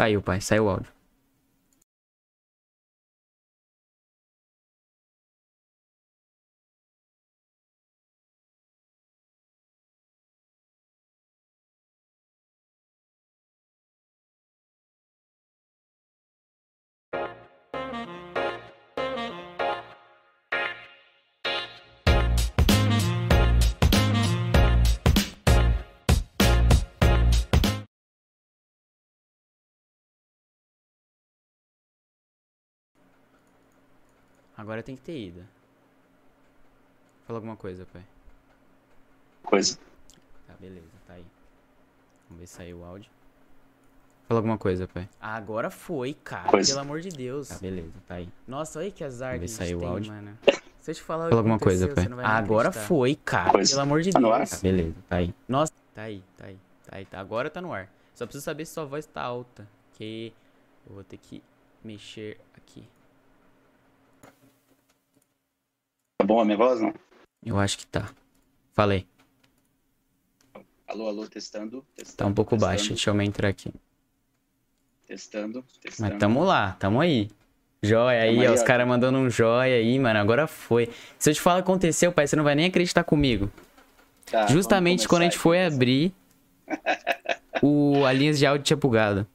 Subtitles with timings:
[0.00, 0.40] Saiu, pai.
[0.40, 0.99] Saiu o áudio.
[34.60, 35.42] Agora tem que ter ido.
[37.26, 38.02] Fala alguma coisa, pai.
[39.42, 39.78] Coisa.
[40.46, 41.24] Tá, beleza, tá aí.
[42.28, 43.10] Vamos ver se saiu o áudio.
[44.28, 45.08] Fala alguma coisa, pai.
[45.20, 46.50] Ah, agora foi, cara.
[46.50, 46.72] Coisa.
[46.72, 47.48] Pelo amor de Deus.
[47.48, 48.28] Tá, beleza, tá aí.
[48.46, 50.12] Nossa, olha que azar Vamos ver que se a gente saiu o tem, áudio.
[50.12, 50.38] mano.
[50.80, 52.04] Se eu te falar o Fala alguma coisa, pai.
[52.04, 53.50] você não vai Ah, nem Agora foi, cara.
[53.50, 53.70] Coisa.
[53.72, 54.40] Pelo amor de Tá no Deus.
[54.40, 54.48] ar?
[54.48, 55.34] Tá, beleza, tá aí.
[55.46, 57.04] Nossa, tá aí, tá aí, tá aí.
[57.04, 57.20] Tá.
[57.20, 57.86] Agora tá no ar.
[58.14, 59.68] Só preciso saber se sua voz tá alta.
[59.92, 60.32] Que
[60.88, 61.42] eu vou ter que
[61.84, 62.88] mexer aqui.
[66.30, 66.94] Bom a minha voz, não?
[67.44, 68.08] Eu acho que tá.
[68.72, 69.04] Falei.
[70.86, 71.84] Alô, alô, testando.
[71.96, 72.88] testando Tá um pouco testando, baixo.
[72.90, 73.72] Deixa eu entrar aqui.
[75.08, 76.08] Testando, testando.
[76.08, 77.28] Mas tamo lá, tamo aí.
[77.82, 80.20] Joia aí, ó, os caras mandando um joia aí, mano.
[80.20, 80.88] Agora foi.
[81.18, 83.50] Se eu te falar o que aconteceu, pai, você não vai nem acreditar comigo.
[84.30, 85.74] Tá, Justamente quando a gente começar foi aqui.
[85.74, 86.14] abrir,
[87.60, 89.26] o, a linha de áudio tinha bugado.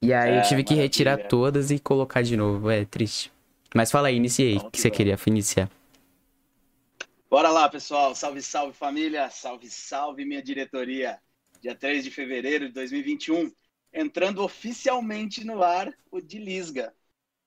[0.00, 2.70] E aí eu Ah, tive que retirar todas e colocar de novo.
[2.70, 3.30] É triste.
[3.74, 4.56] Mas fala aí, iniciei.
[4.56, 5.70] O Bom, que você queria iniciar?
[7.28, 8.14] Bora lá, pessoal.
[8.14, 9.30] Salve, salve família.
[9.30, 11.20] Salve, salve minha diretoria.
[11.60, 13.52] Dia 3 de fevereiro de 2021.
[13.92, 16.92] Entrando oficialmente no ar o de Lisga.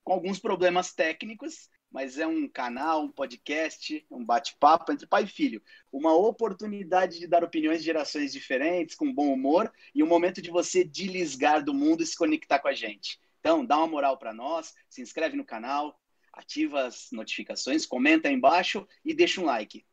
[0.02, 5.28] Com alguns problemas técnicos, mas é um canal, um podcast, um bate-papo entre pai e
[5.28, 5.62] filho.
[5.92, 10.50] Uma oportunidade de dar opiniões de gerações diferentes, com bom humor, e um momento de
[10.50, 13.20] você deslisgar do mundo e se conectar com a gente.
[13.40, 15.98] Então, dá uma moral para nós, se inscreve no canal,
[16.36, 19.84] ativa as notificações, comenta aí embaixo e deixa um like.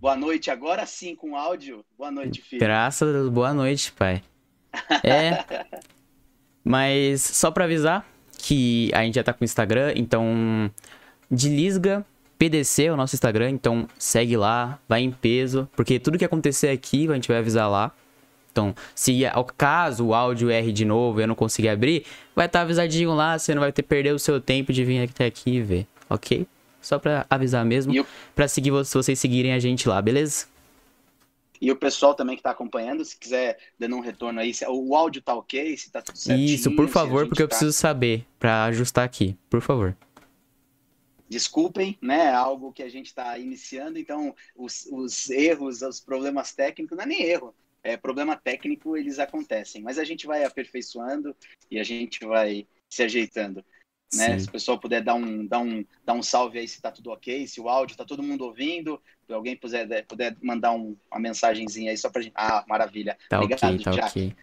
[0.00, 1.84] Boa noite, agora sim com áudio.
[1.96, 2.60] Boa noite, filho.
[2.60, 4.22] Graças a Deus, boa noite, pai.
[5.02, 5.44] É.
[6.62, 8.06] Mas só pra avisar
[8.38, 10.70] que a gente já tá com o Instagram, então.
[11.28, 12.06] De Lisga
[12.38, 16.68] PDC é o nosso Instagram, então segue lá, vai em peso, porque tudo que acontecer
[16.68, 17.92] aqui a gente vai avisar lá.
[18.56, 22.46] Então, se ao caso o áudio erre de novo e eu não conseguir abrir, vai
[22.46, 25.50] estar avisadinho lá, você não vai ter perder o seu tempo de vir até aqui
[25.56, 26.46] e ver, ok?
[26.80, 28.02] Só pra avisar mesmo, E
[28.34, 30.46] pra seguir se vocês seguirem a gente lá, beleza?
[31.60, 34.94] E o pessoal também que está acompanhando, se quiser dando um retorno aí, se o
[34.94, 36.54] áudio tá ok, se tá tudo certinho.
[36.54, 39.94] Isso, por favor, porque eu tá- preciso saber pra ajustar aqui, por favor.
[41.28, 42.26] Desculpem, né?
[42.26, 47.04] É algo que a gente está iniciando, então os, os erros, os problemas técnicos, não
[47.04, 47.54] é nem erro,
[47.86, 49.82] é problema técnico, eles acontecem.
[49.82, 51.34] Mas a gente vai aperfeiçoando
[51.70, 53.64] e a gente vai se ajeitando.
[54.14, 54.38] Né?
[54.38, 57.10] Se o pessoal puder dar um, dar, um, dar um salve aí se tá tudo
[57.10, 61.20] ok, se o áudio tá todo mundo ouvindo, se alguém puder, puder mandar um, uma
[61.20, 62.34] mensagenzinha aí só pra gente.
[62.36, 63.18] Ah, maravilha.
[63.28, 64.08] Tá Obrigado, ok, tá Jack.
[64.08, 64.36] ok.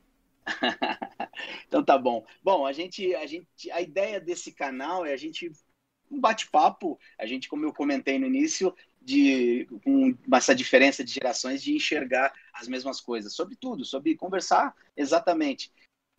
[1.68, 2.24] Então tá bom.
[2.44, 5.52] Bom, a gente, a gente, a ideia desse canal é a gente
[6.14, 7.00] um bate-papo.
[7.18, 8.74] A gente, como eu comentei no início,
[9.04, 14.74] de com essa diferença de gerações de enxergar as mesmas coisas, sobre tudo, sobre conversar
[14.96, 15.72] exatamente.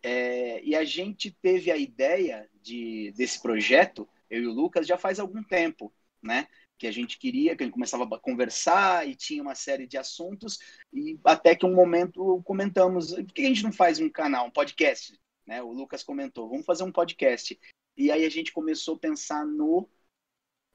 [0.03, 4.99] É, e a gente teve a ideia de desse projeto, eu e o Lucas, já
[4.99, 5.93] faz algum tempo,
[6.23, 6.47] né?
[6.77, 9.97] Que a gente queria, que a gente começava a conversar e tinha uma série de
[9.97, 10.59] assuntos
[10.93, 14.51] e até que um momento comentamos, por que a gente não faz um canal, um
[14.51, 15.19] podcast?
[15.47, 15.63] Né?
[15.63, 17.59] O Lucas comentou, vamos fazer um podcast.
[17.97, 19.89] E aí a gente começou a pensar no,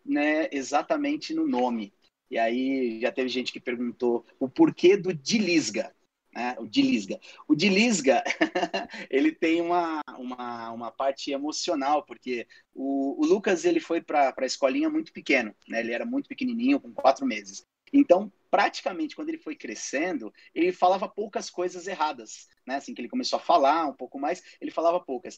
[0.06, 1.94] né, exatamente no nome.
[2.30, 5.94] E aí já teve gente que perguntou o porquê do Dilisga,
[6.34, 6.56] né?
[6.60, 7.20] O Dilisga.
[7.48, 8.24] O Dilisga,
[9.10, 14.46] ele tem uma, uma, uma parte emocional, porque o, o Lucas ele foi para a
[14.46, 15.80] escolinha muito pequeno, né?
[15.80, 17.66] Ele era muito pequenininho, com quatro meses.
[17.92, 22.76] Então, praticamente, quando ele foi crescendo, ele falava poucas coisas erradas, né?
[22.76, 25.38] Assim que ele começou a falar um pouco mais, ele falava poucas.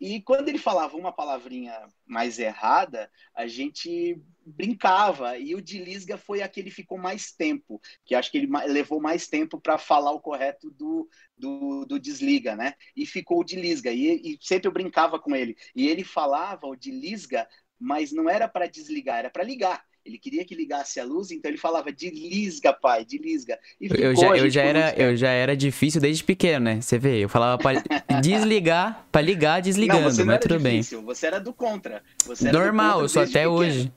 [0.00, 5.36] E quando ele falava uma palavrinha mais errada, a gente brincava.
[5.36, 9.00] E o de Lisga foi a que ficou mais tempo, que acho que ele levou
[9.00, 12.74] mais tempo para falar o correto do, do, do desliga, né?
[12.96, 13.92] E ficou o de Lisga.
[13.92, 15.54] E, e sempre eu brincava com ele.
[15.76, 17.46] E ele falava o de Lisga,
[17.78, 19.84] mas não era para desligar, era para ligar.
[20.10, 23.58] Ele queria que ligasse a luz, então ele falava de lisga, pai, de lisga.
[23.80, 26.80] E Eu ficou, já, a eu, já era, eu já era difícil desde pequeno, né?
[26.80, 27.72] Você vê, eu falava pra
[28.20, 30.80] desligar, pra ligar desligando, não, você não mas tudo bem.
[30.80, 32.02] difícil, Você era do contra.
[32.42, 33.52] Era do Normal, contra eu sou até pequeno.
[33.52, 33.92] hoje.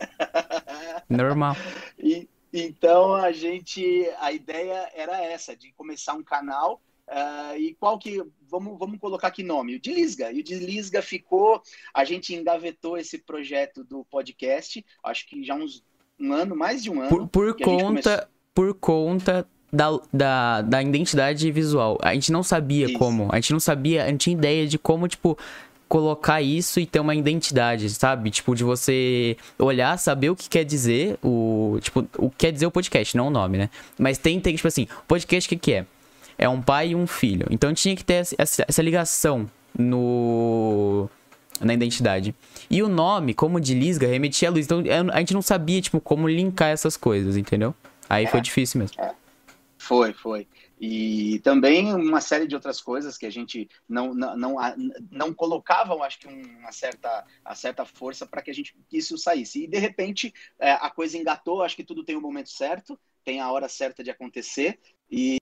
[1.08, 1.56] Normal.
[1.98, 7.98] E, então a gente, a ideia era essa, de começar um canal Uh, e qual
[7.98, 8.22] que.
[8.48, 9.76] Vamos, vamos colocar que nome?
[9.76, 10.32] O de Lisga.
[10.32, 11.62] E o de Lisga ficou.
[11.92, 15.82] A gente engavetou esse projeto do podcast, acho que já uns
[16.18, 17.10] um ano, mais de um ano.
[17.10, 18.28] Por, por conta.
[18.54, 21.98] Por conta da, da, da identidade visual.
[22.00, 22.98] A gente não sabia Isso.
[22.98, 23.28] como.
[23.32, 25.36] A gente não sabia, a gente tinha ideia de como, tipo,
[25.88, 28.30] colocar isso e ter uma identidade, sabe?
[28.30, 31.78] Tipo, de você olhar, saber o que quer dizer o.
[31.80, 33.70] Tipo, o que quer dizer o podcast, não o nome, né?
[33.98, 35.86] Mas tem, tem tipo assim, podcast o que, que é?
[36.36, 37.46] É um pai e um filho.
[37.50, 39.48] Então tinha que ter essa, essa ligação
[39.78, 41.08] no
[41.60, 42.34] na identidade.
[42.68, 44.66] E o nome, como de Lisga, remetia a luz.
[44.66, 44.82] Então
[45.12, 47.74] a gente não sabia, tipo, como linkar essas coisas, entendeu?
[48.08, 49.00] Aí é, foi difícil mesmo.
[49.00, 49.14] É.
[49.78, 50.48] Foi, foi.
[50.80, 54.56] E também uma série de outras coisas que a gente não, não, não,
[55.10, 59.16] não colocavam, acho que uma certa, uma certa força para que a gente que isso
[59.18, 59.64] saísse.
[59.64, 62.98] E de repente é, a coisa engatou, acho que tudo tem o um momento certo,
[63.22, 64.78] tem a hora certa de acontecer.
[65.10, 65.36] E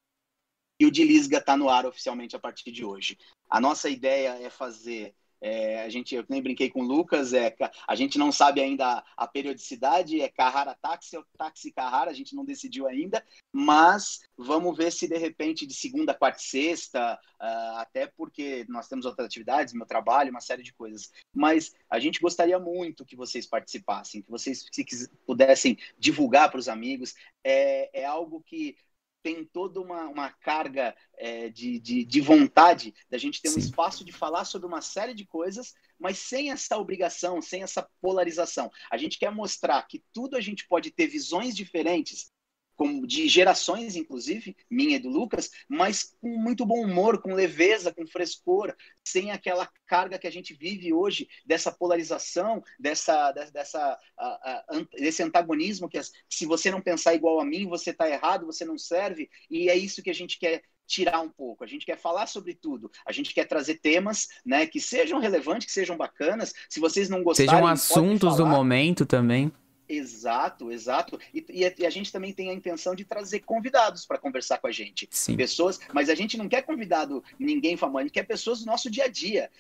[0.83, 3.17] e o de Lisga está no ar oficialmente a partir de hoje.
[3.49, 7.53] A nossa ideia é fazer é, a gente, eu nem brinquei com o Lucas, é,
[7.89, 12.37] a gente não sabe ainda a, periodicidade, é Carrara Táxi ou Táxi Carrara, a gente
[12.37, 17.77] não decidiu ainda, mas vamos ver se de repente de segunda, quarta e sexta, uh,
[17.79, 21.11] até porque nós temos outras atividades, meu trabalho, uma série de coisas.
[21.35, 26.69] Mas a gente gostaria muito que vocês participassem, que vocês se pudessem divulgar para os
[26.69, 27.17] amigos.
[27.43, 28.77] É, é algo que
[29.23, 33.57] tem toda uma, uma carga é, de, de, de, vontade da gente ter Sim.
[33.57, 37.89] um espaço de falar sobre uma série de coisas, mas sem essa obrigação, sem essa
[38.01, 38.71] polarização.
[38.91, 42.33] A gente quer mostrar que tudo a gente pode ter visões diferentes
[42.77, 47.93] com, de gerações, inclusive, minha e do Lucas, mas com muito bom humor, com leveza,
[47.93, 48.75] com frescor,
[49.05, 55.23] sem aquela carga que a gente vive hoje dessa polarização, dessa, dessa, uh, uh, desse
[55.23, 59.29] antagonismo que se você não pensar igual a mim, você está errado, você não serve,
[59.51, 61.65] e é isso que a gente quer tirar um pouco.
[61.65, 62.91] A gente quer falar sobre tudo.
[63.07, 66.53] A gente quer trazer temas, né, que sejam relevantes, que sejam bacanas.
[66.69, 69.51] Se vocês não gostarem, sejam assuntos do momento também.
[69.93, 71.21] Exato, exato.
[71.35, 74.73] E, e, a, gente também tem a intenção de trazer convidados para conversar com a
[74.73, 75.07] gente.
[75.11, 75.37] Sim.
[75.37, 78.91] Pessoas, mas a gente não quer convidado ninguém famoso, a gente quer pessoas do nosso
[78.91, 79.51] dia a dia.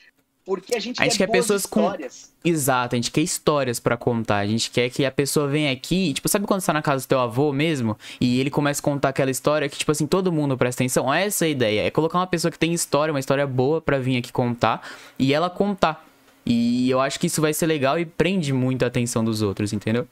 [0.45, 2.33] Porque a gente, a gente quer, quer pessoas histórias.
[2.43, 2.49] com.
[2.49, 4.39] Exato, a gente quer histórias para contar.
[4.39, 6.13] A gente quer que a pessoa venha aqui.
[6.15, 7.97] Tipo, sabe quando você tá na casa do teu avô mesmo?
[8.21, 11.13] E ele começa a contar aquela história que, tipo assim, todo mundo presta atenção?
[11.15, 11.81] Essa é a ideia.
[11.83, 14.83] É colocar uma pessoa que tem história, uma história boa para vir aqui contar.
[15.17, 16.05] E ela contar.
[16.45, 19.73] E eu acho que isso vai ser legal e prende muito a atenção dos outros,
[19.73, 20.09] entendeu?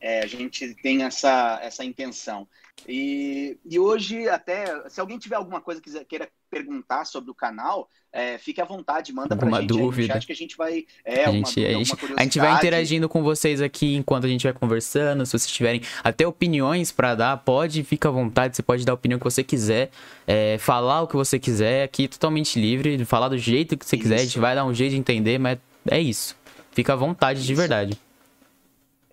[0.00, 2.46] É, a gente tem essa, essa intenção.
[2.86, 7.88] E, e hoje, até, se alguém tiver alguma coisa que queira perguntar sobre o canal,
[8.12, 10.14] é, fique à vontade, manda alguma pra gente dúvida.
[10.14, 10.86] Acho que a gente vai.
[11.04, 14.44] É, a, gente, a, gente, a gente vai interagindo com vocês aqui enquanto a gente
[14.44, 15.26] vai conversando.
[15.26, 18.56] Se vocês tiverem até opiniões para dar, pode, fica à vontade.
[18.56, 19.90] Você pode dar a opinião que você quiser,
[20.26, 24.02] é, falar o que você quiser, aqui totalmente livre, falar do jeito que você isso.
[24.02, 24.16] quiser.
[24.16, 25.58] A gente vai dar um jeito de entender, mas
[25.90, 26.36] é isso.
[26.72, 27.48] Fica à vontade isso.
[27.48, 28.07] de verdade.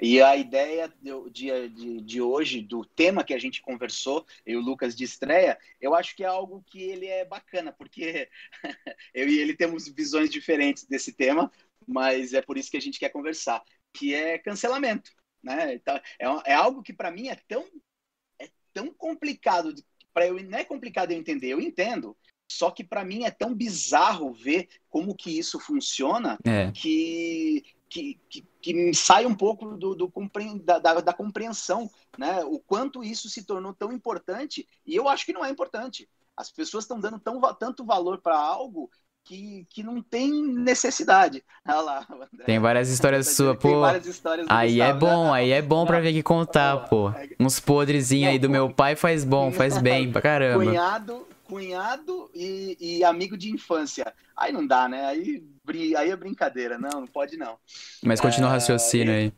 [0.01, 4.59] E a ideia do dia de, de, hoje, do tema que a gente conversou, eu
[4.59, 8.29] e o Lucas de estreia, eu acho que é algo que ele é bacana, porque
[9.13, 11.51] eu e ele temos visões diferentes desse tema,
[11.87, 15.11] mas é por isso que a gente quer conversar, que é cancelamento.
[15.41, 15.75] Né?
[15.75, 17.65] Então, é, é algo que para mim é tão,
[18.39, 19.73] é tão complicado,
[20.13, 22.17] para eu não é complicado eu entender, eu entendo,
[22.51, 26.71] só que para mim é tão bizarro ver como que isso funciona é.
[26.71, 30.11] que que, que, que sai um pouco do, do
[30.63, 32.43] da, da, da, compreensão, né?
[32.45, 36.09] O quanto isso se tornou tão importante, e eu acho que não é importante.
[36.35, 38.89] As pessoas estão dando tão, tanto valor para algo
[39.23, 41.43] que, que não tem necessidade.
[41.69, 42.07] Olha lá,
[42.43, 43.87] tem várias histórias suas, pô.
[43.97, 45.31] Histórias aí é Gustavo, é bom, né?
[45.33, 47.11] aí é bom pra ver que contar, pô.
[47.39, 50.65] Uns podrezinhos aí do meu pai faz bom, faz bem pra caramba.
[50.65, 54.13] Cunhado, cunhado e, e, amigo de infância.
[54.35, 55.05] Aí não dá, né?
[55.05, 55.43] Aí,
[55.95, 56.77] aí é brincadeira.
[56.77, 57.57] Não, não pode não.
[58.03, 59.33] Mas continua o é, raciocínio aí.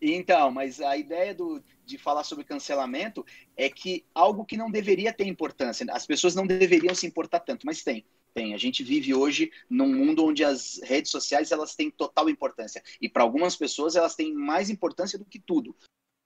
[0.00, 3.24] Então, mas a ideia do, de falar sobre cancelamento
[3.56, 5.86] é que algo que não deveria ter importância.
[5.90, 8.04] As pessoas não deveriam se importar tanto, mas tem.
[8.34, 8.54] Tem.
[8.54, 12.82] A gente vive hoje num mundo onde as redes sociais elas têm total importância.
[13.00, 15.76] E para algumas pessoas elas têm mais importância do que tudo.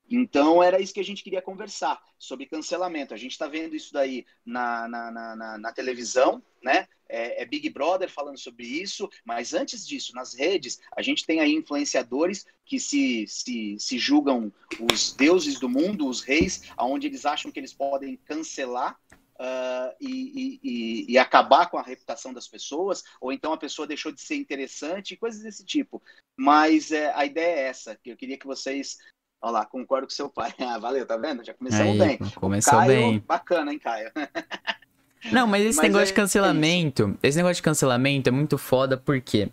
[0.09, 3.13] Então era isso que a gente queria conversar sobre cancelamento.
[3.13, 6.87] A gente está vendo isso daí na, na, na, na televisão, né?
[7.09, 11.41] É, é, Big Brother falando sobre isso, mas antes disso, nas redes, a gente tem
[11.41, 14.53] aí influenciadores que se, se, se julgam
[14.91, 18.99] os deuses do mundo, os reis, aonde eles acham que eles podem cancelar
[19.39, 24.11] Uh, e, e, e, acabar com a reputação das pessoas, ou então a pessoa deixou
[24.11, 26.03] de ser interessante, coisas desse tipo.
[26.35, 28.97] Mas é, a ideia é essa, que eu queria que vocês
[29.41, 30.53] Olha lá, concordo com seu pai.
[30.61, 31.45] Ah, valeu, tá vendo?
[31.45, 32.19] Já começamos Aí, bem.
[32.35, 33.25] Começou Caio, bem.
[33.27, 34.11] Bacana, hein, Caio?
[35.31, 38.57] Não, mas esse mas negócio é, de cancelamento, é esse negócio de cancelamento é muito
[38.57, 39.49] foda porque,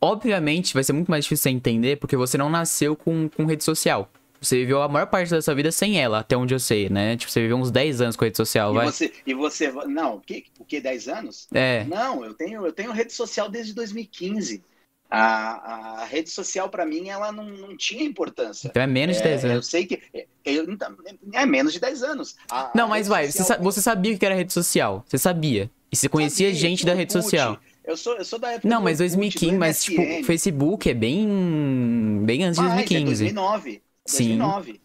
[0.00, 3.62] obviamente, vai ser muito mais difícil você entender porque você não nasceu com, com rede
[3.62, 4.10] social.
[4.40, 7.16] Você viveu a maior parte da sua vida sem ela, até onde eu sei, né?
[7.16, 8.86] Tipo, você viveu uns 10 anos com rede social, e vai.
[8.86, 9.70] Você, e você.
[9.86, 11.48] Não, o que, o que 10 anos?
[11.52, 11.84] É.
[11.84, 14.62] Não, eu tenho, eu tenho rede social desde 2015.
[15.10, 18.68] A, a rede social, para mim, ela não, não tinha importância.
[18.68, 19.56] Então é menos de 10 é, anos.
[19.56, 20.02] Eu sei que.
[20.12, 20.94] É, eu, então,
[21.32, 22.36] é menos de 10 anos.
[22.50, 23.58] A, não, mas vai, social...
[23.58, 25.04] você, você sabia o que era rede social.
[25.06, 25.70] Você sabia.
[25.90, 27.58] E você conhecia sabia, gente da rede social.
[27.88, 32.20] Eu sou, eu sou da época Não, mas 2015, mas tipo, Facebook é bem.
[32.22, 33.00] bem antes de 2015.
[33.00, 33.82] É 2009.
[34.06, 34.72] 2009.
[34.72, 34.80] Sim.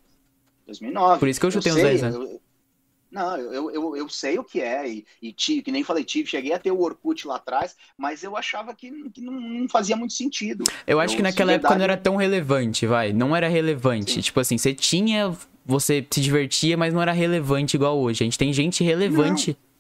[0.68, 1.20] 2009.
[1.20, 2.16] Por isso que eu chutei uns 10 anos.
[2.16, 2.42] Eu,
[3.14, 6.28] não, eu, eu, eu sei o que é, e, e tive, que nem falei, tive,
[6.28, 9.96] cheguei a ter o Orkut lá atrás, mas eu achava que, que não, não fazia
[9.96, 10.64] muito sentido.
[10.88, 11.88] Eu acho eu, que naquela época verdade...
[11.88, 14.14] não era tão relevante, vai, não era relevante.
[14.14, 14.22] Sim.
[14.22, 15.32] Tipo assim, você tinha,
[15.64, 18.24] você se divertia, mas não era relevante igual hoje.
[18.24, 19.52] A gente tem gente relevante.
[19.52, 19.73] Não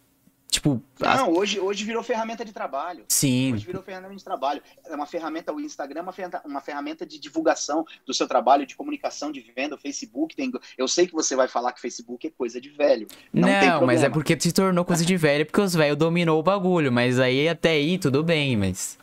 [0.54, 0.80] Tipo.
[1.00, 3.04] Não, hoje, hoje virou ferramenta de trabalho.
[3.08, 3.56] Sim.
[3.56, 4.62] Hoje virou ferramenta de trabalho.
[4.86, 8.64] É uma ferramenta, o Instagram é uma ferramenta, uma ferramenta de divulgação do seu trabalho,
[8.64, 9.74] de comunicação, de venda.
[9.74, 10.52] O Facebook tem.
[10.78, 13.08] Eu sei que você vai falar que Facebook é coisa de velho.
[13.34, 16.44] Não, não mas é porque se tornou coisa de velho, porque os velhos dominou o
[16.44, 16.92] bagulho.
[16.92, 19.00] Mas aí até aí tudo bem, mas.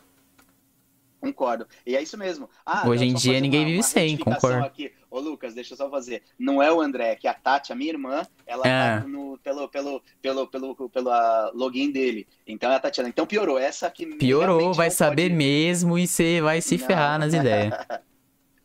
[1.19, 1.67] Concordo.
[1.85, 2.49] E é isso mesmo.
[2.65, 4.65] Ah, Hoje em dia ninguém uma, vive uma sem, concordo.
[4.65, 4.93] Aqui.
[5.11, 6.23] Ô, Lucas, deixa eu só fazer.
[6.39, 9.01] Não é o André, que a Tati, a minha irmã, ela é.
[9.01, 12.25] tá no, pelo, pelo, pelo, pelo, pelo login dele.
[12.47, 13.09] Então é a Tatiana.
[13.09, 13.59] Então piorou.
[13.59, 14.05] Essa aqui.
[14.05, 15.35] Piorou, vai saber pode...
[15.35, 16.87] mesmo e você vai se não.
[16.87, 17.73] ferrar nas ideias.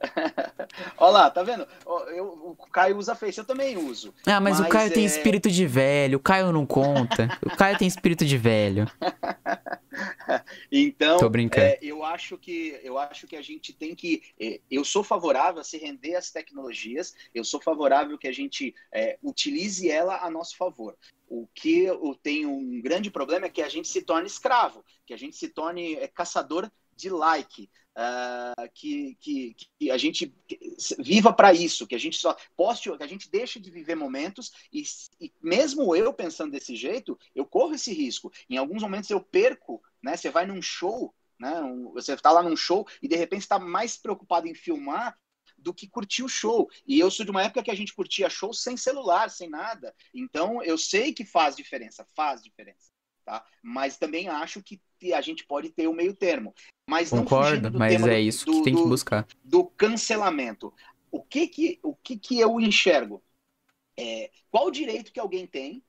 [0.99, 1.67] Olha lá, tá vendo?
[2.15, 4.15] Eu, o Caio usa Face, eu também uso.
[4.27, 4.91] Ah, mas, mas o Caio é...
[4.91, 7.29] tem espírito de velho, o Caio não conta.
[7.45, 8.87] o Caio tem espírito de velho.
[10.71, 11.67] então, Tô brincando.
[11.67, 14.23] É, eu acho que eu acho que a gente tem que.
[14.39, 18.75] É, eu sou favorável a se render às tecnologias, eu sou favorável que a gente
[18.93, 20.97] é, utilize ela a nosso favor.
[21.29, 25.13] O que eu tenho um grande problema é que a gente se torne escravo, que
[25.13, 27.69] a gente se torne é, caçador de like.
[27.97, 30.31] Uh, que, que, que, a gente
[30.99, 34.53] viva para isso, que a gente só poste, que a gente deixe de viver momentos
[34.71, 34.83] e,
[35.19, 38.31] e, mesmo eu pensando desse jeito, eu corro esse risco.
[38.51, 40.15] Em alguns momentos eu perco, né?
[40.15, 41.55] Você vai num show, né?
[41.95, 45.19] Você está lá num show e de repente está mais preocupado em filmar
[45.57, 46.69] do que curtir o show.
[46.87, 49.95] E eu sou de uma época que a gente curtia show sem celular, sem nada.
[50.13, 52.91] Então eu sei que faz diferença, faz diferença.
[53.25, 53.45] Tá?
[53.63, 54.81] Mas também acho que
[55.13, 56.55] a gente pode ter o meio termo.
[56.89, 59.27] Mas Concordo, mas é isso do, que tem que buscar.
[59.45, 60.73] Do cancelamento.
[61.11, 63.23] O que que, o que, que eu enxergo?
[63.99, 65.83] É, qual o direito que alguém tem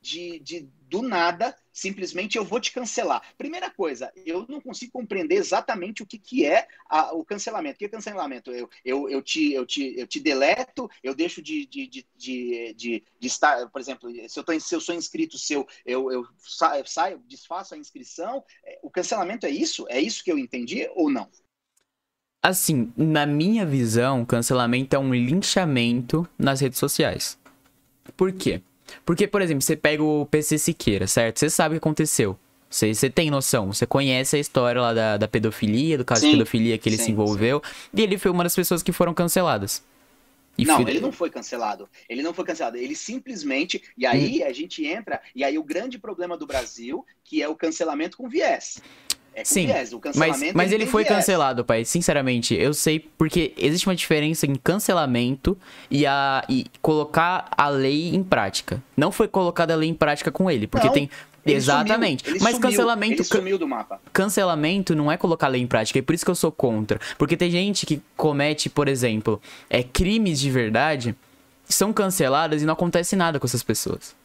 [0.00, 3.22] de, de, do nada, simplesmente eu vou te cancelar.
[3.36, 7.76] Primeira coisa, eu não consigo compreender exatamente o que, que é a, o cancelamento.
[7.76, 8.50] O que é cancelamento?
[8.50, 12.74] Eu, eu, eu, te, eu, te, eu te deleto, eu deixo de, de, de, de,
[12.74, 16.26] de, de estar, por exemplo, se eu, tô, se eu sou inscrito seu, eu, eu
[16.84, 18.42] saio, desfaço a inscrição.
[18.64, 19.86] É, o cancelamento é isso?
[19.88, 21.28] É isso que eu entendi ou não?
[22.42, 27.38] Assim, na minha visão, cancelamento é um linchamento nas redes sociais.
[28.16, 28.62] Por quê?
[29.04, 31.38] Porque, por exemplo, você pega o PC Siqueira, certo?
[31.38, 32.38] Você sabe o que aconteceu.
[32.68, 36.28] Você, você tem noção, você conhece a história lá da, da pedofilia, do caso sim,
[36.28, 37.88] de pedofilia que ele sim, se envolveu, sim.
[37.94, 39.82] e ele foi uma das pessoas que foram canceladas.
[40.56, 41.88] E não, ele não foi cancelado.
[42.08, 42.76] Ele não foi cancelado.
[42.76, 43.82] Ele simplesmente.
[43.96, 44.46] E aí hum.
[44.46, 45.20] a gente entra.
[45.34, 48.82] E aí o grande problema do Brasil, que é o cancelamento com viés.
[49.40, 49.92] É Sim, viés.
[49.92, 51.16] O cancelamento mas, mas ele foi viés.
[51.16, 51.84] cancelado, pai.
[51.84, 55.56] Sinceramente, eu sei porque existe uma diferença em cancelamento
[55.90, 58.82] e, a, e colocar a lei em prática.
[58.96, 61.10] Não foi colocada a lei em prática com ele, porque não, tem
[61.46, 62.24] ele Exatamente.
[62.24, 63.24] Sumiu, mas sumiu, cancelamento.
[63.24, 64.00] Sumiu do mapa.
[64.12, 65.98] Cancelamento não é colocar a lei em prática.
[65.98, 67.00] É por isso que eu sou contra.
[67.16, 71.14] Porque tem gente que comete, por exemplo, é, crimes de verdade,
[71.64, 74.19] são canceladas e não acontece nada com essas pessoas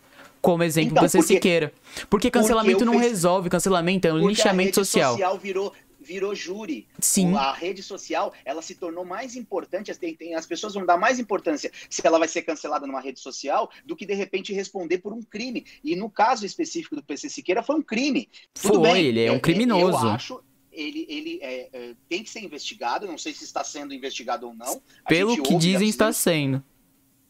[0.46, 1.74] como exemplo então, você porque, Siqueira.
[2.10, 3.12] Porque cancelamento porque não fiz...
[3.12, 5.14] resolve, cancelamento é um linchamento social.
[5.14, 6.88] social virou virou júri.
[7.00, 7.34] Sim.
[7.34, 11.18] A rede social, ela se tornou mais importante, as, tem, as pessoas vão dar mais
[11.18, 15.12] importância se ela vai ser cancelada numa rede social do que de repente responder por
[15.12, 15.66] um crime.
[15.84, 18.30] E no caso específico do PC Siqueira foi um crime.
[18.54, 20.06] Tudo foi, bem, ele é um criminoso.
[20.06, 23.92] Eu acho, ele, ele é, é, tem que ser investigado, não sei se está sendo
[23.92, 24.80] investigado ou não.
[25.08, 26.64] Pelo que dizem, está sendo.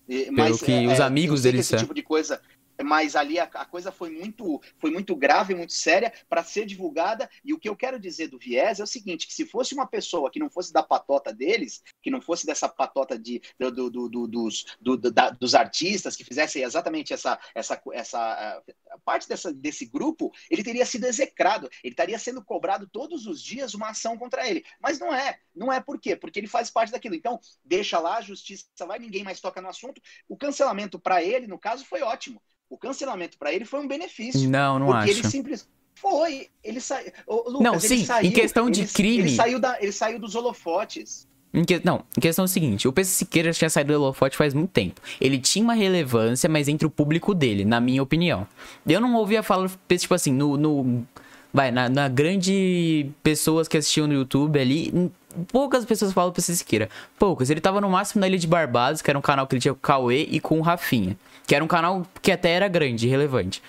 [0.08, 2.40] Mas, Pelo que é, os é, amigos dele esse tipo de coisa
[2.84, 7.30] mas ali a, a, coisa foi muito, foi muito grave, muito séria para ser divulgada.
[7.44, 9.88] E o que eu quero dizer do viés é o seguinte: que se fosse uma
[9.88, 14.10] pessoa que não fosse da patota deles, que não fosse dessa patota de, do, do,
[14.10, 14.66] do, dos,
[15.14, 18.64] da, dos artistas, que fizesse exatamente essa, essa, essa
[19.04, 23.74] parte dessa, desse grupo, ele teria sido execrado, ele estaria sendo cobrado todos os dias
[23.74, 24.64] uma ação contra ele.
[24.80, 25.40] Mas não é.
[25.56, 26.16] Não é por quê?
[26.16, 27.16] Porque ele faz parte daquilo.
[27.16, 30.02] Então, deixa lá, a justiça vai, ninguém mais toca no assunto.
[30.28, 34.50] O cancelamento para ele, no caso, foi ótimo O cancelamento para ele foi um benefício.
[34.50, 35.20] Não, não porque acho.
[35.20, 37.12] ele simplesmente foi, ele saiu.
[37.28, 40.36] Lucas, Não, sim, saiu, em questão de ele, crime- Ele saiu, da, ele saiu dos
[40.36, 41.28] holofotes.
[41.54, 44.36] Em que- Não, em questão é o seguinte, o PC Siqueira tinha saído do holofote
[44.36, 45.00] faz muito tempo.
[45.22, 48.46] Ele tinha uma relevância, mas entre o público dele, na minha opinião.
[48.86, 50.58] Eu não ouvia falar, tipo assim, no...
[50.58, 51.06] no-
[51.54, 55.10] vai, na, na grande pessoas que assistiam no YouTube ali,
[55.48, 56.90] poucas pessoas falam do PC Siqueira.
[57.18, 57.50] Poucas.
[57.50, 59.74] Ele tava no máximo na Ilha de Barbados, que era um canal que ele tinha
[59.74, 61.18] com o Cauê e com o Rafinha.
[61.46, 63.62] Que era um canal que até era grande, relevante.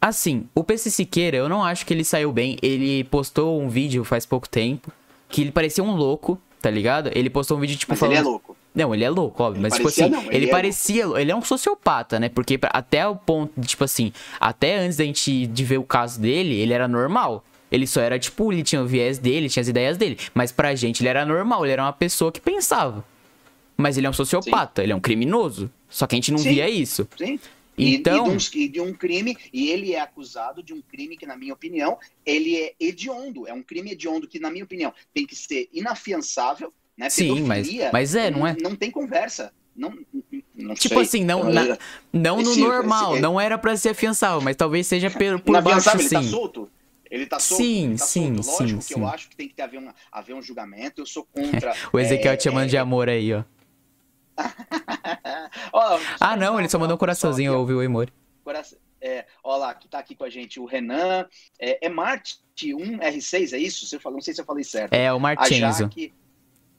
[0.00, 2.56] Assim, o PC Siqueira, eu não acho que ele saiu bem.
[2.62, 4.92] Ele postou um vídeo faz pouco tempo,
[5.28, 7.10] que ele parecia um louco, tá ligado?
[7.14, 8.16] Ele postou um vídeo, tipo, Mas falando...
[8.16, 8.56] ele é louco.
[8.74, 9.58] Não, ele é louco, óbvio.
[9.58, 11.04] Ele mas, tipo parecia assim, não, ele, ele é parecia.
[11.16, 12.28] Ele é um sociopata, né?
[12.28, 16.54] Porque até o ponto, tipo assim, até antes da gente de ver o caso dele,
[16.54, 17.44] ele era normal.
[17.72, 20.16] Ele só era, tipo, ele tinha o viés dele, tinha as ideias dele.
[20.32, 23.04] Mas pra gente ele era normal, ele era uma pessoa que pensava.
[23.80, 25.70] Mas ele é um sociopata, ele é um criminoso.
[25.88, 26.50] Só que a gente não Sim.
[26.50, 27.08] via isso.
[27.16, 27.38] Sim.
[27.76, 30.82] E, Então- e, de um, e de um crime, e ele é acusado de um
[30.82, 33.46] crime que, na minha opinião, ele é hediondo.
[33.46, 37.08] É um crime hediondo que, na minha opinião, tem que ser inafiançável, né?
[37.08, 38.56] Sim, mas, mas é, não é?
[38.60, 39.52] Não tem conversa.
[39.76, 39.94] Não,
[40.56, 41.02] não Tipo sei.
[41.04, 41.78] assim, não, Eu- na-
[42.12, 45.88] não no normal, esse- não era pra ser afiançável, mas talvez seja por, por baixo,
[45.88, 46.28] Inafiançável, ele tá sim.
[46.30, 46.70] solto?
[47.08, 47.62] Ele tá solto?
[47.62, 48.60] Sim, tá sim, solto.
[48.60, 49.14] Lógico sim, que eu sim.
[49.14, 51.00] acho que tem que ter, haver, um, haver um julgamento.
[51.00, 51.72] Eu sou contra.
[51.92, 53.44] O Ezequiel é, te chamando é, de amor aí, ó.
[55.72, 57.82] Ó, Ah, não, ele só mandou um coraçãozinho, eu Só aqui, ouvi o
[58.44, 61.26] coração- É, ó lá, que tá aqui com a gente o Renan.
[61.58, 63.86] É, é Marte 1R6, é isso?
[63.86, 64.92] Se eu não sei se eu falei certo.
[64.92, 65.80] É, o A.
[65.84, 66.14] Jaque.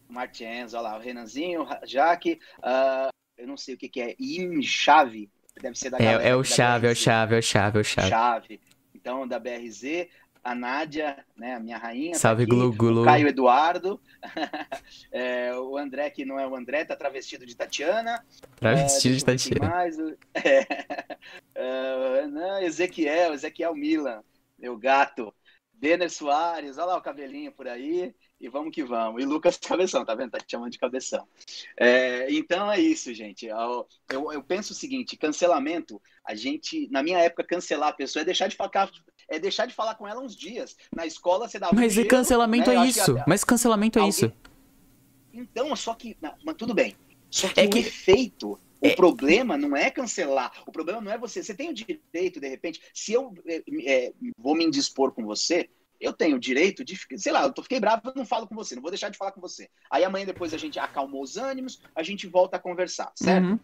[0.10, 2.40] Martins, olha lá, o Renanzinho, a Jaque.
[2.64, 4.16] ah, eu não sei o que, que é.
[4.20, 5.30] Im Chave.
[5.62, 7.82] Deve ser da galera É, é o chave, é o chave, é o chave, é
[7.82, 8.10] o chave.
[8.10, 8.62] Chave.
[8.96, 10.08] Então, da BRZ,
[10.44, 12.14] a Nádia, né, a minha rainha.
[12.14, 13.02] tá Salve, aqui, Glu Glu.
[13.02, 14.00] O Caio Eduardo.
[15.12, 18.24] É, o André, que não é o André, tá travestido de Tatiana.
[18.56, 19.70] Travestido de É, quem Tatiana.
[19.70, 19.98] mais.
[21.56, 24.22] É, é, não, Ezequiel, Ezequiel Milan,
[24.58, 25.34] meu gato.
[25.74, 28.14] Denner Soares, olha lá o cabelinho por aí.
[28.40, 29.22] E vamos que vamos.
[29.22, 30.32] E Lucas Cabeção, tá vendo?
[30.32, 31.28] Tá te chamando de cabeção.
[31.78, 33.46] É, então é isso, gente.
[33.46, 38.26] Eu, eu, penso o seguinte: cancelamento, a gente, na minha época, cancelar a pessoa é
[38.26, 38.56] deixar de
[39.30, 40.76] é deixar de falar com ela uns dias.
[40.96, 42.76] Na escola você um Mas gelo, cancelamento né?
[42.76, 43.18] É que isso.
[43.18, 44.32] a- Mas cancelamento é alguém- isso.
[45.34, 46.18] então, só que.
[46.22, 46.96] não, Mas tudo bem.
[47.30, 50.52] Só que É o que- efeito, o é- problema não é cancelar.
[50.66, 51.44] O problema não é você.
[51.44, 55.70] Você tem o direito, de repente, se eu é, é, vou me indispor com você,
[56.02, 58.56] eu tenho o direito de, sei lá, eu tô, fiquei bravo, eu não falo com
[58.56, 59.70] você, não vou deixar de falar com você.
[59.92, 63.46] Aí amanhã depois a gente acalmou os ânimos, a gente volta a conversar, certo?
[63.46, 63.60] Uhum.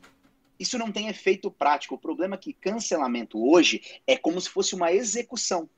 [0.60, 1.96] Isso não tem efeito prático.
[1.96, 5.70] O problema é que cancelamento hoje é como se fosse uma execução.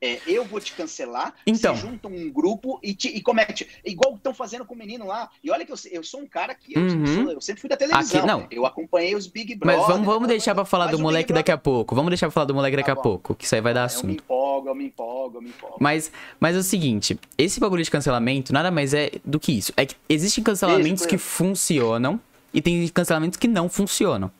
[0.00, 1.74] É, eu vou te cancelar, Então.
[1.74, 3.66] se juntam um grupo e, te, e comete.
[3.82, 5.30] Igual estão fazendo com o menino lá.
[5.42, 7.06] E olha que eu, eu sou um cara que eu, Uhum.
[7.06, 8.18] sou- eu sempre fui da televisão.
[8.18, 8.46] Aqui- não.
[8.50, 9.78] Eu acompanhei os Big Brother.
[9.78, 11.94] Mas vamos, vamos deixar pra falar do moleque daqui a pouco.
[11.94, 13.02] Vamos deixar pra falar do moleque daqui Tá a bom.
[13.02, 14.10] pouco, que isso aí vai dar Eu me assunto.
[14.24, 15.76] empolgo, eu me empolgo, eu me empolgo.
[15.80, 19.72] Mas, mas é o seguinte, esse bagulho de cancelamento nada mais é do que isso.
[19.74, 22.20] É que existem cancelamentos Isso, que funcionam
[22.54, 24.30] e tem cancelamentos que não funcionam.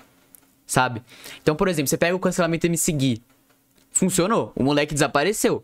[0.66, 1.02] Sabe?
[1.42, 3.22] Então, por exemplo, você pega o cancelamento MC Gui.
[3.90, 4.52] Funcionou.
[4.56, 5.62] O moleque desapareceu.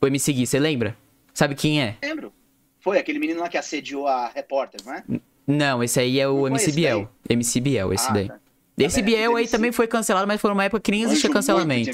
[0.00, 0.96] O MC Gui, você lembra?
[1.34, 1.96] Sabe quem é?
[2.02, 2.32] lembro.
[2.80, 5.04] Foi aquele menino lá que assediou a repórter, não é?
[5.46, 7.08] Não, esse aí é Não o foi MC Biel.
[7.28, 8.28] MC Biel, esse Ah, daí.
[8.28, 8.38] tá.
[8.78, 9.04] Esse vendo?
[9.06, 9.52] Biel aí MC.
[9.56, 11.90] também foi cancelado, mas foi uma época que nem existia cancelamento.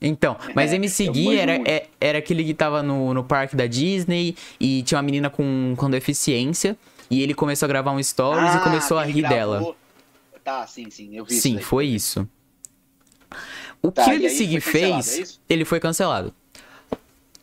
[0.00, 3.66] Então, mas É, MC Gui era, é- era aquele que tava no, no parque da
[3.66, 6.76] Disney e tinha uma menina com, com deficiência
[7.14, 9.76] e ele começou a gravar um stories e Ah, começou a rir gravou- dela.
[10.42, 11.64] Tá, sim, sim, eu vi Sim, isso.
[11.66, 12.28] foi isso.
[13.82, 15.40] O Tá, que e o cancelado, fez, é isso?
[15.48, 16.34] ele foi cancelado.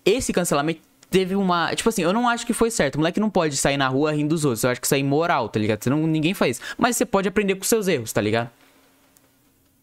[0.05, 1.73] Esse cancelamento teve uma.
[1.75, 2.95] Tipo assim, eu não acho que foi certo.
[2.95, 4.63] O moleque não pode sair na rua rindo dos outros.
[4.63, 5.83] Eu acho que isso é imoral, tá ligado?
[5.83, 6.59] Senão ninguém faz.
[6.77, 8.49] Mas você pode aprender com seus erros, tá ligado?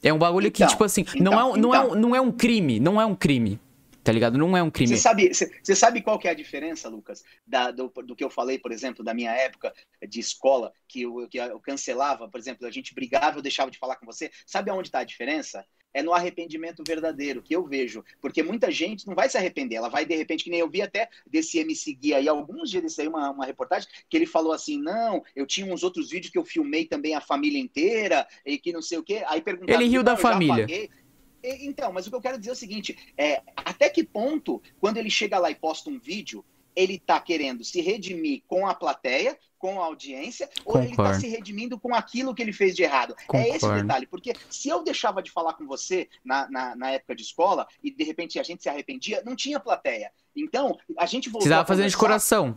[0.02, 1.90] É um bagulho que, Então, tipo assim, não, então, é, não, é, então.
[1.90, 2.78] um- não é um crime.
[2.80, 3.58] Não é um crime.
[4.04, 4.38] Tá ligado?
[4.38, 4.88] Não é um crime.
[4.96, 8.30] Você sabe, você, sabe qual que é a diferença, Lucas, da- do, do que eu
[8.30, 9.72] falei, por exemplo, da minha época
[10.08, 13.78] de escola, que eu, que eu cancelava, por exemplo, a gente brigava, eu deixava de
[13.78, 14.30] falar com você.
[14.46, 15.64] Sabe aonde está a diferença?
[15.92, 18.04] É no arrependimento verdadeiro, que eu vejo.
[18.20, 20.82] Porque muita gente não vai se arrepender, ela vai, de repente, que nem eu vi
[20.82, 24.52] até desse MC Gui aí, alguns dias desse aí, uma, uma reportagem, que ele falou
[24.52, 28.58] assim: não, eu tinha uns outros vídeos que eu filmei também a família inteira, e
[28.58, 29.22] que não sei o quê.
[29.26, 29.80] Aí perguntaram.
[29.80, 30.90] Ele riu "Não, da família." apaguei."
[31.42, 34.96] Então, mas o que eu quero dizer é o seguinte: é, até que ponto, quando
[34.96, 39.36] ele chega lá e posta um vídeo, ele tá querendo se redimir com a plateia,
[39.58, 41.20] com a audiência, ou ele tá Concordo.
[41.20, 43.16] se redimindo com aquilo que ele fez de errado?
[43.32, 43.82] É esse o Concordo.
[43.82, 47.66] detalhe, porque se eu deixava de falar com você na, na, na época de escola
[47.82, 50.12] e de repente a gente se arrependia, não tinha plateia.
[50.36, 52.56] Então, a gente voltou Você tava a fazendo de coração.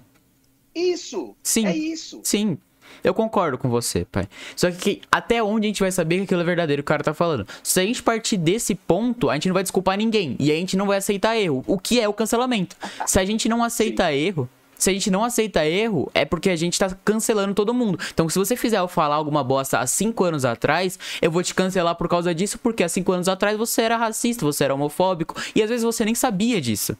[0.75, 1.35] Isso!
[1.41, 1.65] Sim.
[1.65, 2.21] É isso.
[2.23, 2.59] Sim.
[3.03, 4.27] Eu concordo com você, pai.
[4.55, 7.03] Só que até onde a gente vai saber que aquilo é verdadeiro que o cara
[7.03, 7.47] tá falando?
[7.63, 10.35] Se a gente partir desse ponto, a gente não vai desculpar ninguém.
[10.39, 11.63] E a gente não vai aceitar erro.
[11.67, 12.75] O que é o cancelamento?
[13.05, 14.13] Se a gente não aceita Sim.
[14.13, 14.49] erro,
[14.81, 17.99] se a gente não aceita erro, é porque a gente tá cancelando todo mundo.
[18.11, 21.53] Então, se você fizer eu falar alguma bosta há cinco anos atrás, eu vou te
[21.53, 25.39] cancelar por causa disso, porque há cinco anos atrás você era racista, você era homofóbico,
[25.53, 26.97] e às vezes você nem sabia disso.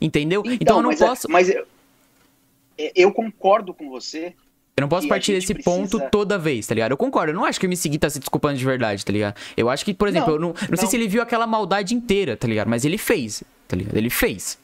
[0.00, 0.42] Entendeu?
[0.44, 1.28] Então, então eu não mas é, posso.
[1.28, 1.66] É, mas eu,
[2.96, 4.34] eu concordo com você
[4.76, 5.76] eu não posso partir desse precisa...
[5.76, 6.92] ponto toda vez, tá ligado?
[6.92, 9.34] Eu concordo, eu não acho que o MC tá se desculpando de verdade, tá ligado?
[9.56, 11.46] Eu acho que, por exemplo, não, eu não, não, não sei se ele viu aquela
[11.46, 12.68] maldade inteira, tá ligado?
[12.68, 13.96] Mas ele fez, tá ligado?
[13.96, 14.58] Ele fez.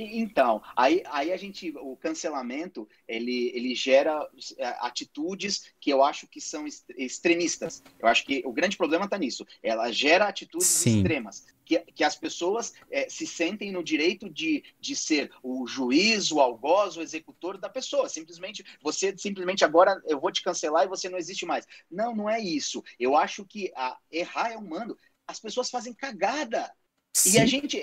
[0.00, 6.28] Então, aí, aí a gente, o cancelamento, ele, ele gera é, atitudes que eu acho
[6.28, 7.82] que são extremistas.
[7.98, 9.44] Eu acho que o grande problema está nisso.
[9.60, 10.98] Ela gera atitudes Sim.
[10.98, 11.46] extremas.
[11.64, 16.40] Que, que as pessoas é, se sentem no direito de, de ser o juiz, o
[16.40, 18.08] algoz, o executor da pessoa.
[18.08, 21.66] Simplesmente, você simplesmente agora eu vou te cancelar e você não existe mais.
[21.90, 22.82] Não, não é isso.
[22.98, 24.96] Eu acho que a, errar é humano.
[25.26, 26.72] As pessoas fazem cagada.
[27.12, 27.32] Sim.
[27.32, 27.82] E a gente,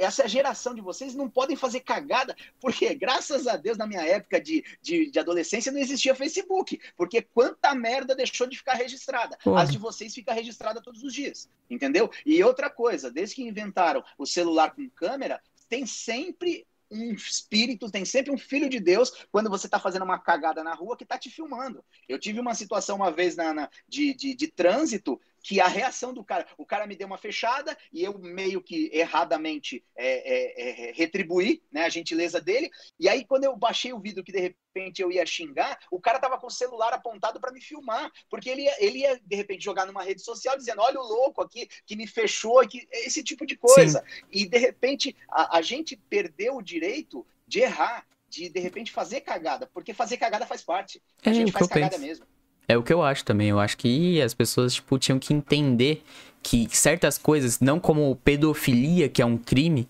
[0.00, 4.40] essa geração de vocês não podem fazer cagada, porque graças a Deus, na minha época
[4.40, 6.80] de, de, de adolescência, não existia Facebook.
[6.96, 9.38] Porque quanta merda deixou de ficar registrada.
[9.44, 9.62] Porra.
[9.62, 11.48] As de vocês fica registrada todos os dias.
[11.70, 12.10] Entendeu?
[12.26, 18.04] E outra coisa, desde que inventaram o celular com câmera, tem sempre um espírito, tem
[18.04, 21.18] sempre um filho de Deus quando você está fazendo uma cagada na rua que está
[21.18, 21.84] te filmando.
[22.08, 26.14] Eu tive uma situação uma vez na, na de, de, de, trânsito que a reação
[26.14, 30.88] do cara, o cara me deu uma fechada e eu meio que erradamente é, é,
[30.88, 32.70] é, retribuí né, a gentileza dele.
[32.98, 36.18] E aí, quando eu baixei o vidro que de repente eu ia xingar, o cara
[36.18, 39.62] tava com o celular apontado para me filmar, porque ele ia, ele ia de repente
[39.62, 43.44] jogar numa rede social dizendo: olha o louco aqui que me fechou, que esse tipo
[43.44, 44.00] de coisa.
[44.00, 44.22] Sim.
[44.32, 49.20] E de repente a, a gente perdeu o direito de errar de de repente fazer
[49.20, 51.02] cagada, porque fazer cagada faz parte.
[51.22, 52.02] A é, gente faz cagada penso.
[52.02, 52.33] mesmo.
[52.68, 53.48] É o que eu acho também.
[53.48, 56.02] Eu acho que as pessoas, tipo, tinham que entender
[56.42, 59.88] que certas coisas, não como pedofilia, que é um crime,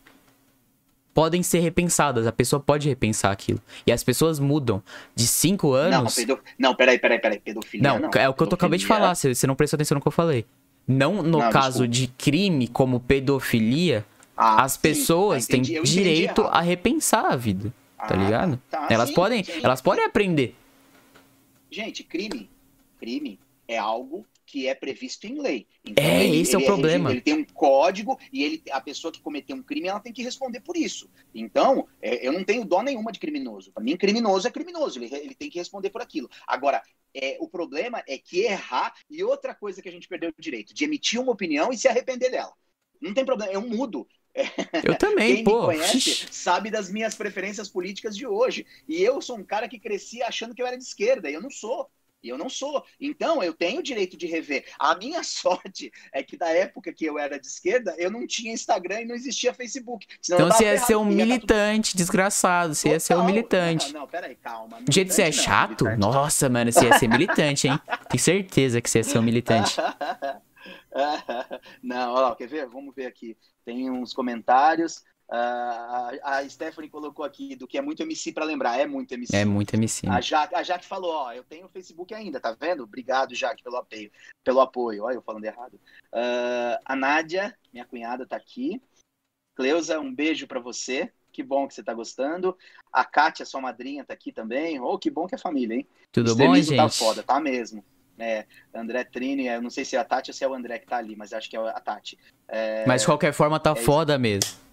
[1.12, 2.26] podem ser repensadas.
[2.26, 3.60] A pessoa pode repensar aquilo.
[3.86, 4.82] E as pessoas mudam.
[5.14, 6.16] De 5 anos.
[6.16, 6.40] Não, pedo...
[6.58, 7.38] não, peraí, peraí, peraí.
[7.38, 7.88] Pedofilia.
[7.88, 8.10] Não, não.
[8.14, 9.14] é o que eu acabei de falar.
[9.14, 10.44] Você não prestou atenção no que eu falei.
[10.86, 12.14] Não no não, caso desculpa.
[12.18, 14.04] de crime como pedofilia,
[14.36, 17.72] ah, as pessoas sim, têm direito a repensar a vida.
[17.96, 18.60] Tá ah, tá ligado?
[18.70, 19.60] Tá, elas sim, podem, sim.
[19.62, 20.54] elas podem aprender.
[21.70, 22.50] Gente, crime
[23.04, 23.38] crime
[23.68, 25.66] é algo que é previsto em lei.
[25.84, 27.10] Então, é, ele, esse ele, é o problema.
[27.10, 30.12] Ele, ele, tem um código e ele, a pessoa que cometeu um crime ela tem
[30.12, 31.10] que responder por isso.
[31.34, 33.72] Então, é, eu não tenho dó nenhuma de criminoso.
[33.72, 36.30] Para mim, criminoso é criminoso, ele, ele tem que responder por aquilo.
[36.46, 36.82] Agora,
[37.14, 40.74] é, o problema é que errar e outra coisa que a gente perdeu o direito,
[40.74, 42.52] de emitir uma opinião e se arrepender dela.
[43.00, 44.06] Não tem problema, eu mudo.
[44.82, 45.68] Eu também, Quem pô.
[45.68, 48.66] me conhece sabe das minhas preferências políticas de hoje.
[48.88, 51.40] E eu sou um cara que cresci achando que eu era de esquerda, e eu
[51.40, 51.88] não sou.
[52.24, 52.82] E eu não sou.
[52.98, 54.64] Então, eu tenho o direito de rever.
[54.78, 58.52] A minha sorte é que na época que eu era de esquerda, eu não tinha
[58.52, 60.06] Instagram e não existia Facebook.
[60.24, 61.98] Então você ia ser um militante, tudo...
[61.98, 62.74] desgraçado.
[62.74, 62.94] Você Total.
[62.94, 63.92] ia ser um militante.
[63.92, 64.80] Não, não peraí, calma.
[64.80, 65.84] Do jeito que você é chato?
[65.84, 67.78] Não, Nossa, mano, você ia ser militante, hein?
[68.08, 69.76] Tenho certeza que você ia ser um militante.
[71.82, 72.66] não, olha lá, quer ver?
[72.66, 73.36] Vamos ver aqui.
[73.66, 75.02] Tem uns comentários.
[75.34, 78.78] Uh, a Stephanie colocou aqui do que é muito MC para lembrar.
[78.78, 79.34] É muito MC.
[79.34, 80.06] É muito MC.
[80.08, 82.84] A Jaque, a Jaque falou: Ó, eu tenho o Facebook ainda, tá vendo?
[82.84, 84.12] Obrigado, Jaque, pelo apoio.
[84.44, 85.02] Pelo apoio.
[85.02, 85.74] Olha, eu falando errado.
[86.12, 88.80] Uh, a Nádia, minha cunhada, tá aqui.
[89.56, 91.10] Cleusa, um beijo para você.
[91.32, 92.56] Que bom que você tá gostando.
[92.92, 94.78] A Kátia, sua madrinha, tá aqui também.
[94.78, 95.88] Oh, que bom que é família, hein?
[96.12, 96.76] Tudo bom, tá gente?
[96.76, 97.84] tá foda, tá mesmo.
[98.16, 100.78] É, André Trini, eu não sei se é a Tati ou se é o André
[100.78, 102.16] que tá ali, mas acho que é a Tati.
[102.46, 104.63] É, mas de qualquer forma tá é foda mesmo.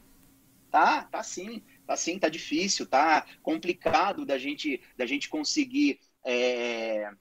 [0.72, 6.00] Tá, tá sim, tá sim, tá difícil, tá complicado da gente, da gente conseguir.
[6.24, 7.12] É...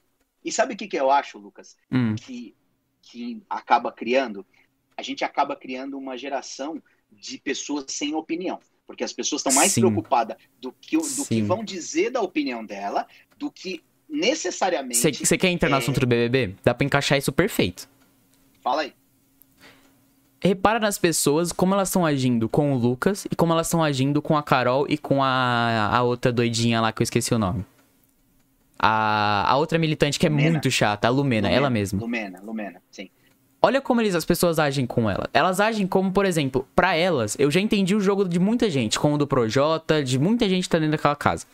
[0.43, 1.75] E sabe o que, que eu acho, Lucas?
[1.91, 2.15] Hum.
[2.15, 2.55] Que,
[3.01, 4.45] que acaba criando?
[4.95, 8.57] A gente acaba criando uma geração de pessoas sem opinião.
[8.87, 9.81] Porque as pessoas estão mais sim.
[9.81, 13.05] preocupadas do, que, do que vão dizer da opinião dela,
[13.37, 15.25] do que necessariamente.
[15.25, 15.77] Você quer entrar no é...
[15.79, 16.55] assunto do BBB?
[16.63, 17.89] Dá pra encaixar isso perfeito.
[18.61, 18.93] Fala aí
[20.41, 24.21] repara nas pessoas como elas estão agindo com o Lucas e como elas estão agindo
[24.21, 27.63] com a Carol e com a, a outra doidinha lá que eu esqueci o nome.
[28.77, 30.51] A, a outra militante que é Lumena.
[30.51, 31.99] muito chata, a Lumena, Lumena, ela mesma.
[32.01, 33.09] Lumena, Lumena, sim.
[33.61, 35.29] Olha como eles, as pessoas agem com ela.
[35.31, 38.97] Elas agem como, por exemplo, para elas, eu já entendi o jogo de muita gente,
[38.97, 41.45] como o do Projota, de muita gente que tá dentro daquela casa.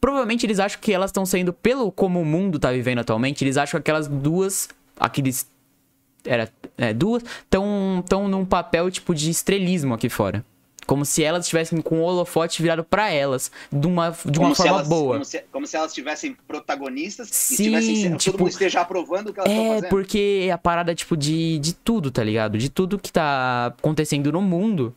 [0.00, 3.56] Provavelmente eles acham que elas estão sendo, pelo como o mundo tá vivendo atualmente, eles
[3.56, 5.50] acham que aquelas duas, aqueles
[6.28, 10.44] era é, duas, estão tão num papel tipo de estrelismo aqui fora.
[10.86, 14.72] Como se elas estivessem com o holofote virado para elas, de uma, de uma forma
[14.76, 15.12] elas, boa.
[15.14, 19.28] Como se, como se, elas tivessem protagonistas Sim, e tivessem, tipo, todo mundo esteja aprovando
[19.28, 19.90] o que elas estão É, fazendo.
[19.90, 22.56] porque é a parada, tipo, de, de tudo, tá ligado?
[22.56, 24.94] De tudo que tá acontecendo no mundo.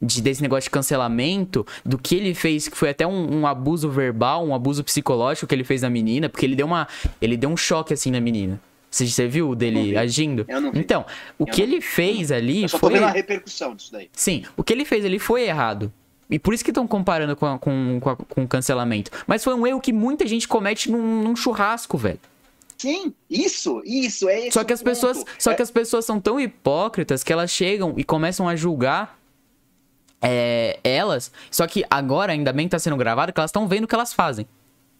[0.00, 3.88] De, desse negócio de cancelamento, do que ele fez, que foi até um, um abuso
[3.88, 6.88] verbal, um abuso psicológico que ele fez na menina, porque ele deu uma.
[7.20, 8.60] Ele deu um choque assim na menina.
[8.92, 10.44] Você, você viu o dele agindo?
[10.46, 10.78] Eu não vi.
[10.80, 11.06] Então,
[11.38, 12.94] o Eu que ele fez ali Eu só tô foi.
[12.98, 14.10] vendo a repercussão disso daí.
[14.12, 15.90] Sim, o que ele fez ali foi errado.
[16.30, 19.10] E por isso que estão comparando com, a- com, com, a- com o cancelamento.
[19.26, 22.20] Mas foi um erro que muita gente comete num, num churrasco, velho.
[22.76, 26.38] Sim, isso, isso, é Só que as pessoas, só É- que as pessoas são tão
[26.38, 29.18] hipócritas que elas chegam e começam a julgar
[30.20, 31.32] é, elas.
[31.50, 33.94] Só que agora, ainda bem que tá sendo gravado, que elas estão vendo o que
[33.94, 34.46] elas fazem.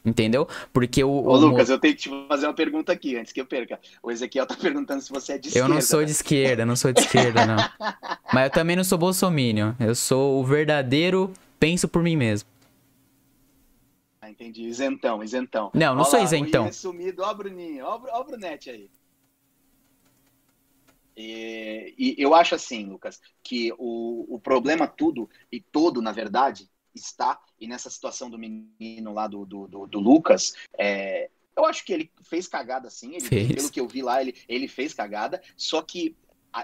[0.04, 0.48] Entendeu?
[0.72, 1.10] Porque o.
[1.24, 3.80] Ô, o- Lucas, eu tenho que te fazer uma pergunta aqui, antes que eu perca.
[4.02, 5.68] O Ezequiel tá perguntando se você é de eu esquerda.
[5.68, 7.56] não sou de esquerda, não sou de esquerda, não.
[8.32, 9.74] Mas eu também não sou bolsominion.
[9.78, 12.48] Eu sou o verdadeiro penso por mim mesmo.
[14.20, 14.62] Ah, entendi.
[14.64, 15.74] Isentão, isentão.
[15.74, 16.68] Não, não Ó sou isentão.
[16.68, 18.90] O sumido, ó, o Bruninho, ó, ó o Brunete aí.
[21.16, 26.70] E, e eu acho assim, Lucas, que o, o problema tudo e todo, na verdade,
[26.94, 31.84] está, e nessa situação do menino lá do, do, do- do Lucas, é, eu acho
[31.84, 33.52] que ele fez cagada sim, ele, Fez.
[33.54, 36.16] pelo que eu vi lá, ele, ele fez cagada, só que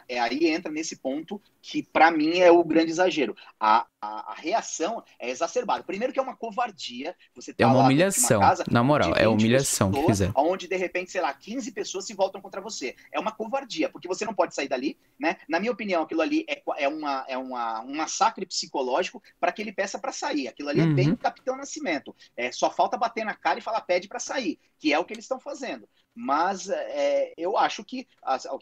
[0.09, 3.35] é, aí entra nesse ponto que para mim é o grande exagero.
[3.59, 5.83] A, a, a reação é exacerbada.
[5.85, 8.41] Primeiro que é uma covardia, você tá É uma humilhação.
[8.41, 10.33] casa Na moral, é 20 humilhação que fizeram.
[10.37, 12.95] Onde, de repente, sei lá, 15 pessoas se voltam contra você.
[13.13, 15.37] É uma covardia, porque você não pode sair dali, né?
[15.49, 19.63] Na minha opinião, aquilo ali é, é, uma, é uma, um massacre psicológico para que
[19.63, 20.49] ele peça para sair.
[20.49, 20.91] Aquilo ali Uhum.
[20.93, 22.15] é bem Capitão Nascimento.
[22.37, 25.13] É, só falta bater na cara e falar pede para sair, que é o que
[25.13, 25.89] eles estão fazendo.
[26.15, 28.07] Mas é, eu acho que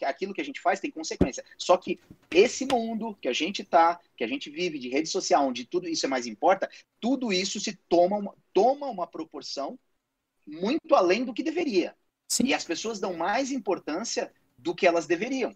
[0.04, 1.42] aquilo que a gente faz tem consequência.
[1.56, 1.98] Só que
[2.30, 2.86] esse mundo
[3.20, 6.09] que a gente tá, que a gente vive de rede social, onde tudo isso é
[6.09, 6.68] mais importa,
[7.01, 9.79] tudo isso se toma uma, toma uma proporção
[10.46, 11.96] muito além do que deveria.
[12.29, 12.46] Sim.
[12.46, 15.55] E as pessoas dão mais importância do que elas deveriam.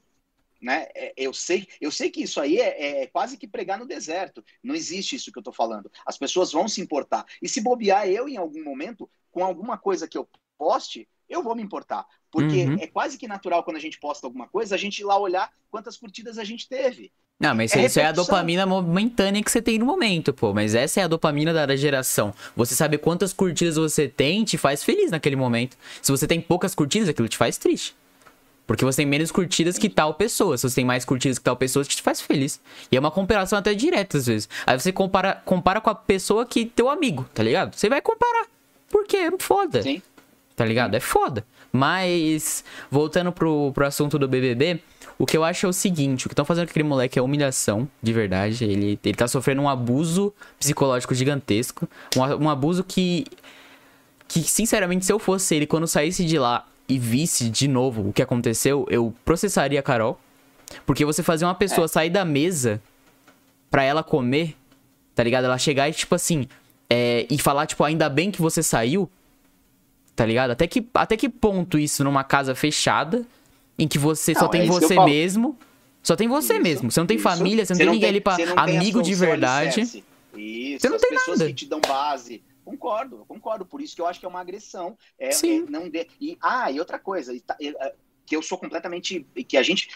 [0.60, 0.88] Né?
[0.94, 4.44] É, Eu, sei, eu sei que isso aí é, é quase que pregar no deserto.
[4.62, 5.90] Não existe isso que eu estou falando.
[6.04, 7.24] As pessoas vão se importar.
[7.40, 11.54] E se bobear eu em algum momento, com alguma coisa que eu poste, eu vou
[11.54, 12.04] me importar.
[12.30, 12.76] Porque Uhum.
[12.80, 15.50] é quase que natural quando a gente posta alguma coisa, a gente ir lá olhar
[15.70, 17.10] quantas curtidas a gente teve.
[17.40, 20.52] Não, mas É isso é a dopamina momentânea que você tem no momento, pô.
[20.52, 22.34] Mas essa é a dopamina da, geração.
[22.54, 25.76] Você saber quantas curtidas você tem te faz feliz naquele momento.
[26.02, 27.96] Se você tem poucas curtidas, aquilo te faz triste.
[28.66, 30.56] Porque você tem menos curtidas que tal pessoa.
[30.58, 32.60] Se você tem mais curtidas que tal pessoa, te faz feliz.
[32.92, 34.48] E é uma comparação até direta, às vezes.
[34.66, 37.74] Aí você compara, compara com a pessoa que teu amigo, tá ligado?
[37.74, 38.46] Você vai comparar.
[38.90, 39.82] Porque é foda.
[39.82, 40.02] Sim.
[40.60, 40.94] Tá ligado?
[40.94, 41.42] É foda.
[41.72, 44.78] Mas, voltando pro, pro assunto do BBB,
[45.18, 47.22] o que eu acho é o seguinte: o que estão fazendo com aquele moleque é
[47.22, 48.66] humilhação, de verdade.
[48.66, 51.88] Ele, ele tá sofrendo um abuso psicológico gigantesco.
[52.14, 53.24] Um, um abuso que.
[54.28, 58.12] Que, sinceramente, se eu fosse ele, quando saísse de lá e visse de novo o
[58.12, 60.20] que aconteceu, eu processaria a Carol.
[60.84, 62.82] Porque você fazer uma pessoa sair da mesa
[63.70, 64.54] pra ela comer,
[65.14, 65.46] tá ligado?
[65.46, 66.46] Ela chegar e, tipo assim,
[66.90, 69.10] é, e falar, tipo, ainda bem que você saiu,
[70.14, 70.50] tá ligado?
[70.50, 73.24] Até que, até que ponto isso numa casa fechada,
[73.78, 75.58] em que você só Não, tem é você mesmo,
[76.02, 76.90] só tem você Isso, mesmo.
[76.90, 77.24] Você não tem isso.
[77.24, 79.66] família, você não tem ninguém ali pra você não tem amigo de solução verdade.
[79.80, 80.04] alicerce.
[80.36, 81.50] Isso, Você não as tem pessoas nada.
[81.50, 82.42] que te dão base.
[82.64, 83.66] Concordo, concordo.
[83.66, 84.96] Por isso que eu acho que é uma agressão.
[85.18, 85.64] É, Sim.
[85.66, 86.06] é não de...
[86.20, 87.94] e, ah, e outra coisa, tá- é,
[88.24, 89.26] que eu sou completamente.
[89.48, 89.88] que a gente,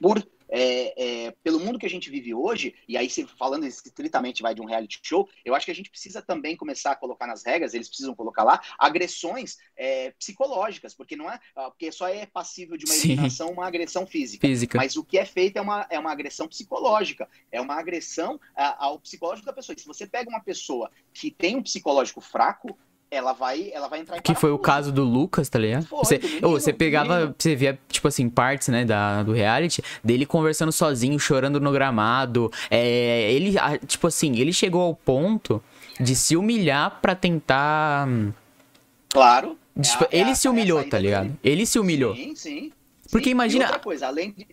[0.00, 0.22] por.
[0.50, 4.54] É, é, pelo mundo que a gente vive hoje, e aí se falando estritamente vai
[4.54, 7.44] de um reality show, eu acho que a gente precisa também começar a colocar nas
[7.44, 11.38] regras, eles precisam colocar lá, agressões é, psicológicas, porque não é.
[11.56, 13.12] ah, Porque só é passível de uma Sim.
[13.12, 14.46] eliminação uma agressão física.
[14.46, 14.76] Física.
[14.78, 18.84] Mas o que é feito é uma, é uma agressão psicológica, é uma agressão a-
[18.86, 19.74] ao psicológico da pessoa.
[19.76, 22.76] E se você pega uma pessoa que tem um psicológico fraco,
[23.10, 24.62] ela vai, ela vai entrar em Que foi o parafuso.
[24.86, 25.84] caso do Lucas, tá ligado?
[25.86, 29.82] Foi, você, menino, ô, você pegava, você via, tipo assim, partes, né, da, do reality,
[30.02, 32.50] dele conversando sozinho, chorando no gramado.
[32.70, 35.62] É, ele, tipo assim, ele chegou ao ponto
[35.98, 38.06] de se humilhar pra tentar.
[39.08, 39.58] Claro.
[39.76, 41.24] é tipo, a- é ele a- se é humilhou, tá ligado?
[41.24, 41.38] dele.
[41.42, 42.14] Ele se humilhou.
[42.14, 42.72] Sim, sim.
[43.10, 43.30] Porque sim.
[43.32, 44.46] imagina- E outra coisa, além de,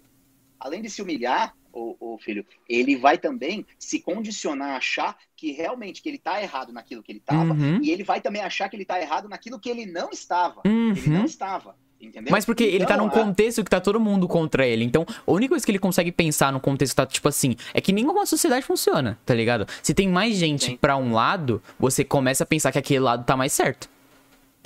[0.60, 5.51] além de se humilhar, o, o filho, ele vai também se condicionar a achar que
[5.51, 7.79] realmente que ele tá errado naquilo que ele tava, Uhum.
[7.81, 10.61] e ele vai também achar que ele tá errado naquilo que ele não estava.
[10.65, 11.25] Ele não Uhum.
[11.25, 11.75] estava.
[11.99, 12.31] Entendeu?
[12.31, 14.83] Mas porque ele tá Então, num contexto que tá todo mundo contra ele.
[14.83, 17.91] Então, a única coisa que ele consegue pensar no contexto tá, tipo assim, é que
[17.91, 19.65] nenhuma sociedade funciona, tá ligado?
[19.81, 23.35] Se tem mais gente pra um lado, você começa a pensar que aquele lado tá
[23.35, 23.89] mais certo.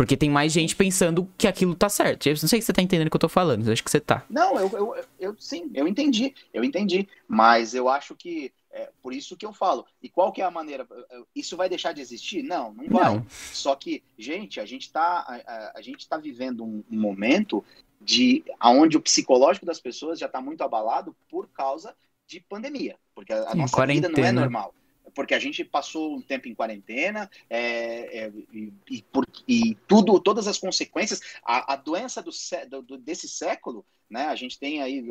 [0.02, 2.26] Porque tem mais gente pensando que aquilo tá certo.
[2.26, 3.92] Eu não sei se você tá entendendo o que eu tô falando, eu acho que
[3.92, 4.26] você tá.
[4.28, 7.08] Não, eu, eu, eu- sim, eu entendi, eu entendi.
[7.28, 9.86] Mas eu acho que É, por isso que eu falo.
[10.02, 10.88] E qual que é a maneira?
[11.36, 12.42] Isso vai deixar de existir?
[12.42, 13.14] Não, não vai.
[13.14, 13.28] Não.
[13.30, 17.64] Só que, gente, a gente está a, a, gente tá vivendo um, um, momento
[18.00, 21.94] de aonde o psicológico das pessoas já está muito abalado por causa
[22.26, 24.08] de pandemia, porque a, a nossa quarentena.
[24.08, 24.74] vida não é normal
[25.14, 30.20] porque a gente passou um tempo em quarentena é, é, e, e, por, e, tudo,
[30.20, 34.26] todas as consequências, a, a doença do, do, desse século, né?
[34.26, 35.06] A gente tem aí,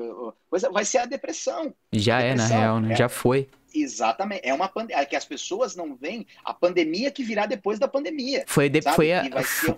[0.49, 1.75] coisa, vai ser a depressão.
[1.93, 2.93] Já a depressão, é, na real, né?
[2.93, 3.49] É, Já foi.
[3.75, 4.43] Exatamente.
[4.45, 7.89] É uma pandemia é que as pessoas não veem a pandemia que virá depois da
[7.89, 8.45] pandemia.
[8.47, 9.77] Foi, de, foi a, ser...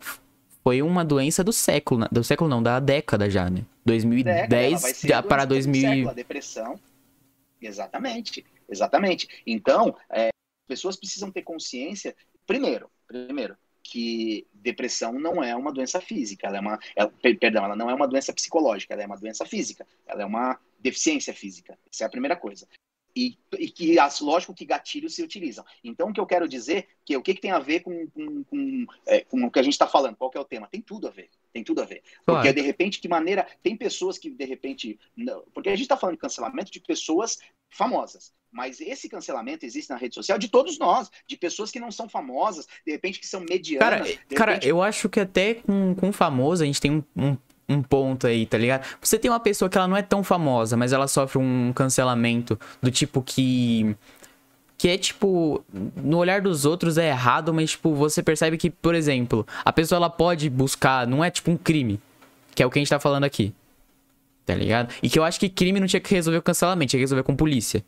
[0.65, 2.09] foi uma doença do século, né?
[2.11, 3.65] do século não, da década já, né?
[3.85, 5.81] 2010 década, para 2000.
[5.83, 6.81] Século, a depressão.
[7.63, 8.45] Exatamente.
[8.69, 9.29] Exatamente.
[9.47, 10.31] Então, é,
[10.67, 16.61] pessoas precisam ter consciência, primeiro, primeiro, que depressão não é uma doença física, ela é
[16.61, 20.23] uma, ela, perdão, ela não é uma doença psicológica, ela é uma doença física, ela
[20.23, 21.79] é uma deficiência física.
[21.93, 22.67] Essa é a primeira coisa.
[23.15, 25.65] E, e que, lógico, que gatilhos se utilizam.
[25.85, 28.45] Então, o que eu quero dizer que o que, que tem a ver com, com,
[28.45, 30.17] com, é, com o que a gente está falando?
[30.17, 30.69] Qual é o tema?
[30.71, 31.29] Tem tudo a ver.
[31.53, 32.03] Tem tudo a ver.
[32.25, 32.55] Porque, claro.
[32.55, 33.47] de repente, que maneira.
[33.63, 34.99] Tem pessoas que, de repente.
[35.17, 38.33] Não, porque a gente está falando de cancelamento de pessoas famosas.
[38.51, 42.07] Mas esse cancelamento existe na rede social de todos nós, de pessoas que não são
[42.07, 43.89] famosas, de repente que são medianas.
[43.89, 44.35] Cara, repente...
[44.35, 47.37] cara eu acho que até com, com famoso a gente tem um, um,
[47.73, 48.87] um, ponto aí, tá ligado?
[49.01, 52.59] Você tem uma pessoa que ela não é tão famosa, mas ela sofre um cancelamento
[52.81, 53.97] do tipo que.
[54.79, 58.97] Que é tipo, no olhar dos outros é errado, mas tipo, você percebe que, por
[58.97, 62.01] exemplo, a pessoa ela pode buscar, não é tipo um crime,
[62.53, 63.55] que é o que a gente tá falando aqui.
[64.45, 64.93] Tá ligado?
[65.01, 67.23] E que eu acho que crime não tinha que resolver com cancelamento, tinha que resolver
[67.23, 67.85] com polícia.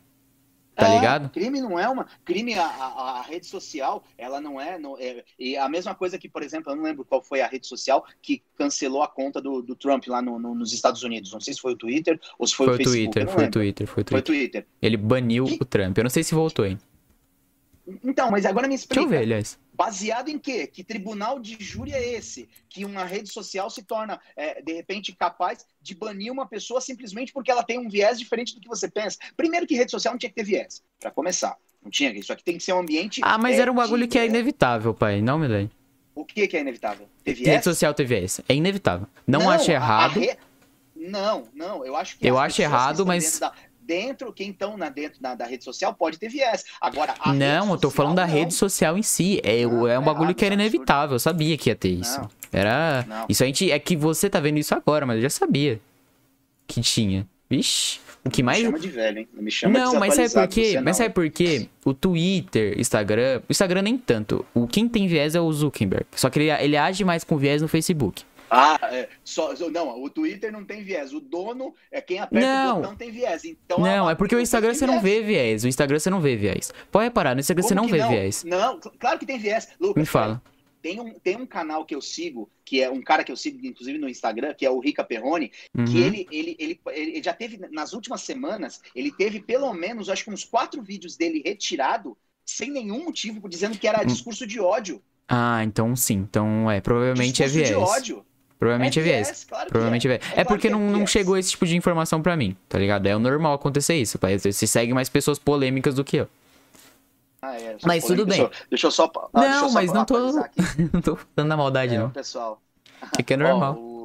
[0.75, 1.29] Tá é, ligado?
[1.29, 2.05] Crime não é uma.
[2.25, 6.17] Crime, a, a, a rede social, ela não é, não é, E a mesma coisa
[6.17, 9.41] que, por exemplo, eu não lembro qual foi a rede social que cancelou a conta
[9.41, 11.31] do, do Trump lá no, no, nos Estados Unidos.
[11.31, 13.11] Não sei se foi o Twitter ou se foi, foi o Facebook.
[13.11, 14.17] Twitter, foi o Twitter, foi o Twitter.
[14.17, 14.67] Foi Twitter.
[14.81, 15.57] Ele baniu que...
[15.61, 15.97] o Trump.
[15.97, 16.77] Eu não sei se voltou, hein?
[18.03, 19.01] Então, mas agora me explica.
[19.01, 19.59] Deixa eu ver, aliás.
[19.73, 20.65] Baseado em quê?
[20.65, 22.49] Que tribunal de júri é esse?
[22.69, 27.31] Que uma rede social se torna, é, de repente, capaz de banir uma pessoa simplesmente
[27.31, 29.17] porque ela tem um viés diferente do que você pensa?
[29.37, 31.55] Primeiro que rede social não tinha que ter viés, para começar.
[31.83, 33.21] Não tinha, isso aqui tem que ser um ambiente.
[33.23, 34.11] Ah, mas é, era um bagulho de...
[34.11, 35.21] que é inevitável, pai.
[35.21, 35.75] Não me lembro.
[36.15, 37.07] O que, que é inevitável?
[37.23, 37.49] Ter viés?
[37.49, 38.41] Rede social ter viés.
[38.49, 39.07] É inevitável.
[39.27, 40.19] Não, não acho errado.
[40.19, 40.35] Re...
[40.95, 42.25] Não, não, eu acho que.
[42.25, 43.37] Eu acho errado, mas.
[43.37, 43.53] Da
[43.85, 46.65] dentro, quem estão na, dentro da, da, rede social pode ter viés.
[46.81, 48.33] Agora, Não, eu tô falando da não.
[48.33, 49.39] rede social em si.
[49.43, 51.15] É, não, é um bagulho que era inevitável.
[51.15, 52.19] Eu sabia que ia ter isso.
[52.19, 52.29] Não.
[52.51, 53.05] Era.
[53.29, 53.71] Isso a gente.
[53.71, 55.79] É que você tá vendo isso agora, mas eu já sabia
[56.67, 57.27] que tinha.
[57.49, 57.99] Vixe.
[58.23, 58.59] O que mais.
[58.59, 59.27] Me chama de velho, hein?
[59.33, 60.81] Me chama não, mas sabe por quê?
[60.81, 61.69] Mas sabe por quê?
[61.85, 63.41] O Twitter, Instagram.
[63.47, 64.43] O Instagram nem tanto.
[64.53, 66.07] O quem tem viés é o Zuckerberg.
[66.15, 68.23] Só que ele, ele age mais com viés no Facebook.
[68.49, 71.13] Ah, é, só, não, o Twitter não tem viés.
[71.13, 72.73] O dono é quem aperta não.
[72.73, 73.45] o botão tem viés.
[73.45, 75.63] Então, não, é porque o Instagram você não vê viés.
[75.63, 76.71] O Instagram você não vê viés.
[76.91, 78.09] Pode reparar, no Instagram Como você não vê não?
[78.09, 78.43] viés.
[78.43, 79.69] Não, claro que tem viés.
[79.79, 80.41] Lucas, Me fala.
[80.81, 83.65] Tem um, tem um canal que eu sigo, que é um cara que eu sigo,
[83.65, 85.85] inclusive, no Instagram, que é o Rica Perrone, uhum.
[85.85, 90.23] que ele, ele, ele, ele já teve, nas últimas semanas, ele teve pelo menos, acho
[90.23, 92.15] que uns quatro vídeos dele retirado,
[92.45, 94.05] sem nenhum motivo, dizendo que era hum.
[94.05, 95.01] discurso de ódio.
[95.27, 96.17] Ah, então sim.
[96.17, 97.69] Então, é, provavelmente é discurso é viés.
[97.69, 98.25] de ódio.
[98.57, 99.27] Provavelmente é, é viés.
[99.27, 99.43] viés.
[99.43, 100.13] Claro Provavelmente é.
[100.13, 100.33] é viés.
[100.37, 103.05] É, é porque não, não chegou esse tipo de informação para mim, tá ligado?
[103.05, 104.17] É o normal acontecer isso.
[104.19, 106.29] Você segue mais pessoas polêmicas do que eu.
[107.41, 108.49] Ah, é, mas tudo bem.
[108.69, 109.11] Deixa eu só.
[109.33, 110.17] Ah, não, mas não tô.
[110.93, 112.09] não tô dando a maldade, é, não.
[112.09, 112.61] Pessoal.
[113.17, 113.77] É que é normal.
[113.85, 113.95] O...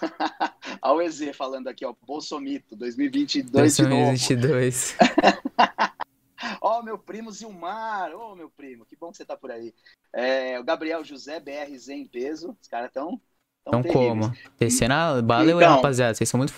[0.82, 1.94] Olha o EZ falando aqui, ó.
[2.06, 4.96] Bolsomito, 2022 2022.
[6.60, 8.12] Ó, oh, meu primo Zilmar.
[8.12, 9.74] Ô, oh, meu primo, que bom que você tá por aí.
[10.12, 12.56] É, o Gabriel José, BRZ em peso.
[12.60, 13.20] Os caras tão
[13.66, 14.32] então, como?
[14.58, 16.14] Descendo a valeu então, rapaziada.
[16.14, 16.52] Vocês são muito.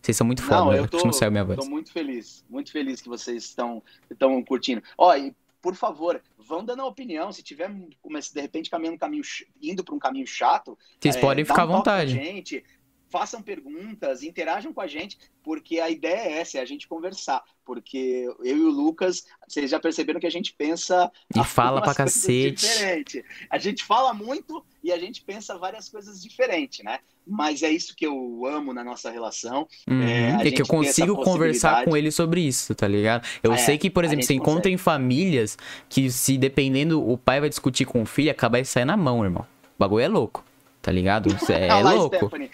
[0.00, 1.58] Vocês são muito foda, não, eu tô, não minha voz.
[1.58, 4.80] Tô muito feliz, muito feliz que vocês estão, estão curtindo.
[4.96, 7.32] Ó, e por favor, vão dando a opinião.
[7.32, 9.24] Se tiver, de repente, caminhando caminho,
[9.60, 12.12] indo para um caminho chato, vocês é, podem ficar um à vontade.
[12.12, 12.62] Gente,
[13.08, 17.42] façam perguntas, interajam com a gente, porque a ideia é essa, é a gente conversar.
[17.64, 21.10] Porque eu e o Lucas, vocês já perceberam que a gente pensa.
[21.34, 22.66] E fala pra cacete.
[22.66, 23.24] Diferente.
[23.50, 27.00] A gente fala muito e a gente pensa várias coisas diferentes, né?
[27.26, 29.66] Mas é isso que eu amo na nossa relação.
[29.88, 33.26] Uhum, é, é que eu consigo conversar com ele sobre isso, tá ligado?
[33.42, 37.40] Eu é, sei que, por exemplo, você encontra em famílias que, se dependendo, o pai
[37.40, 39.44] vai discutir com o filho, acaba de sair na mão, irmão.
[39.76, 40.44] O bagulho é louco,
[40.80, 41.28] tá ligado?
[41.50, 42.16] É louco.
[42.16, 42.50] Stephanie,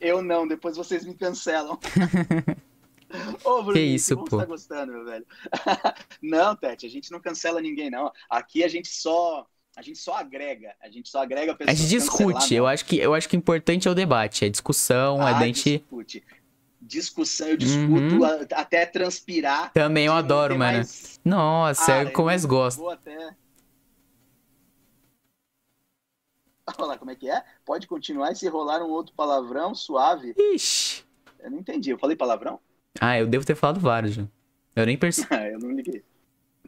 [0.00, 1.78] eu não, depois vocês me cancelam.
[3.44, 4.36] Ô, Bruno, que isso, que pô.
[4.38, 5.24] Tá gostando, meu velho?
[6.20, 8.10] não, Tete, a gente não cancela ninguém, não.
[8.28, 11.78] Aqui a gente só a gente só agrega, a gente só agrega pessoas.
[11.78, 14.48] A gente discute, eu acho que eu acho que o importante é o debate, é
[14.48, 16.24] a discussão, ah, é a gente discute.
[16.80, 18.24] discussão, eu discuto Uhum.
[18.24, 19.72] a- até transpirar.
[19.72, 20.78] Também eu adoro, mano.
[20.78, 22.78] mais- Nossa, é Ah, o que eu mais gosto.
[22.78, 23.36] Vou até...
[26.78, 27.44] Olha lá, como é que é?
[27.64, 30.34] Pode continuar e se rolar um outro palavrão suave.
[30.36, 31.04] Ixi.
[31.38, 31.90] Eu não entendi.
[31.90, 32.60] Eu falei palavrão?
[33.00, 34.26] Ah, eu devo ter falado vários já.
[34.74, 35.28] Eu nem percebi.
[35.52, 36.04] eu não liguei.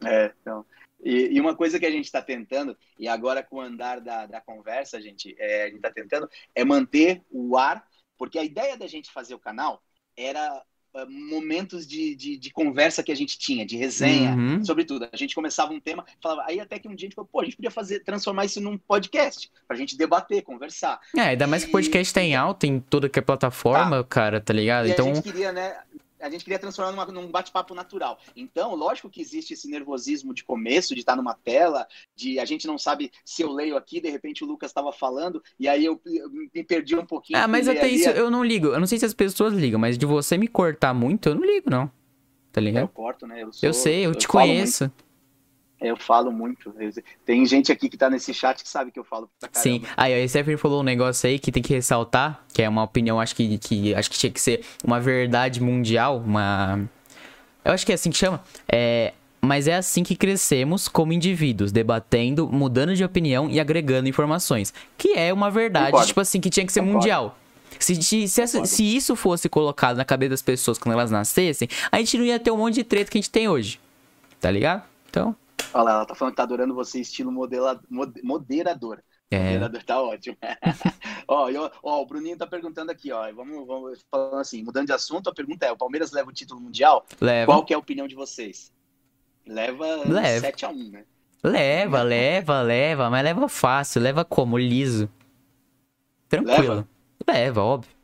[0.05, 0.65] É, então.
[1.03, 4.25] E, e uma coisa que a gente está tentando, e agora com o andar da,
[4.25, 7.87] da conversa, gente, é, a gente está tentando, é manter o ar,
[8.17, 9.81] porque a ideia da gente fazer o canal
[10.15, 10.63] era ah,
[11.07, 14.63] momentos de, de, de conversa que a gente tinha, de resenha, Uhum.
[14.65, 15.07] sobre tudo.
[15.11, 17.41] A gente começava um tema, falava, aí até que um dia a gente falou, pô,
[17.41, 20.99] a gente podia fazer, transformar isso num podcast, pra gente debater, conversar.
[21.15, 24.41] É, ainda mais que o podcast tá em alta em toda que é plataforma, cara,
[24.41, 24.87] tá ligado?
[24.87, 25.77] E Então, a gente queria, né?
[26.19, 28.19] A gente queria transformar numa, num bate-papo natural.
[28.35, 32.67] Então, lógico que existe esse nervosismo de começo, de estar numa tela, de a gente
[32.67, 35.99] não sabe se eu leio aqui, de repente o Lucas estava falando, e aí eu,
[36.05, 37.39] eu me perdi um pouquinho.
[37.39, 38.67] ah, mas até ali, isso eu não ligo.
[38.67, 41.43] Eu não sei se as pessoas ligam, mas de você me cortar muito, eu não
[41.45, 41.87] ligo, não.
[42.51, 42.87] Tá Eu ligado?
[42.89, 43.43] corto, né?
[43.43, 44.83] Eu, sou- Eu sei, eu te falo conheço.
[44.85, 45.08] muito,
[45.81, 46.73] eu falo muito.
[47.25, 49.81] Tem gente aqui que tá nesse chat que sabe que eu falo pra Sim.
[49.95, 53.19] Aí, a Stephanie falou um negócio aí que tem que ressaltar, que é uma opinião,
[53.19, 56.79] acho que, que acho que tinha que ser uma verdade mundial, uma.
[57.63, 58.43] Eu acho que é assim que chama.
[58.71, 59.13] É.
[59.41, 64.73] Mas é assim que crescemos como indivíduos, debatendo, mudando de opinião e agregando informações.
[64.97, 66.07] Que é uma verdade, Concordo.
[66.07, 66.97] tipo assim, que tinha que ser Concordo.
[66.99, 67.37] mundial.
[67.79, 71.99] Se, se, se, se isso fosse colocado na cabeça das pessoas quando elas nascessem, a
[71.99, 73.79] gente não ia ter um monte de treta que a gente tem hoje.
[74.41, 74.83] Tá ligado?
[75.09, 75.33] Então.
[75.73, 79.03] Olha lá, ela tá falando que tá adorando você, estilo modela, mod- moderador.
[79.31, 79.39] É.
[79.39, 80.37] Moderador tá ótimo.
[81.27, 83.31] ó, eu- ó, o Bruninho tá perguntando aqui, ó.
[83.33, 86.59] Vamos, vamos falando assim, mudando de assunto, a pergunta é: o Palmeiras leva o título
[86.59, 87.05] mundial?
[87.21, 87.51] Leva.
[87.51, 88.71] Qual que é a opinião de vocês?
[89.45, 90.39] Leva, Leva.
[90.39, 91.05] 7x1, né?
[91.43, 94.57] Leva, leva, leva, mas leva fácil, leva como?
[94.57, 95.09] Liso.
[96.27, 96.87] Tranquilo.
[97.27, 97.98] Leva, óbvio.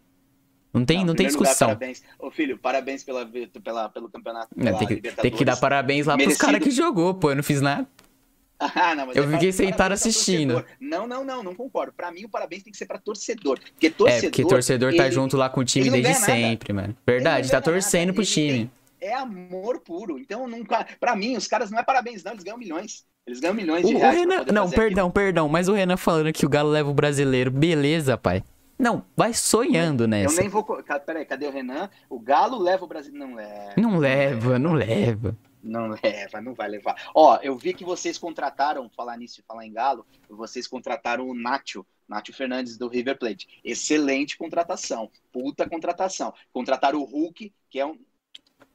[0.75, 1.67] Não tem, não, em tem primeiro lugar, discussão.
[1.69, 2.03] parabéns.
[2.19, 3.25] Ô, filho, parabéns pela,
[3.63, 4.49] pela, pelo campeonato.
[4.59, 6.45] É, tem, que, tem que dar parabéns lá pros Merecido.
[6.45, 7.31] caras que jogou, pô.
[7.31, 7.87] Eu não fiz nada.
[8.57, 10.63] Ah, não, Eu é fiquei para- sentado assistindo.
[10.79, 11.91] Não, não, não, não concordo.
[11.91, 13.59] Pra mim, o parabéns tem que ser pra torcedor.
[13.59, 14.21] Porque É, torcedor.
[14.31, 16.33] porque torcedor tá ele- junto lá com o time não desde ganha nada.
[16.33, 16.95] sempre, mano.
[17.05, 18.71] Verdade, não tá ganha nada, torcendo pro ele time.
[19.01, 20.17] É amor puro.
[20.17, 20.85] Então, nunca.
[20.99, 22.31] Pra mim, os caras não é parabéns, não.
[22.31, 23.03] Eles ganham milhões.
[23.27, 24.17] Eles ganham milhões O, de o reais.
[24.17, 24.45] Renan.
[24.53, 25.49] Não, perdão, perdão.
[25.49, 27.51] Mas o Renan falando que o Galo leva o brasileiro.
[27.51, 28.41] Beleza, pai.
[28.77, 30.15] Não, vai sonhando aquilo.
[30.15, 30.41] Eu nessa.
[30.41, 30.63] nem vou.
[31.05, 31.89] Peraí, cadê o Renan?
[32.09, 33.13] O Galo leva o Brasil.
[33.13, 33.73] Não leva.
[33.77, 35.37] Não leva, não leva.
[35.65, 37.09] Não leva, não vai levar.
[37.15, 41.33] Ó, eu vi que vocês contrataram, falar nisso e falar em Galo, vocês contrataram o
[41.33, 43.59] Nacho, Nacho Fernandes do River Plate.
[43.63, 46.31] Excelente contratação, puta contratação.
[46.53, 47.99] Contrataram o Hulk, que é um.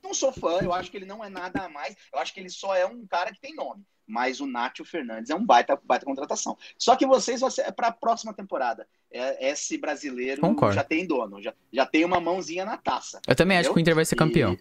[0.03, 2.41] Não sou fã, eu acho que ele não é nada a mais, eu acho que
[2.41, 3.85] ele só é um cara que tem nome.
[4.05, 6.59] Mas o Nacho Fernandes é um baita, baita contratação.
[6.77, 8.89] Só que vocês, ser para a próxima temporada.
[9.13, 10.75] É, esse brasileiro Concordo.
[10.75, 13.21] já tem dono, já, já tem uma mãozinha na taça.
[13.27, 13.75] Eu também acho Entendeu?
[13.75, 14.53] que o Inter vai ser campeão.
[14.53, 14.61] E-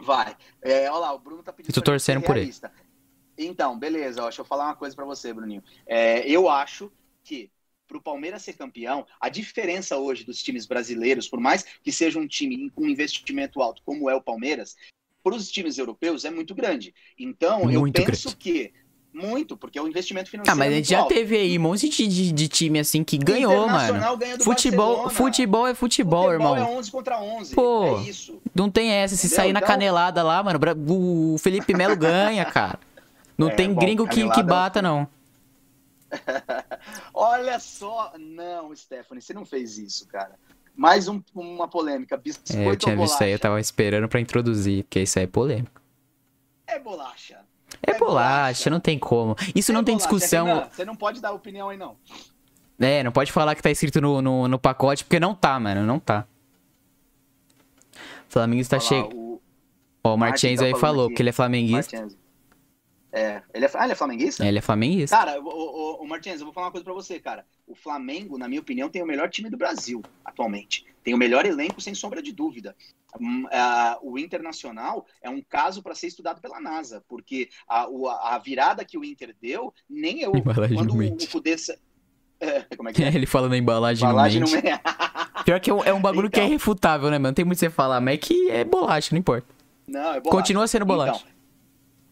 [0.00, 0.36] Vai.
[0.62, 2.52] É, olha lá, o Bruno tá pedindo E gente torcendo por ele.
[3.36, 5.62] Então, beleza, ó, deixa eu falar uma coisa pra você, Bruninho.
[5.86, 7.50] É, eu acho que
[7.86, 12.26] pro Palmeiras ser campeão, a diferença hoje dos times brasileiros, por mais que seja um
[12.26, 14.76] time com investimento alto, como é o Palmeiras,
[15.22, 16.94] para os times europeus é muito grande.
[17.18, 18.36] Então, Muito eu penso grande.
[18.36, 18.72] que
[19.12, 21.08] muito, porque o investimento financeiro Ah, mas é a gente já alto.
[21.14, 23.68] teve aí um monte de, de, de time assim que ganhou, mano.
[23.78, 25.10] Internacional ganha do Futebol, Barcelona.
[25.10, 26.56] futebol é futebol, Futebol irmão.
[26.56, 27.54] é 11 contra 11.
[27.54, 27.98] Pô.
[27.98, 28.40] É isso.
[28.54, 29.16] Não tem essa.
[29.16, 29.36] Se Entendeu?
[29.36, 32.78] sair na Então- canelada lá, mano, o Felipe Melo ganha, cara.
[33.36, 35.08] Não É, tem bom, gringo que, que canelada- bata, não.
[37.12, 38.12] Olha só.
[38.18, 40.32] Não, Stephanie, você não fez isso, cara.
[40.76, 42.16] Mais um- uma polêmica.
[42.16, 45.28] Biscoito É, eu tinha visto aí, eu tava esperando pra introduzir, porque isso aí é
[45.28, 45.80] polêmico.
[46.66, 47.40] É bolacha.
[47.82, 49.36] É bolacha, não tem como.
[49.54, 50.14] Isso É não tem bolacha.
[50.16, 50.68] discussão.
[50.70, 51.96] Você não pode dar opinião aí, não.
[52.80, 55.84] É, não pode falar que tá escrito no, no, no pacote, porque não tá, mano,
[55.84, 56.26] não tá.
[58.28, 59.16] Flamenguista Olha lá, chega.
[59.16, 59.40] o
[60.04, 61.12] Ó, o Martin Martins tá aí falou, aqui.
[61.14, 61.96] porque ele é flamenguista.
[61.96, 62.18] Martins.
[63.10, 64.46] É, ele é, ah, ele é flamenguista?
[64.46, 65.16] Ele é flamenguista.
[65.16, 67.46] Cara, o, o, Martins, eu vou falar uma coisa pra você, cara.
[67.66, 70.84] O Flamengo, na minha opinião, tem o melhor time do Brasil atualmente.
[71.02, 72.76] Tem o melhor elenco, sem sombra de dúvida.
[73.18, 73.46] Hum,
[74.02, 77.86] o Internacional é um caso para ser estudado pela NASA, porque a,
[78.34, 80.32] a virada que o Inter deu, nem eu.
[80.36, 81.78] Embalagem quando no o,
[82.40, 83.08] É, como é que é?
[83.08, 84.62] Ele falando a embalagem, Embalagem no mente.
[84.62, 84.78] meio.
[85.44, 86.50] Pior que é um, é um bagulho que é Então.
[86.50, 87.28] irrefutável, né, mano?
[87.28, 89.48] Não tem muito o que você falar, mas é que é bolacha, não importa.
[89.88, 90.30] Não, é bolacha.
[90.30, 91.24] Continua sendo bolacha.
[91.24, 91.37] Então,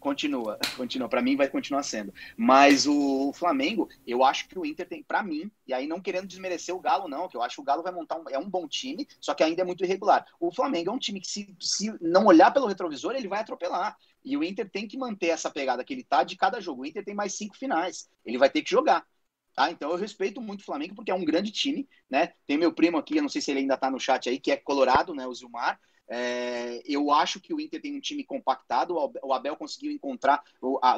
[0.07, 1.09] continua, continua.
[1.09, 2.13] Para mim vai continuar sendo.
[2.37, 6.27] Mas o Flamengo, eu acho que o Inter tem, para mim, e aí não querendo
[6.27, 8.49] desmerecer o Galo, não, que eu acho que o Galo vai montar um, é um
[8.49, 10.25] bom time, só que ainda é muito irregular.
[10.39, 13.97] O Flamengo é um time que se, se não olhar pelo retrovisor, ele vai atropelar.
[14.23, 16.83] E o Inter tem que manter essa pegada que ele tá de cada jogo.
[16.83, 18.09] O Inter tem mais cinco finais.
[18.25, 19.05] Ele vai ter que jogar.
[19.53, 19.71] Tá?
[19.71, 22.33] Então eu respeito muito o Flamengo porque é um grande time, né?
[22.45, 24.51] Tem meu primo aqui, eu não sei se ele ainda tá no chat aí, que
[24.51, 25.27] é colorado, né?
[25.27, 25.79] O Zilmar.
[26.09, 30.41] É, eu acho que o Inter tem um time compactado, o Abel conseguiu encontrar,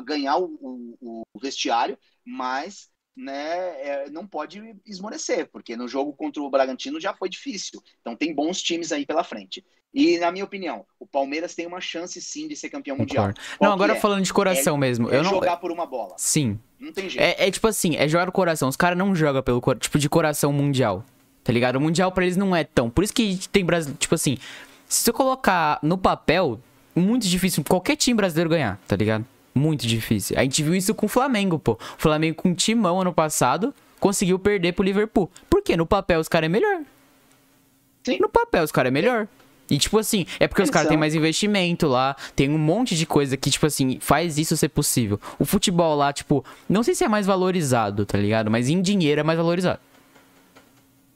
[0.04, 6.42] ganhar o, o, o vestiário, mas né, é, não pode esmorecer, porque no jogo contra
[6.42, 7.82] o Bragantino já foi difícil.
[8.00, 9.66] Então tem bons times aí pela frente.
[9.94, 13.34] E, na minha opinião, o Palmeiras tem uma chance sim de ser campeão mundial.
[13.60, 14.00] Não, agora é?
[14.00, 15.10] falando de coração é, mesmo.
[15.10, 15.32] É eu não...
[15.32, 16.14] jogar por uma bola.
[16.18, 16.60] Sim.
[16.80, 17.24] Não tem jeito.
[17.24, 18.70] É, é tipo assim, é jogar o coração.
[18.70, 21.04] Os caras não jogam pelo tipo de coração mundial.
[21.44, 21.78] Tá ligado?
[21.78, 22.90] O mundial para eles não é tão.
[22.90, 23.96] Por isso que tem Brasil.
[23.98, 24.38] Tipo assim,
[24.90, 26.60] se você colocar no papel,
[26.96, 29.24] muito difícil qualquer time brasileiro ganhar, tá ligado?
[29.54, 30.36] Muito difícil.
[30.38, 31.74] A gente viu isso com o Flamengo, pô.
[31.74, 35.30] O Flamengo com timão ano passado conseguiu perder pro Liverpool.
[35.48, 35.78] Por quê?
[35.78, 36.82] No papel os caras é melhor.
[38.04, 38.18] Sim.
[38.20, 39.28] No papel os caras é melhor.
[39.70, 43.06] E, tipo assim, é porque os caras têm mais investimento lá, tem um monte de
[43.06, 45.20] coisa que, tipo assim, faz isso ser possível.
[45.38, 48.50] O futebol lá, tipo, não sei se é mais valorizado, tá ligado?
[48.50, 49.80] Mas em dinheiro é mais valorizado.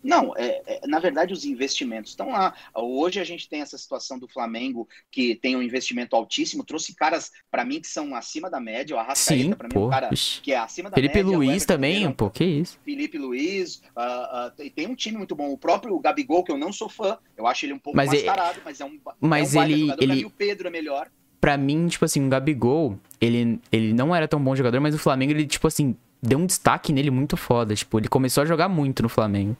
[0.03, 2.53] Não, é, é, na verdade os investimentos estão lá.
[2.75, 7.31] Hoje a gente tem essa situação do Flamengo que tem um investimento altíssimo, trouxe caras
[7.49, 10.51] para mim que são acima da média, o Arrascaeta para mim é um cara que
[10.51, 11.31] é acima da Felipe média.
[11.31, 12.77] Felipe Luiz também, pô, que isso.
[12.83, 15.51] Felipe Luiz, uh, uh, tem um time muito bom.
[15.51, 18.57] O próprio Gabigol, que eu não sou fã, eu acho ele um pouco mas mascarado,
[18.57, 18.61] ele...
[18.65, 20.03] mas é um Mas é um ele, jogador.
[20.03, 20.15] ele...
[20.15, 21.09] Mim, o Pedro é melhor.
[21.39, 24.99] Pra mim, tipo assim, o Gabigol, ele, ele não era tão bom jogador, mas o
[24.99, 27.75] Flamengo, ele, tipo assim, deu um destaque nele muito foda.
[27.75, 29.57] Tipo, ele começou a jogar muito no Flamengo.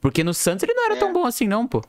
[0.00, 0.98] Porque no Santos ele não era é.
[0.98, 1.82] tão bom assim, não, pô.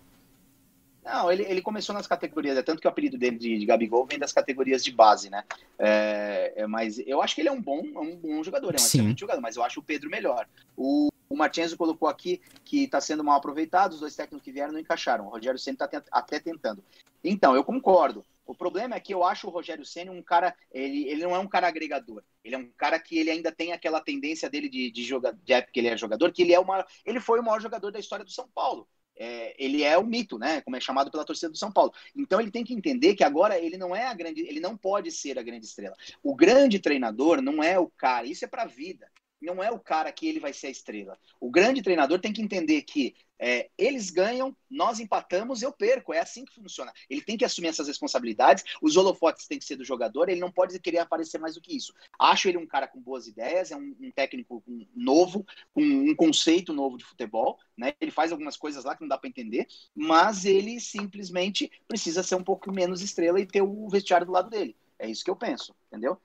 [1.03, 4.05] Não, ele, ele começou nas categorias, é tanto que o apelido dele de, de Gabigol
[4.05, 5.43] vem das categorias de base, né?
[5.79, 8.75] É, é, mas eu acho que ele é um bom, é um bom jogador, é
[8.75, 8.99] um Sim.
[8.99, 10.47] excelente jogador, mas eu acho o Pedro melhor.
[10.77, 14.73] O, o Martins colocou aqui que está sendo mal aproveitado, os dois técnicos que vieram
[14.73, 15.25] não encaixaram.
[15.25, 16.83] O Rogério sempre está até tentando.
[17.23, 18.23] Então, eu concordo.
[18.45, 21.39] O problema é que eu acho o Rogério Senna um cara, ele, ele não é
[21.39, 22.23] um cara agregador.
[22.43, 25.53] Ele é um cara que ele ainda tem aquela tendência dele de, de jogar, de
[25.53, 27.99] época que ele é jogador, que ele é uma, ele foi o maior jogador da
[27.99, 28.87] história do São Paulo.
[29.15, 30.61] É, ele é o mito, né?
[30.61, 31.93] Como é chamado pela torcida do São Paulo.
[32.15, 35.11] Então ele tem que entender que agora ele não é a grande, ele não pode
[35.11, 35.95] ser a grande estrela.
[36.23, 39.07] O grande treinador não é o cara, isso é para vida
[39.41, 41.17] não é o cara que ele vai ser a estrela.
[41.39, 46.13] O grande treinador tem que entender que é, eles ganham, nós empatamos, eu perco.
[46.13, 46.93] É assim que funciona.
[47.09, 48.63] Ele tem que assumir essas responsabilidades.
[48.79, 50.29] Os holofotes têm que ser do jogador.
[50.29, 51.91] Ele não pode querer aparecer mais do que isso.
[52.19, 54.63] Acho ele um cara com boas ideias, é um, um técnico
[54.95, 57.57] novo, com um conceito novo de futebol.
[57.75, 57.93] Né?
[57.99, 59.65] Ele faz algumas coisas lá que não dá para entender,
[59.95, 64.51] mas ele simplesmente precisa ser um pouco menos estrela e ter o vestiário do lado
[64.51, 64.77] dele.
[64.99, 66.21] É isso que eu penso, entendeu?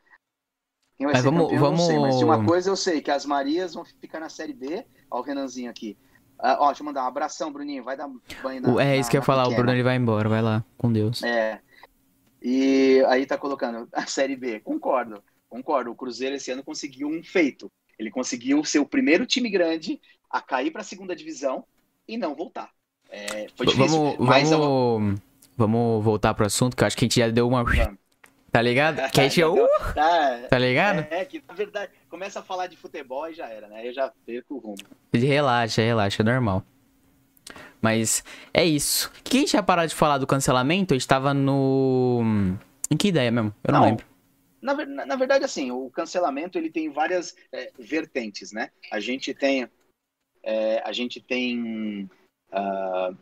[0.96, 1.80] Quem vai mas ser vamos, campeão, vamos...
[1.80, 4.54] não sei, mas de uma coisa eu sei, que as Marias vão ficar na Série
[4.54, 4.84] B.
[5.10, 5.96] Olha o Renanzinho aqui.
[6.38, 7.84] Uh, ó, deixa eu mandar um abração, Bruninho.
[7.84, 8.10] Vai dar
[8.42, 8.82] banho na.
[8.82, 9.60] É isso que eu ia falar, pequena.
[9.60, 11.22] o Bruno ele vai embora, vai lá, com Deus.
[11.22, 11.60] É.
[12.42, 14.60] E aí tá colocando a Série B.
[14.60, 15.90] Concordo, concordo.
[15.90, 17.70] O Cruzeiro esse ano conseguiu um feito.
[17.98, 21.64] Ele conseguiu ser o primeiro time grande a cair para a segunda divisão
[22.06, 22.70] e não voltar.
[23.10, 23.98] É, foi difícil.
[23.98, 25.14] Vamos, vamos, eu...
[25.56, 27.64] vamos voltar pro assunto, que eu acho que a gente já deu uma.
[27.64, 28.05] Vamos.
[28.56, 29.10] Tá ligado?
[29.10, 29.44] Que a gente.
[29.44, 31.06] Uh, tá, tá ligado?
[31.10, 33.86] É, é, que na verdade começa a falar de futebol e já era, né?
[33.86, 34.78] Eu já perco o rumo.
[35.12, 36.64] Relaxa, relaxa, é normal.
[37.82, 39.10] Mas é isso.
[39.10, 40.94] O que a gente ia parar de falar do cancelamento?
[40.94, 42.22] A gente tava no.
[42.90, 43.54] Em que ideia mesmo?
[43.62, 44.06] Eu não, não lembro.
[44.62, 48.70] Na, na, verdade, assim, o cancelamento ele tem várias é, vertentes, né?
[48.90, 49.68] A gente tem.
[50.42, 52.08] É, a gente tem.
[52.50, 53.14] Uh,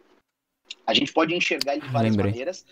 [0.86, 2.30] a gente pode enxergar ele de várias Lembrei.
[2.30, 2.64] maneiras.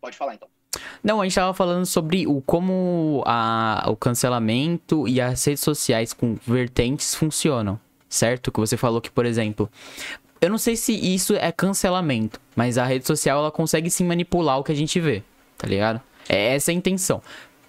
[0.00, 0.53] Pode falar então.
[1.02, 6.12] Não, a gente tava falando sobre o como a, o cancelamento e as redes sociais
[6.12, 8.50] com vertentes funcionam, certo?
[8.50, 9.70] Que você falou que, por exemplo,
[10.40, 14.58] eu não sei se isso é cancelamento, mas a rede social ela consegue sim manipular
[14.58, 15.22] o que a gente vê,
[15.56, 16.00] tá ligado?
[16.28, 17.22] É essa a intenção.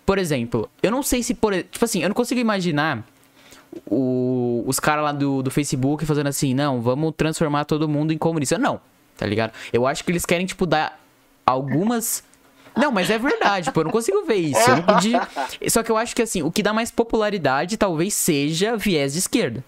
[0.06, 3.04] Por exemplo, eu não sei se por, tipo assim, eu não consigo imaginar
[3.86, 8.18] o, os caras lá do, do Facebook fazendo assim, não, vamos transformar todo mundo em
[8.18, 8.58] comunista.
[8.58, 8.80] Não,
[9.18, 9.52] tá ligado?
[9.74, 11.00] Eu acho que eles querem, tipo, dar
[11.46, 12.24] algumas
[12.78, 14.70] não, mas é verdade, pô, eu não consigo ver isso.
[14.70, 15.28] Eu não podia...
[15.70, 19.20] Só que eu acho que assim, o que dá mais popularidade talvez seja viés de
[19.20, 19.64] esquerda.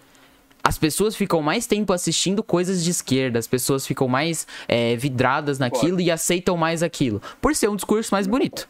[0.63, 5.59] As pessoas ficam mais tempo assistindo coisas de esquerda, as pessoas ficam mais é, vidradas
[5.59, 7.21] naquilo e aceitam mais aquilo.
[7.39, 8.67] Por ser um discurso mais bonito.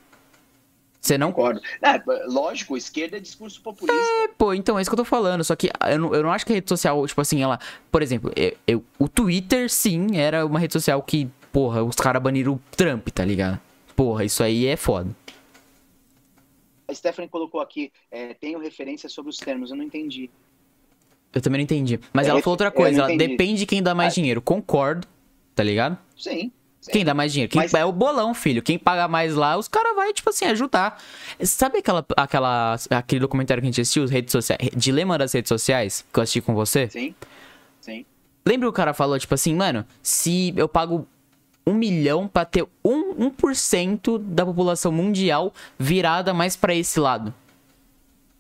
[1.02, 1.32] Você não.
[1.32, 1.62] Concordo.
[1.82, 3.96] É, lógico, esquerda é discurso populista.
[3.96, 5.44] É, pô, então é isso que eu tô falando.
[5.44, 7.60] Só que eu não, eu não acho que a rede social, tipo assim, ela.
[7.92, 12.22] Por exemplo, eu, eu o Twitter, sim, era uma rede social que, porra, os caras
[12.22, 13.60] baniram o Trump, tá ligado?
[13.98, 15.10] Porra, isso aí é foda.
[16.88, 20.30] A Stephanie colocou aqui, é, tenho referência sobre os termos, eu não entendi.
[21.34, 22.00] Eu também não entendi.
[22.14, 24.40] Mas é, ela falou outra coisa, ela depende de quem dá mais ah, dinheiro.
[24.40, 25.08] Concordo,
[25.56, 25.98] tá ligado?
[26.16, 26.52] Sim.
[26.92, 27.52] Quem dá mais dinheiro?
[27.52, 28.62] Quem Mas- é o bolão, filho.
[28.62, 31.02] Quem paga mais lá, os caras vai, tipo assim, ajudar.
[31.42, 35.50] Sabe aquela, aquela, aquele documentário que a gente assistiu, as redes sociais, Dilema das redes
[35.50, 36.88] sociais, que eu assisti com você?
[36.88, 37.16] Sim,
[37.82, 38.06] sim.
[38.46, 41.08] Lembra que o cara falou, tipo assim, mano, se eu pago
[41.68, 47.34] um milhão pra ter um, 1% da população mundial virada mais pra esse lado?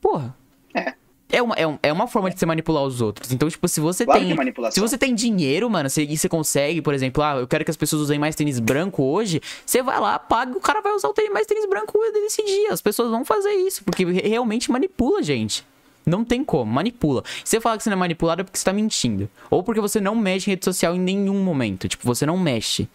[0.01, 0.35] Porra.
[0.73, 0.93] É.
[1.29, 3.33] É uma, é, um- é uma forma de você manipular os outros.
[3.33, 4.31] Então, tipo, se você Claro tem.
[4.65, 4.71] é.
[4.71, 7.71] Se você tem dinheiro, mano, você- e você consegue, por exemplo, ah, eu quero que
[7.71, 10.93] as pessoas usem mais tênis branco hoje, você vai lá, paga e o cara vai
[10.93, 12.71] usar o tênis, mais tênis branco nesse dia.
[12.71, 15.65] As pessoas vão fazer isso, porque re- realmente manipula, gente.
[16.05, 17.21] Não tem como, manipula.
[17.43, 19.29] Se você falar que você não é manipulado é porque você tá mentindo.
[19.51, 21.89] Ou porque você não mexe em rede social em nenhum momento.
[21.89, 22.87] Tipo, você não mexe.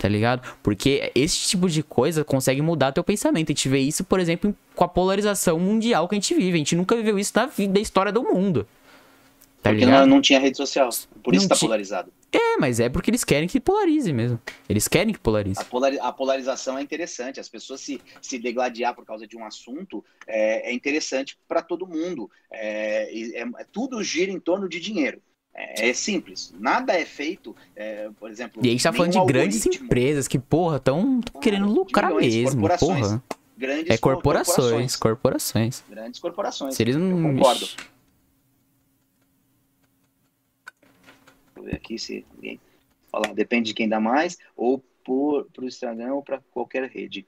[0.00, 0.56] Tá ligado?
[0.62, 3.50] Porque esse tipo de coisa consegue mudar teu pensamento.
[3.50, 6.54] A gente vê isso, por exemplo, com a polarização mundial que a gente vive.
[6.54, 8.66] A gente nunca viveu isso na vida, da história do mundo.
[9.62, 10.06] Tá Porque ligado?
[10.06, 10.88] não, não tinha rede social.
[11.22, 12.10] Por isso Não tá polarizado.
[12.32, 14.40] É, mas é porque eles querem que polarize mesmo.
[14.66, 15.60] Eles querem que polarize.
[15.60, 17.38] A, polari- a polarização é interessante.
[17.38, 21.86] As pessoas se, se degladiar por causa de um assunto é, é interessante para todo
[21.86, 22.30] mundo.
[22.50, 25.20] É, é- tudo gira em torno de dinheiro.
[25.52, 26.54] É, é simples.
[26.58, 28.64] Nada é feito, é, por exemplo.
[28.64, 32.68] E a gente tá falando de grandes empresas que, porra, tão querendo lucrar milhões, mesmo.
[32.78, 33.22] Porra.
[33.56, 35.84] Grandes É corporações, corporações.
[35.88, 36.74] Grandes corporações.
[36.74, 37.28] Se eles não.
[37.28, 37.68] Eu concordo.
[41.54, 42.58] Vou ver aqui se alguém.
[43.12, 47.26] Olha lá, depende de quem dá mais, ou por o Instagram ou para qualquer rede.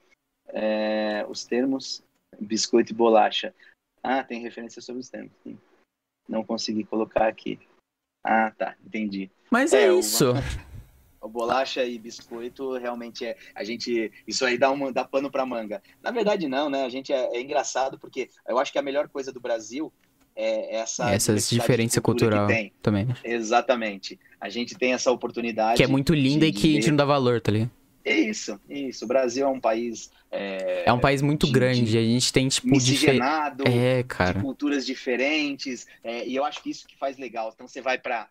[0.48, 2.02] É, os termos
[2.40, 3.54] biscoito e bolacha.
[4.02, 5.32] Ah, tem referência sobre os termos.
[6.28, 7.58] Não consegui colocar aqui.
[8.24, 9.30] Ah, tá, entendi.
[9.50, 10.32] Mas é, É, o- isso.
[11.24, 13.36] O bolacha e biscoito realmente é.
[13.54, 14.10] A gente.
[14.26, 15.80] Isso aí dá, uma, dá pano pra manga.
[16.02, 16.84] Na verdade, não, né?
[16.84, 19.92] A gente é, é engraçado porque eu acho que a melhor coisa do Brasil
[20.34, 21.08] é essa.
[21.12, 23.06] Essas diferença cultura cultural também.
[23.22, 24.18] Exatamente.
[24.40, 25.76] A gente tem essa oportunidade.
[25.76, 27.70] Que é muito linda e que a gente não dá valor, tá ligado?
[28.04, 29.04] Isso, isso.
[29.04, 30.10] O Brasil é um país.
[30.30, 31.84] É, É um país muito de- grande.
[31.84, 33.64] de A gente tem, tipo, miscigenado.
[33.68, 34.40] É, de cara.
[34.40, 37.52] culturas diferentes, é, e eu acho que isso que faz legal.
[37.54, 38.28] Então você vai para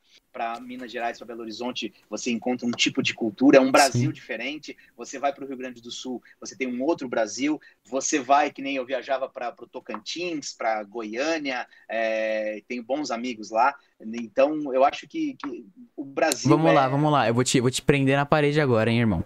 [0.62, 4.12] Minas Gerais, para Belo Horizonte, você encontra um tipo de cultura, é um Brasil Sim.
[4.12, 4.76] diferente.
[4.98, 7.62] Você vai para o Rio Grande do Sul, você tem um outro Brasil.
[7.86, 13.52] Você vai, que nem eu viajava para o Tocantins, para Goiânia, é, tenho bons amigos
[13.52, 13.76] lá.
[14.02, 15.66] Então eu acho que, que
[15.96, 16.50] o Brasil.
[16.50, 17.28] Vamos é- lá, vamos lá.
[17.28, 19.24] Eu vou te, vou te prender na parede agora, hein, irmão.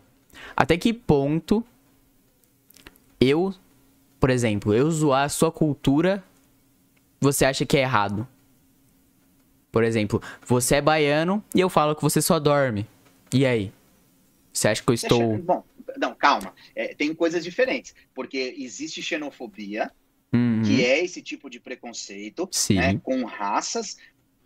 [0.55, 1.65] Até que ponto
[3.19, 3.53] eu,
[4.19, 6.23] por exemplo, eu zoar a sua cultura,
[7.19, 8.27] você acha que é errado?
[9.71, 12.87] Por exemplo, você é baiano e eu falo que você só dorme.
[13.33, 13.73] E aí?
[14.53, 15.37] Você acha que eu estou.
[15.39, 15.63] Bom,
[15.97, 16.53] não, calma.
[16.73, 19.91] É, tem coisas diferentes, porque existe xenofobia,
[20.33, 22.49] Uhum, que é esse tipo de preconceito.
[22.69, 23.97] Né, com raças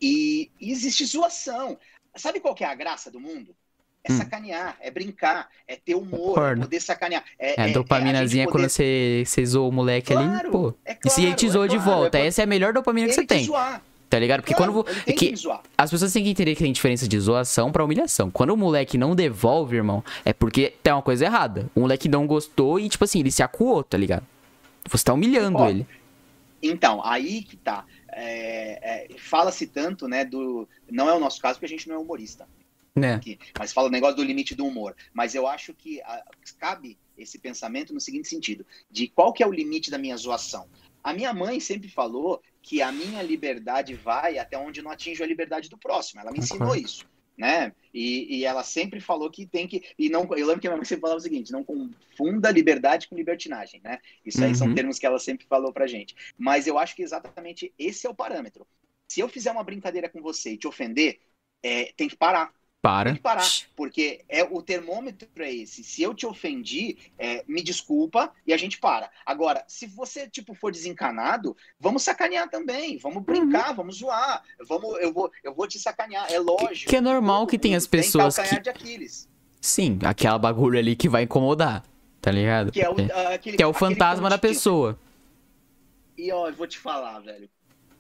[0.02, 1.78] e, e existe zoação.
[2.16, 3.56] Sabe qual é a graça do mundo?
[4.04, 4.18] É Hum.
[4.18, 6.62] sacanear, é brincar, é ter humor, Concordo.
[6.62, 7.24] é poder sacanear.
[7.38, 10.26] É, É, é- dopaminazinha é a gente quando poder- você, você zoa o moleque ali,
[10.26, 10.74] Claro, pô.
[10.86, 12.47] é e se ele te claro, zoa é de claro, volta, é essa é a
[12.47, 13.43] melhor dopamina que você te tem.
[13.43, 13.82] zoar.
[14.10, 14.41] Tá ligado?
[14.41, 15.47] Porque Claro, quando tem que- que.
[15.78, 18.32] As pessoas têm que entender que tem diferença de zoação pra humilhação.
[18.32, 21.70] Quando o moleque não devolve, irmão, é porque tem uma coisa errada.
[21.76, 24.26] O moleque não gostou e, tipo assim, ele se acuou, tá ligado?
[24.89, 25.86] Você tá humilhando Ó, ele.
[26.64, 27.86] Então, aí que tá.
[28.12, 30.68] É, é, Fala-se tanto, né, do...
[30.89, 32.47] Não é o nosso caso, porque a gente não é humorista.
[32.96, 33.14] Né?
[33.14, 34.96] aqui, mas fala o negócio do limite do humor.
[35.14, 36.24] Mas eu acho que ah,
[36.58, 40.68] cabe esse pensamento no seguinte sentido: de qual que é o limite da minha zoação?
[41.04, 45.28] A minha mãe sempre falou que a minha liberdade vai até onde não atinjo a
[45.28, 46.20] liberdade do próximo.
[46.20, 47.06] Ela me ensinou isso,
[47.38, 47.74] né?
[47.94, 50.24] E, e ela sempre falou que tem que e não.
[50.36, 53.82] Eu lembro que a minha mãe sempre falava o seguinte: não confunda liberdade com libertinagem,
[53.82, 54.00] né?
[54.26, 54.74] Isso aí são Uhum.
[54.74, 56.16] termos que ela sempre falou pra gente.
[56.38, 58.68] Mas eu acho que exatamente esse é o parâmetro.
[59.08, 61.20] Se eu fizer uma brincadeira com você e te ofender,
[61.64, 62.54] é, tem que parar.
[62.82, 63.14] Tem Para.
[63.14, 65.84] que parar, porque é o termômetro é esse.
[65.84, 69.12] Se eu te ofendi, é, me desculpa e a gente para.
[69.26, 73.24] Agora, se você tipo for desencanado, vamos sacanear também, vamos Uhum.
[73.24, 76.32] brincar, vamos zoar, vamos, eu vou, eu vou te sacanear.
[76.32, 76.90] É lógico.
[76.90, 78.60] Que é normal que tem as pessoas tem que.
[78.62, 79.28] de Aquiles,
[79.60, 81.84] Sim, aquela bagulho ali que vai incomodar.
[82.22, 82.72] Tá ligado?
[82.72, 83.34] que é o, É.
[83.36, 84.98] aquele, Que é o fantasma da pessoa.
[86.18, 87.50] E ó, eu vou te falar, velho.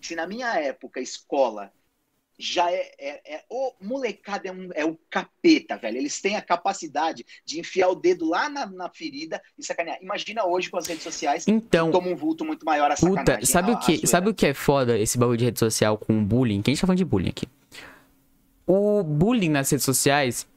[0.01, 1.71] Se na minha época, escola,
[2.41, 2.89] já é.
[2.97, 5.97] é, é o molecada é, um, é o capeta, velho.
[5.97, 9.97] Eles têm a capacidade de enfiar o dedo lá na, na ferida e sacanear.
[10.01, 12.95] Imagina hoje com as redes sociais, Então, toma um vulto muito maior a.
[12.95, 15.97] Puta, sabe a- o que, sabe o que é foda esse bagulho de rede social
[15.97, 16.61] com bullying?
[16.61, 17.45] Que a gente tá falando de bullying aqui.
[18.65, 20.47] O bullying nas redes sociais,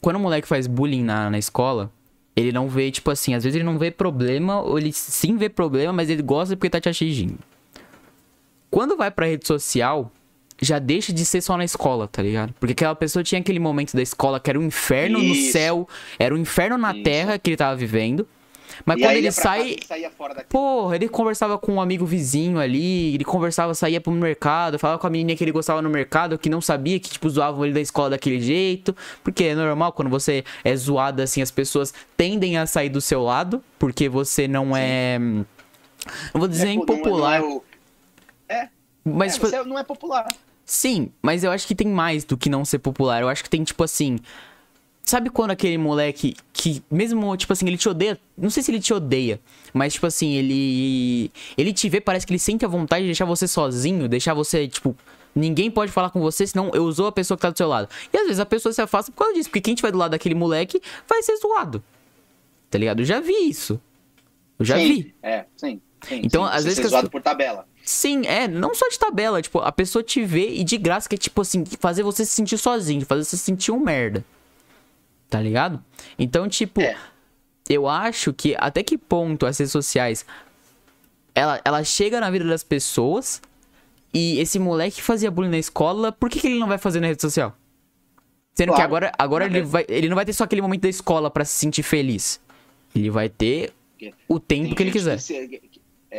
[0.00, 1.92] quando o moleque faz bullying na, na escola,
[2.34, 5.48] ele não vê, tipo assim, às vezes ele não vê problema, ou ele sim vê
[5.48, 7.38] problema, mas ele gosta porque tá te atingindo.
[8.70, 10.12] Quando vai pra rede social,
[10.60, 12.54] já deixa de ser só na escola, tá ligado?
[12.58, 15.52] Porque aquela pessoa tinha aquele momento da escola que era um inferno no Isso.
[15.52, 15.88] céu,
[16.18, 17.02] era um inferno na Isso.
[17.02, 18.26] terra que ele tava vivendo.
[18.84, 20.48] Mas E quando ele casa sai, e fora daqui.
[20.50, 25.06] Porra, ele conversava com um amigo vizinho ali, ele conversava, saía pro mercado, falava com
[25.06, 27.80] a menina que ele gostava no mercado, que não sabia que, tipo, zoavam ele da
[27.80, 28.94] escola daquele jeito.
[29.24, 33.22] Porque é normal, quando você é zoado assim, as pessoas tendem a sair do seu
[33.22, 35.18] lado, porque você não é.
[35.18, 35.44] Não
[36.34, 37.64] vou dizer É, pô, não é- impopular, Não é, o-
[38.48, 38.68] é,
[39.04, 40.26] mas, é, tipo, não é popular.
[40.66, 43.22] Sim, mas eu acho que tem mais do que não ser popular.
[43.22, 44.18] Eu acho que tem, tipo assim.
[45.04, 48.18] Sabe quando aquele moleque que, mesmo, tipo assim, ele te odeia.
[48.36, 49.40] Não sei se ele te odeia,
[49.72, 51.30] mas, tipo assim, ele.
[51.56, 54.66] Ele te vê, parece que ele sente a vontade de deixar você sozinho, deixar você,
[54.66, 54.96] tipo.
[55.32, 57.88] Ninguém pode falar com você, senão eu usou a pessoa que tá do seu lado.
[58.12, 60.12] E às vezes a pessoa se afasta por causa disso, porque quem tiver do lado
[60.12, 61.84] daquele moleque vai ser zoado.
[62.70, 63.00] Tá ligado?
[63.00, 63.78] Eu já vi isso.
[64.58, 65.14] Eu já sim, vi.
[65.22, 65.80] É, sim.
[66.08, 67.66] Sim Então, sim, às vezes ser que as zoado por tabela.
[67.84, 71.14] Sim, é, não só de tabela, tipo, a pessoa te vê e de graça, que
[71.14, 74.24] é tipo assim, fazer você se sentir sozinho, fazer você se sentir um merda.
[75.30, 75.82] Tá ligado?
[76.18, 76.96] Então, tipo, É.
[77.68, 80.24] eu acho que até que ponto as redes sociais
[81.34, 83.42] ela, ela chega na vida das pessoas
[84.14, 87.00] e esse moleque que fazia bullying na escola, por que, que ele não vai fazer
[87.00, 87.54] na rede social?
[88.54, 88.84] Sendo que Claro.
[88.84, 91.44] agora, agora Na ele, vai, ele não vai ter só aquele momento da escola pra
[91.44, 92.40] se sentir feliz.
[92.94, 93.74] Ele vai ter
[94.26, 95.18] o tempo Tem que ele quiser.
[95.18, 95.65] se- que-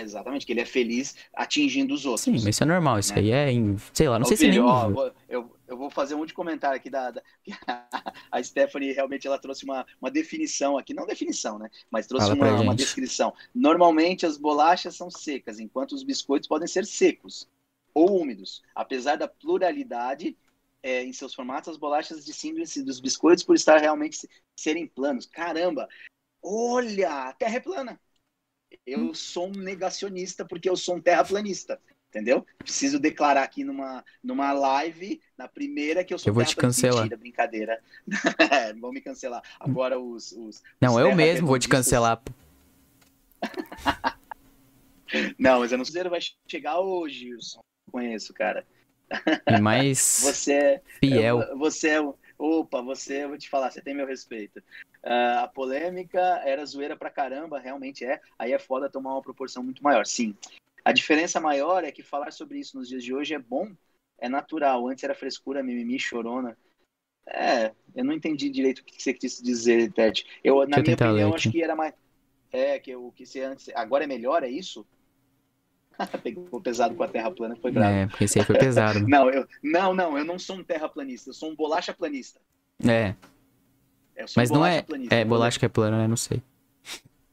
[0.01, 2.23] exatamente, que ele é feliz atingindo os outros.
[2.23, 2.99] Sim, mas isso é normal.
[2.99, 3.19] Isso né?
[3.19, 4.71] aí é, em, sei lá, não Ô, sei se filho, nem.
[4.71, 7.23] ó, vou- eu, eu vou fazer um de comentário aqui da, da-
[8.31, 11.69] a Stephanie realmente ela trouxe uma, uma definição aqui, não definição, né?
[11.91, 13.33] Mas trouxe uma, uma descrição.
[13.53, 17.47] Normalmente as bolachas são secas, enquanto os biscoitos podem ser secos
[17.93, 18.61] ou úmidos.
[18.75, 20.37] Apesar da pluralidade
[20.83, 25.25] é, em seus formatos, as bolachas distinguem-se dos biscoitos por estar realmente se- serem planos.
[25.25, 25.87] Caramba!
[26.41, 27.99] Olha, a Terra é plana.
[28.85, 31.79] Eu sou um negacionista porque eu sou um terraplanista.
[32.09, 32.45] Entendeu?
[32.57, 37.01] Preciso declarar aqui numa, numa live, na primeira, que eu sou Eu vou te cancelar.
[37.01, 37.81] Mentira, brincadeira.
[38.79, 39.43] vão me cancelar.
[39.59, 40.31] Agora os.
[40.31, 42.21] os Não, os eu mesmo vou te cancelar.
[45.37, 47.61] Não, mas eu não sei se vai chegar hoje, Wilson.
[47.91, 48.65] Conheço, cara.
[49.47, 50.81] E mais Você é.
[50.99, 51.57] fiel.
[51.57, 51.99] Você é.
[52.37, 54.61] Opa, você, eu vou te falar, você tem meu respeito.
[55.03, 58.21] Ah, a polêmica era zoeira pra caramba, realmente é.
[58.37, 60.05] Aí é foda tomar uma proporção muito maior.
[60.05, 60.35] Sim.
[60.85, 63.71] A diferença maior é que falar sobre isso nos dias de hoje é bom,
[64.19, 64.87] é natural.
[64.87, 66.57] Antes era frescura, mimimi, chorona.
[67.27, 70.25] É, eu não entendi direito o que você quis dizer, Tete.
[70.43, 71.93] Eu, na minha opinião, acho que era mais.
[72.51, 73.69] É, que o que você antes.
[73.75, 74.87] Agora é melhor, é isso?
[76.23, 77.93] Pegou pesado com a terra plana, foi bravo.
[77.93, 78.99] É, porque esse aí foi pesado.
[78.99, 79.09] mano.
[79.09, 82.39] Não, eu, não, não, eu não sou um terraplanista, eu sou um bolacha planista.
[82.83, 83.15] É,
[84.15, 84.81] Eu sou mas um não é.
[84.81, 85.15] planista.
[85.15, 86.07] É, bolacha que é plana, né?
[86.07, 86.41] Não sei.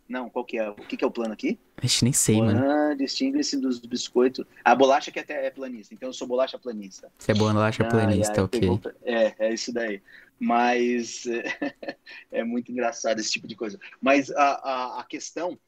[0.08, 0.68] Não, qual que é?
[0.68, 1.58] O que, que é o plano aqui?
[1.82, 2.62] Ixi, nem sei, mano.
[2.62, 4.44] Ah, distingue-se dos biscoitos.
[4.62, 7.10] A bolacha que até é planista, então eu sou bolacha planista.
[7.18, 8.80] Se é bolacha planista, ai, ok.
[9.02, 10.02] É, é isso daí.
[10.38, 11.24] Mas
[12.30, 13.78] é, muito engraçado esse tipo de coisa.
[14.00, 15.58] Mas a, a, a questão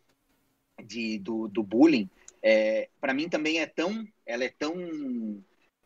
[0.84, 2.08] de, do, do bullying,
[2.48, 4.72] é, para mim também é tão, ela é tão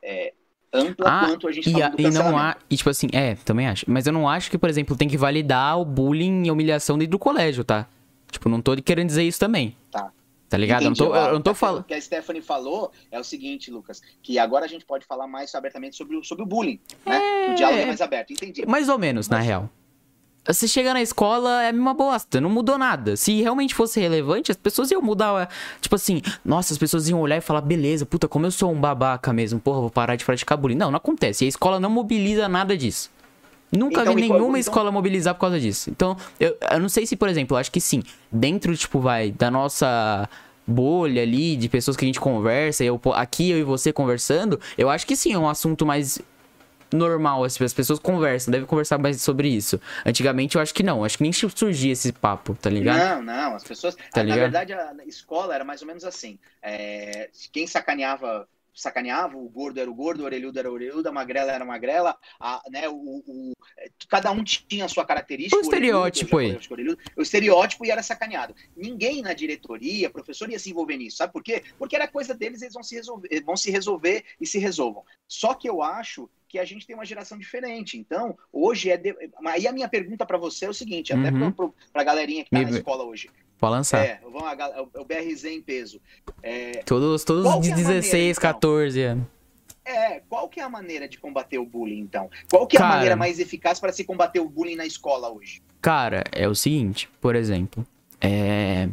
[0.02, 0.32] é,
[0.72, 2.56] ampla Ah, quanto a gente E, a- e não há.
[2.68, 3.84] E tipo assim, é, também acho.
[3.88, 6.98] Mas eu não acho que, por exemplo, tem que validar o bullying e a humilhação
[6.98, 7.88] dentro do colégio, tá?
[8.30, 9.74] Tipo, não tô querendo dizer isso também.
[9.90, 10.12] Tá.
[10.48, 10.82] Tá ligado?
[10.82, 11.08] Eu não Entendi.
[11.10, 11.84] tô, eu não tô o falando.
[11.84, 15.54] que a Stephanie falou é o seguinte, Lucas, que agora a gente pode falar mais
[15.54, 17.18] abertamente sobre o, sobre o bullying, né?
[17.50, 18.66] O diálogo é mais aberto, entendi.
[18.66, 19.70] Mais ou menos, na Mas- real.
[20.46, 23.14] Você chega na escola, é a mesma bosta, não mudou nada.
[23.16, 25.48] Se realmente fosse relevante, as pessoas iam mudar.
[25.80, 28.80] Tipo assim, nossa, as pessoas iam olhar e falar, beleza, puta, como eu sou um
[28.80, 30.76] babaca mesmo, porra, vou parar de praticar bullying.
[30.76, 31.44] Não, não acontece.
[31.44, 33.10] E a escola não mobiliza nada disso.
[33.70, 35.90] Nunca Então, vi nenhuma então- escola mobilizar por causa disso.
[35.90, 39.30] Então, eu, eu não sei se, por exemplo, eu acho que sim, dentro, tipo, vai,
[39.30, 40.28] da nossa
[40.66, 44.88] bolha ali, de pessoas que a gente conversa, eu, aqui eu e você conversando, eu
[44.88, 46.18] acho que sim, é um assunto mais
[46.92, 49.80] normal, as pessoas conversam, devem conversar mais sobre isso.
[50.04, 52.98] Antigamente eu acho que não, acho que nem surgia esse papo, tá ligado?
[52.98, 53.96] Não, não, as pessoas.
[54.10, 56.38] Tá na verdade, a escola era mais ou menos assim.
[56.62, 61.12] É, quem sacaneava, sacaneava, o gordo era o gordo, o orelhudo era o orelhudo, a
[61.12, 63.52] magrela era a magrela, a, né, o, o-
[64.08, 65.56] cada um tinha a sua característica.
[65.56, 66.68] O estereótipo orelhudo, aí.
[66.68, 68.54] o orelhudo, O estereótipo e era sacaneado.
[68.76, 71.16] Ninguém na diretoria, professor, ia se envolver nisso.
[71.18, 71.62] Sabe por quê?
[71.78, 75.04] Porque era coisa deles, eles vão se resolver, vão se resolver e se resolvam.
[75.28, 77.96] Só que eu acho que a gente tem uma geração diferente.
[77.96, 78.96] Então, hoje é.
[78.96, 79.14] De...
[79.46, 81.52] Aí a minha pergunta para você é o seguinte, até Uhum.
[81.52, 83.30] para a galerinha que tá Me- na escola hoje.
[83.56, 84.04] Pode lançar.
[84.04, 86.00] É, vamos a o BRZ em peso.
[86.42, 88.42] É, Todos, todos de que é a maneira, 16, então?
[88.52, 89.26] 14 anos.
[89.84, 92.28] é, qual que é a maneira de combater o bullying, então?
[92.50, 92.90] Qual que é Cara.
[92.90, 95.62] a maneira mais eficaz para se combater o bullying na escola hoje?
[95.80, 97.86] Cara, é o seguinte, por exemplo,
[98.20, 98.88] é.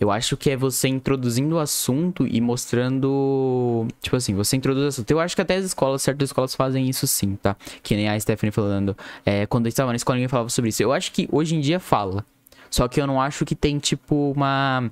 [0.00, 3.86] Eu acho que é você introduzindo o assunto e mostrando.
[4.00, 5.10] Tipo assim, você introduz o assunto.
[5.10, 7.56] Eu acho que até as escolas, certas escolas fazem isso sim, tá?
[7.82, 8.96] Que nem a Stephanie falando.
[9.24, 10.82] É, quando eu estava na escola, ninguém falava sobre isso.
[10.82, 12.24] Eu acho que hoje em dia fala.
[12.68, 14.90] Só que eu não acho que tem, tipo, uma.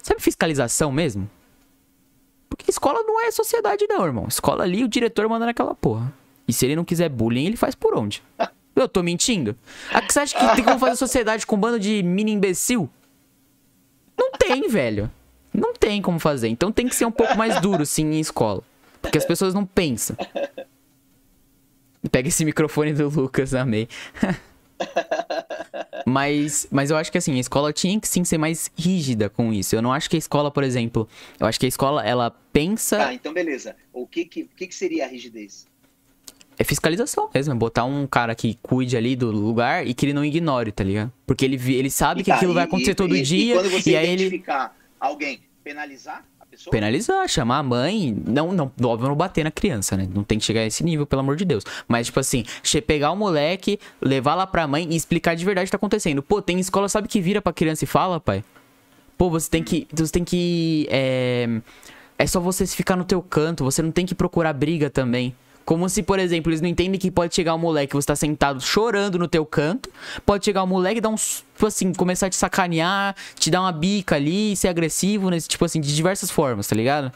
[0.00, 1.28] Sabe fiscalização mesmo?
[2.48, 4.26] Porque escola não é sociedade, não, irmão.
[4.28, 6.12] Escola ali, o diretor manda naquela porra.
[6.46, 8.22] E se ele não quiser bullying, ele faz por onde?
[8.76, 9.56] Eu tô mentindo?
[9.92, 12.88] Ah, você acha que tem como fazer sociedade com um bando de mini imbecil?
[14.16, 15.10] Não tem, velho.
[15.52, 16.48] Não tem como fazer.
[16.48, 18.62] Então tem que ser um pouco mais duro, sim, em escola.
[19.00, 20.16] Porque as pessoas não pensam.
[22.10, 23.88] Pega esse microfone do Lucas, amei.
[26.06, 29.52] mas, mas eu acho que assim, a escola tinha que sim ser mais rígida com
[29.52, 29.74] isso.
[29.74, 31.08] Eu não acho que a escola, por exemplo,
[31.38, 33.06] eu acho que a escola, ela pensa.
[33.06, 33.76] Ah, então beleza.
[33.92, 35.66] O que, que, o que, que seria a rigidez?
[36.58, 40.12] É fiscalização mesmo, é botar um cara que cuide ali do lugar e que ele
[40.12, 41.10] não ignore, tá ligado?
[41.26, 43.70] Porque ele, ele sabe que aquilo e- vai acontecer e- todo e- dia E quando
[43.70, 46.70] você e aí ele identificar alguém, penalizar a pessoa?
[46.70, 50.06] penalizar, chamar a mãe, não, não, óbvio não bater na criança, né?
[50.14, 51.64] Não tem que chegar a esse nível, pelo amor de Deus.
[51.88, 52.44] Mas tipo assim,
[52.86, 56.22] pegar o moleque, levar lá pra mãe e explicar de verdade o que tá acontecendo.
[56.22, 58.44] Pô, tem escola sabe que vira pra criança e fala, pai?
[59.16, 61.48] Pô, você tem que você tem que é,
[62.18, 65.34] é só você ficar no teu canto, você não tem que procurar briga também.
[65.64, 68.60] Como se, por exemplo, eles não entendem que pode chegar um moleque, você tá sentado
[68.60, 69.90] chorando no teu canto,
[70.26, 73.60] pode chegar um moleque e dar uns, tipo assim, começar a te sacanear, te dar
[73.60, 77.12] uma bica ali, ser agressivo, nesse, tipo assim, de diversas formas, tá ligado?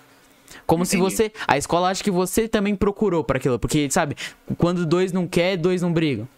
[0.66, 1.14] Como se Entendi.
[1.14, 1.32] você.
[1.46, 3.58] A escola acha que você também procurou pra aquilo.
[3.58, 4.16] Porque, sabe,
[4.56, 6.28] quando dois não quer, dois não brigam.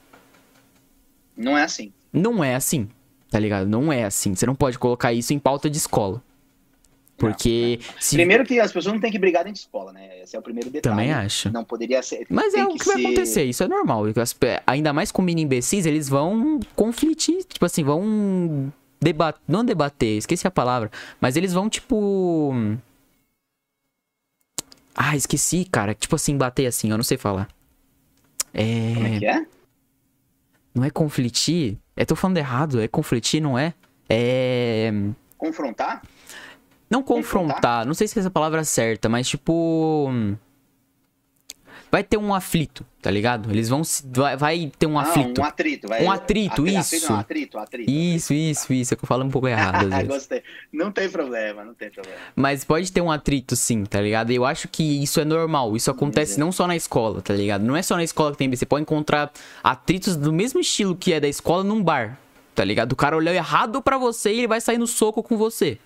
[1.37, 1.93] Não é assim.
[2.13, 2.89] Não é assim,
[3.31, 3.69] tá ligado?
[3.69, 4.35] Não é assim.
[4.35, 6.23] Você não pode colocar isso em pauta de escola.
[7.19, 8.15] Porque se.
[8.17, 10.21] Primeiro que as pessoas não têm que brigar dentro de escola, né?
[10.23, 10.95] Esse é o primeiro detalhe.
[10.95, 11.51] Também acho.
[11.53, 12.25] Não poderia ser.
[12.31, 14.05] Mas é o que, vai ser- acontecer, isso é normal.
[14.67, 20.47] Ainda mais com mini imbecis, eles vão conflitir, tipo assim, vão debater, não debater, esqueci
[20.47, 20.91] a palavra,
[21.21, 22.53] mas eles vão tipo
[24.95, 27.49] Ah, esqueci, cara, tipo assim, bater assim, eu não sei falar.
[28.53, 29.47] É, Como é que é?
[30.75, 31.77] não é conflitir?
[31.97, 33.75] Eu tô falando errado, é conflitir, não é?
[34.09, 34.93] É
[35.37, 36.03] Confrontar?
[36.91, 37.49] Não Confrontar?
[37.57, 40.11] confrontar, não sei se essa palavra é certa, mas tipo.
[41.91, 43.51] Vai ter um aflito, tá ligado?
[43.51, 43.83] Eles vão.
[43.83, 45.41] se- Vai, vai ter um Não, aflito.
[45.41, 45.89] um atrito.
[45.89, 46.05] Vai...
[46.05, 47.11] Um atrito, Atri- isso.
[47.13, 47.91] Não, atrito, atrito.
[47.91, 48.93] Isso, isso, isso.
[48.93, 49.89] É que eu falo um pouco errado.
[50.07, 50.43] Gostei.
[50.71, 52.19] Não tem problema, não tem problema.
[52.37, 54.31] Mas pode ter um atrito, sim, tá ligado?
[54.31, 55.75] Eu acho que isso é normal.
[55.77, 56.41] Isso acontece Beleza.
[56.41, 57.63] não só na escola, tá ligado?
[57.65, 58.51] Não é só na escola que tem.
[58.55, 59.33] Você pode encontrar
[59.65, 62.19] atritos do mesmo estilo que é da escola num bar,
[62.55, 62.93] tá ligado?
[62.93, 65.79] O cara olhou errado pra você e ele vai sair no soco com você.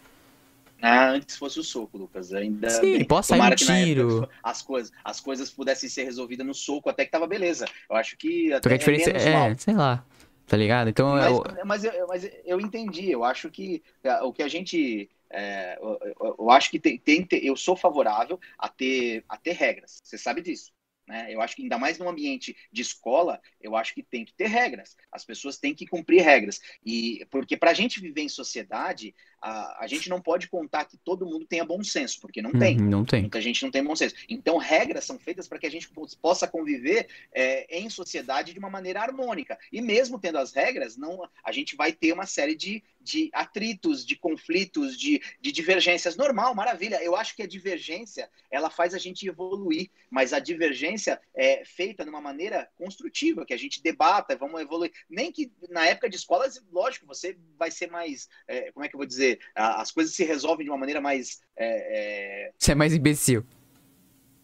[0.83, 2.33] Ah, antes fosse o soco, Lucas.
[2.33, 3.07] Ainda Sim, bem.
[3.23, 4.29] sair Tomara um que na época tiro.
[4.43, 7.67] as coisas, as coisas pudessem ser resolvidas no soco, até que tava beleza.
[7.89, 9.57] Eu acho que até que a diferença é, mal.
[9.57, 10.05] sei lá,
[10.47, 10.89] tá ligado?
[10.91, 13.11] Então Mas, eu, mas, eu, mas eu entendi.
[13.11, 15.11] Eu acho que é, o que a gente.
[15.31, 19.53] é, eu, eu- eu acho que tem, tem, eu sou favorável a ter, a ter
[19.53, 20.01] regras.
[20.03, 20.73] Você sabe disso.
[21.07, 21.35] Né?
[21.35, 24.47] Eu acho que ainda mais num ambiente de escola, eu acho que tem que ter
[24.47, 24.97] regras.
[25.11, 26.61] As pessoas têm que cumprir regras.
[26.85, 30.97] E porque para a gente viver em sociedade, a, a gente não pode contar que
[30.97, 32.81] todo mundo tenha bom senso, porque não tem.
[32.81, 33.23] Uhum, não tem.
[33.23, 34.15] Muita gente não tem bom senso.
[34.29, 38.59] Então, regras são feitas para que a gente po- possa conviver é, em sociedade de
[38.59, 39.59] uma maneira harmônica.
[39.73, 44.07] E mesmo tendo as regras, não, a gente vai ter uma série de, de atritos,
[44.07, 46.17] de conflitos, de, de divergências.
[46.17, 47.03] Normal, maravilha.
[47.03, 52.05] Eu acho que a divergência ela faz a gente evoluir, mas a divergência é feita
[52.05, 54.93] de uma maneira construtiva, que a gente debata, vamos evoluir.
[55.11, 58.95] Nem que na época de escolas, lógico, você vai ser mais, é, como é que
[58.95, 62.73] eu vou dizer, a- as coisas se resolvem de uma maneira mais é, é, Você
[62.73, 63.45] é mais imbecil.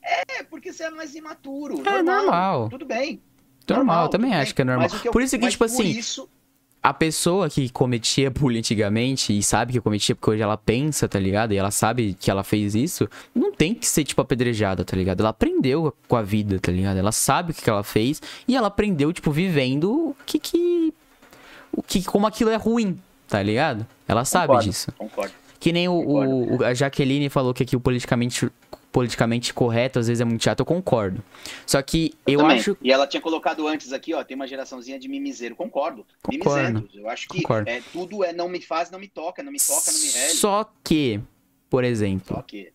[0.02, 1.82] é porque você é mais imaturo.
[1.86, 2.68] É normal.
[2.68, 3.20] Tudo bem.
[3.68, 4.54] Normal, eu também tudo acho bem.
[4.54, 4.88] que é normal.
[4.90, 6.28] O eu- Por isso que, tipo assim, isso-
[6.82, 11.18] a pessoa que cometia bullying antigamente e sabe que cometia porque hoje ela pensa, tá
[11.18, 11.52] ligado?
[11.52, 15.20] E ela sabe que ela fez isso, não tem que ser, tipo, apedrejada, tá ligado?
[15.20, 16.96] Ela aprendeu com a vida, tá ligado?
[16.96, 20.94] Ela sabe o que que ela fez e ela aprendeu, tipo, vivendo o que que.
[21.70, 22.98] O que, como aquilo é ruim,
[23.28, 23.86] tá ligado?
[24.06, 24.92] Ela sabe Concordo, disso.
[24.96, 25.34] Concordo.
[25.60, 28.48] Que nem o, o- o- a Jaqueline falou que aqui o politicamente,
[28.92, 31.22] politicamente correto às vezes é muito chato, eu concordo.
[31.66, 32.58] Só que eu, também.
[32.58, 32.76] acho.
[32.80, 35.56] E ela tinha colocado antes aqui, ó, tem uma geraçãozinha de mimizeiro.
[35.56, 36.06] Concordo.
[36.22, 36.88] Concordo.
[36.94, 37.68] Eu acho que Concordo.
[37.68, 40.34] é, tudo é não me faz, não me toca, não me toca, não me rele.
[40.34, 41.20] Só que,
[41.68, 42.72] por exemplo, Só que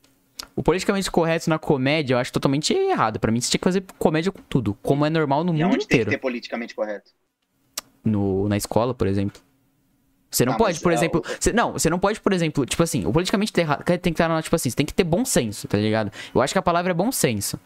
[0.56, 3.18] o politicamente correto na comédia eu acho totalmente errado.
[3.18, 5.68] Pra mim, você tinha que fazer comédia com tudo, como é normal no e mundo
[5.76, 6.10] onde tem que inteiro.
[6.12, 7.12] ter politicamente correto?
[8.04, 9.42] No, na escola, por exemplo.
[10.34, 11.22] Você não Ah, pode, por é, exemplo.
[11.24, 14.10] o- você- não, você não pode, por exemplo, tipo assim, o politicamente errado tem que
[14.22, 16.12] estar, tipo assim, você tem que ter bom senso, tá ligado?
[16.34, 17.60] Eu acho que a palavra é bom senso.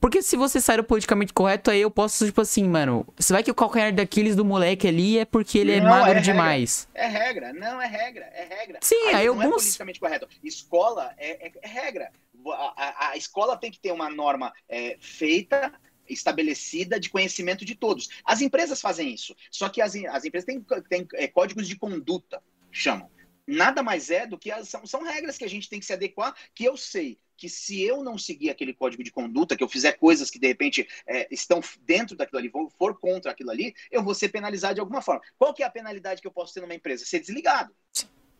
[0.00, 3.06] Porque se você sair do politicamente correto, aí eu posso, tipo assim, mano.
[3.16, 6.18] Você vai que o calcanhar daqueles do moleque ali é porque ele é Não, magro
[6.18, 6.88] é demais.
[6.92, 8.78] É regra, não é regra, é regra.
[8.80, 10.26] Sim, aí eu não é politicamente correto.
[10.42, 12.10] Escola é, é- é regra.
[12.44, 15.72] A, a- a escola tem que ter uma norma é, feita,
[16.12, 18.08] estabelecida de conhecimento de todos.
[18.24, 19.34] As empresas fazem isso.
[19.50, 23.10] Só que as, as empresas têm, têm, é, códigos de conduta, chamam.
[23.46, 25.92] Nada mais é do que as- são, são regras que a gente tem que se
[25.92, 29.68] adequar, que eu sei que se eu não seguir aquele código de conduta, que eu
[29.68, 33.74] fizer coisas que de repente é, estão dentro daquilo ali, vou- for contra aquilo ali,
[33.90, 35.22] eu vou ser penalizado de alguma forma.
[35.36, 37.04] Qual que é a penalidade que eu posso ter numa empresa?
[37.04, 37.74] Ser desligado.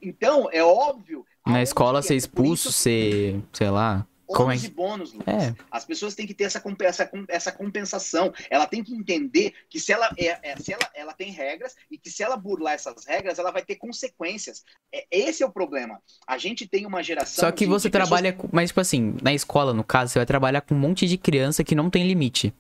[0.00, 1.26] Então, é óbvio.
[1.44, 2.16] Na escola ser é?
[2.16, 3.42] Por expulso, ser.
[3.52, 4.06] sei lá.
[4.41, 4.66] É ônus que.
[4.66, 5.45] e bônus, Lucas.
[5.45, 5.55] É.
[5.70, 8.33] As pessoas têm que ter essa, essa, essa compensação.
[8.51, 11.99] Ela tem que entender que se ela, é, é- se ela, ela tem regras e
[11.99, 14.64] que se ela burlar essas regras, ela vai ter consequências.
[14.93, 16.01] É, esse é o problema.
[16.26, 17.43] A gente tem uma geração.
[17.45, 18.49] Só que de- você de pessoas- trabalha com.
[18.53, 21.62] Mas, tipo assim, na escola, no caso, você vai trabalhar com um monte de criança
[21.64, 22.53] que não tem limite.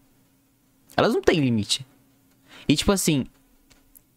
[0.96, 1.86] Elas não têm limite.
[2.68, 3.26] E, tipo assim.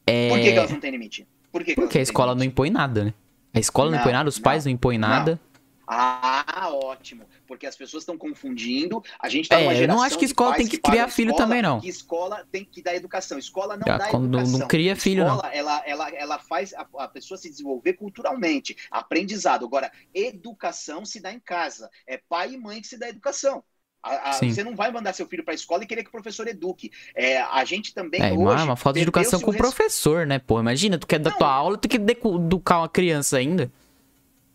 [0.06, 0.30] É...
[0.30, 1.28] Por que, que elas não têm limite?
[1.52, 2.52] Por que que Porque a escola não limite?
[2.54, 3.14] impõe nada, né?
[3.54, 5.08] A escola não, Não, impõe nada, os pais não, impõem não.
[5.08, 5.40] nada.
[5.88, 7.24] Ah, ótimo.
[7.48, 9.04] Porque as pessoas estão confundindo.
[9.20, 11.30] A gente tá É, numa eu não geração acho que escola tem que criar filho
[11.32, 11.80] escola, também, não.
[11.80, 13.38] Que escola tem que dar educação.
[13.38, 14.60] Escola não Ah, dá quando não- educação.
[14.60, 15.36] não cria filho, não.
[15.36, 19.66] escola, Ela, ela, ela faz a, a pessoa se desenvolver culturalmente, aprendizado.
[19.66, 21.90] Agora, educação se dá em casa.
[22.08, 23.64] É pai e mãe que se dá educação.
[24.04, 26.12] A- a- você não vai mandar seu filho para a escola e querer que o
[26.12, 26.92] professor eduque.
[27.16, 30.38] É, a gente também É, hoje uma, falta de educação com o res- professor, né,
[30.38, 30.60] pô?
[30.60, 31.38] Imagina, tu quer dar Não.
[31.40, 33.72] tua aula, tu quer educar uma criança ainda.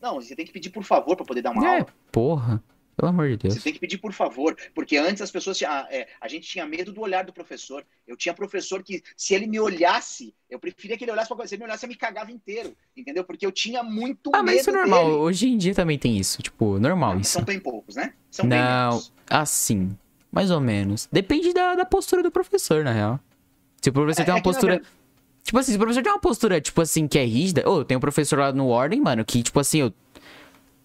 [0.01, 1.87] Não, você tem que pedir por favor para poder dar uma É, aula.
[2.13, 2.63] porra.
[3.01, 3.55] Pelo amor de Deus.
[3.55, 6.47] Você tem que pedir por favor, porque antes as pessoas tinham, ah, é, a gente
[6.47, 7.85] tinha medo do olhar do professor.
[8.07, 11.49] Eu tinha professor que, se ele me olhasse, eu preferia que ele olhasse pra coisa.
[11.49, 13.25] Se ele me olhasse, eu me cagava inteiro, entendeu?
[13.25, 15.05] Porque eu tinha muito Ah, medo mas isso é normal.
[15.05, 15.17] dele.
[15.17, 16.43] Hoje em dia também tem isso.
[16.43, 17.33] Tipo, normal Não, isso.
[17.33, 18.13] São bem poucos, né?
[18.31, 19.13] São bem Não, menos.
[19.29, 19.97] assim.
[20.31, 21.09] Mais ou menos.
[21.11, 23.19] Depende da, da postura do professor, na real.
[23.81, 24.73] Se o professor É- tem uma é na postura.
[24.75, 24.95] verdade-
[25.43, 27.69] Tipo assim, se o professor tem uma postura, tipo assim, que é rígida.
[27.69, 29.93] Ô, eu tenho um professor lá no Ordem, mano, que, tipo assim, eu.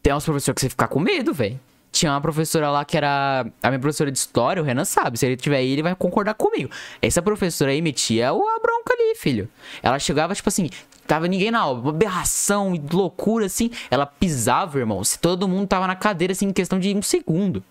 [0.01, 1.59] Tem uns professores que você fica com medo, velho.
[1.95, 3.45] Tinha uma professora lá que era.
[3.63, 5.17] A minha professora de história, o Renan sabe.
[5.17, 6.69] Se ele tiver aí, ele vai concordar comigo.
[7.01, 9.47] Essa professora aí metia o- a bronca ali, filho.
[9.81, 10.69] Ela chegava, tipo assim,
[11.07, 13.71] tava ninguém na aula, uma aberração, loucura, assim.
[13.89, 15.01] Ela pisava, irmão.
[15.05, 17.63] Se todo mundo tava na cadeira, assim, em questão de um segundo.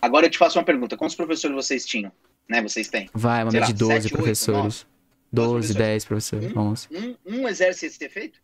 [0.00, 0.96] Agora eu te faço uma pergunta.
[0.96, 2.12] Quantos professores vocês tinham?
[2.48, 2.62] Né?
[2.62, 3.10] Vocês têm?
[3.12, 4.86] Vai, uma média de 12 sete, oito, professores.
[5.32, 5.76] Doze 12, professores.
[5.76, 6.60] 10 professores, Hum?
[6.60, 6.88] 11.
[6.92, 8.38] Um, um exerce esse efeito?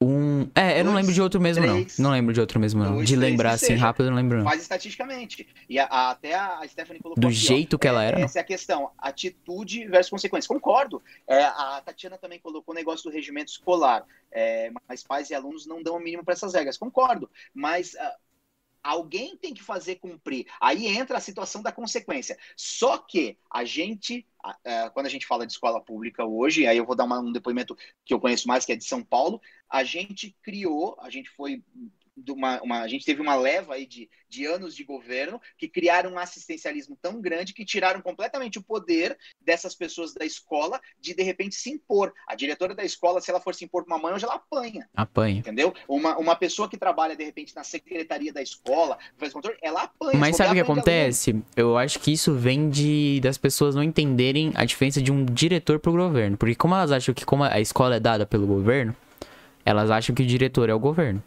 [0.00, 0.27] Um.
[0.54, 2.04] É, eu não Dois, lembro de outro mesmo, três, não.
[2.04, 2.94] Não lembro de outro mesmo, não.
[2.94, 3.82] dois, De três, lembrar assim seja.
[3.84, 4.44] rápido, eu não lembro, não.
[4.44, 5.46] Faz estatisticamente.
[5.68, 8.18] E a- a- até a Stephanie colocou Do aqui, ó, jeito que ela é, era,
[8.18, 8.24] não.
[8.24, 8.90] Essa é a questão.
[8.98, 10.46] Atitude versus consequências.
[10.46, 11.02] Concordo.
[11.26, 14.04] É, a Tatiana também colocou o negócio do regimento escolar.
[14.30, 16.76] É, mas pais e alunos não dão o mínimo para essas regras.
[16.76, 17.30] Concordo.
[17.54, 18.14] Mas ah,
[18.82, 20.46] alguém tem que fazer cumprir.
[20.60, 22.38] Aí entra a situação da consequência.
[22.56, 26.86] Só que a gente, ah, quando a gente fala de escola pública hoje, aí eu
[26.86, 30.34] vou dar um depoimento que eu conheço mais, que é de São Paulo, a gente
[30.42, 31.62] criou, a gente foi
[32.24, 35.68] de uma, uma- a gente teve uma leva aí de, de anos de governo que
[35.68, 41.14] criaram um assistencialismo tão grande que tiraram completamente o poder dessas pessoas da escola de
[41.14, 42.12] de repente se impor.
[42.26, 44.88] A diretora da escola, se ela for se impor com uma mãe, hoje ela apanha,
[44.96, 45.38] Apanha.
[45.38, 45.72] entendeu?
[45.88, 50.18] Uma, uma pessoa que trabalha de repente na secretaria da escola, faz controle, ela apanha.
[50.18, 51.42] Mas sabe o que acontece?
[51.56, 55.78] Eu acho que isso vem de das pessoas não entenderem a diferença de um diretor
[55.78, 56.36] pro governo.
[56.36, 58.94] Porque como elas acham que como a escola é dada pelo governo,
[59.64, 61.22] elas acham que o diretor é o governo.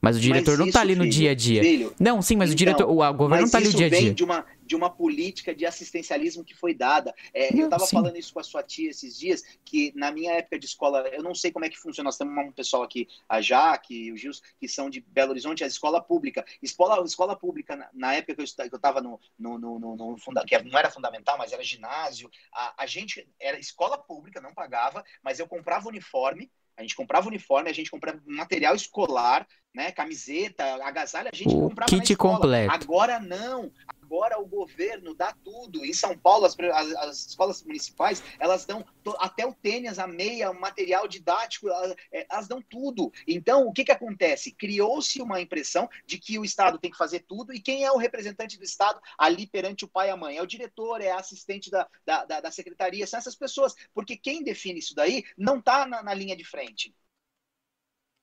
[0.00, 1.62] Mas o diretor não isso, tá ali no filho, dia a dia.
[1.62, 3.74] Filho, Não, sim, mas o Então, diretor, o, o governo não mas tá ali no
[3.74, 4.14] dia a vem dia.
[4.14, 7.14] de uma, de uma política de assistencialismo que foi dada.
[7.34, 10.32] É, Não, eu estava falando isso com a sua tia esses dias, que na minha
[10.32, 13.06] época de escola, eu não sei como é que funciona, nós temos um pessoal aqui,
[13.28, 16.44] a Jaque e o Gils, que são de Belo Horizonte, a escola pública.
[16.62, 19.78] Escola, escola pública, na, na época que eu estu- que eu estava no, no, no,
[19.78, 23.98] no, no funda, que não era fundamental, mas era ginásio, a, a gente era escola
[23.98, 28.74] pública, não pagava, mas eu comprava uniforme, a gente comprava uniforme, a gente comprava material
[28.74, 32.72] escolar, né, camiseta, agasalho, a gente O comprava kit completo.
[32.72, 33.70] Agora não.
[34.10, 35.84] Agora o governo dá tudo.
[35.84, 40.06] Em São Paulo, as, as- as escolas municipais, elas dão to- até o tênis, a
[40.08, 43.12] meia, o material didático, elas, é, elas dão tudo.
[43.24, 44.50] Então, o que, que acontece?
[44.50, 47.96] Criou-se uma impressão de que o Estado tem que fazer tudo, e quem é o
[47.98, 50.38] representante do Estado ali perante o pai e a mãe?
[50.38, 53.76] É o diretor, é a assistente da, da, da- da secretaria, são essas pessoas.
[53.94, 56.92] Porque quem define isso daí não está na, na linha de frente.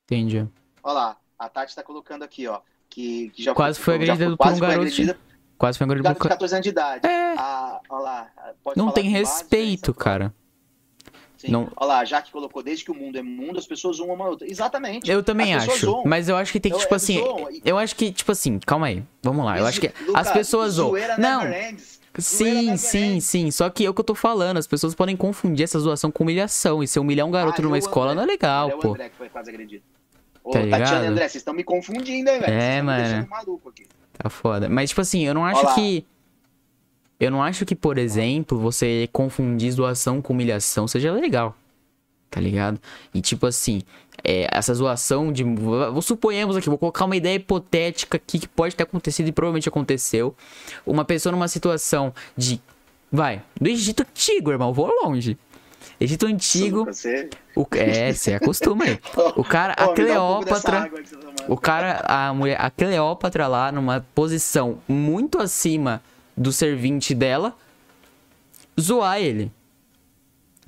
[0.04, 0.46] Entendi.
[0.84, 2.62] Olha lá, a Tati está colocando aqui, ó.
[2.90, 4.82] Que, que já Quase foi já agredida por quase um foi garoto.
[4.88, 5.20] agredida
[5.58, 7.08] Quase foi um Garoto de 14 anos de idade.
[7.08, 8.28] É, Ah, olha lá.
[8.64, 10.34] pode não tem base, respeito, diferença, cara.
[11.38, 11.52] Sim.
[11.52, 11.70] Não...
[11.76, 14.28] Olha lá, já que colocou desde que o mundo é mundo, as pessoas zoam uma
[14.28, 14.50] outra.
[14.50, 15.10] Exatamente.
[15.10, 15.86] Eu também acho.
[15.86, 16.04] Zoam.
[16.06, 17.20] Mas eu acho que tem que, eu, tipo eu assim.
[17.20, 17.48] Zoam.
[17.64, 19.04] Eu acho que, tipo assim, calma aí.
[19.22, 19.58] Vamos lá.
[19.58, 20.94] Eu acho que Lucas, as pessoas zoam.
[21.18, 21.42] Não.
[22.18, 23.52] Sim, sim, sim.
[23.52, 24.58] Só que é o que eu tô falando.
[24.58, 26.82] As pessoas podem confundir essa zoação com humilhação.
[26.82, 28.16] E se humilhar um garoto ah, numa escola André.
[28.16, 28.88] não é legal, pô.
[28.88, 29.84] É o André que foi quase agredido.
[30.44, 32.54] Ô, tá Tatiana e André, vocês estão me confundindo, hein, velho?
[32.54, 33.28] É, mano.
[34.18, 34.68] Tá foda.
[34.68, 36.06] Mas, tipo assim, eu não acho que.
[37.20, 41.56] Eu não acho que, por exemplo, você confundir zoação com humilhação seja legal.
[42.30, 42.80] Tá ligado?
[43.14, 43.82] E tipo assim,
[44.24, 45.44] é, essa zoação de.
[46.02, 50.36] Suponhamos aqui, vou colocar uma ideia hipotética aqui que pode ter acontecido e provavelmente aconteceu.
[50.86, 52.62] Uma pessoa numa situação de.
[53.10, 55.38] Vai, do Egito Antigo, irmão, vou longe.
[56.00, 56.86] Egito Antigo.
[56.86, 57.30] Você...
[57.56, 59.00] O, é, você acostuma aí.
[59.36, 60.92] O cara, a Cleópatra.
[61.48, 66.02] Um o cara, a mulher, a Cleópatra lá numa posição muito acima
[66.36, 67.56] do servinte dela,
[68.80, 69.52] zoar ele.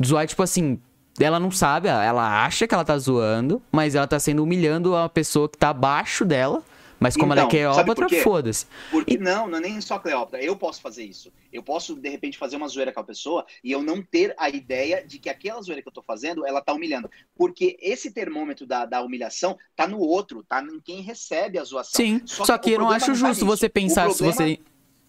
[0.04, 0.80] Zoar, tipo assim,
[1.20, 5.10] ela não sabe, ela acha que ela tá zoando, mas ela tá sendo humilhando a
[5.10, 6.64] pessoa que tá abaixo dela.
[7.00, 8.66] Mas como então, ela é então, Cleópatra, foda-se.
[8.92, 9.18] Porque e...
[9.18, 10.44] não, não é nem só Cleópatra.
[10.44, 11.32] Eu posso fazer isso.
[11.52, 14.50] Eu posso, de repente, fazer uma zoeira com a pessoa e eu não ter a
[14.50, 17.10] ideia de que aquela zoeira que eu tô fazendo, ela tá humilhando.
[17.36, 21.98] Porque esse termômetro da, da humilhação tá no outro, tá em quem recebe a zoação.
[21.98, 24.34] Sim, só, só que, que eu não acho justo tá você pensar problema...
[24.34, 24.60] se você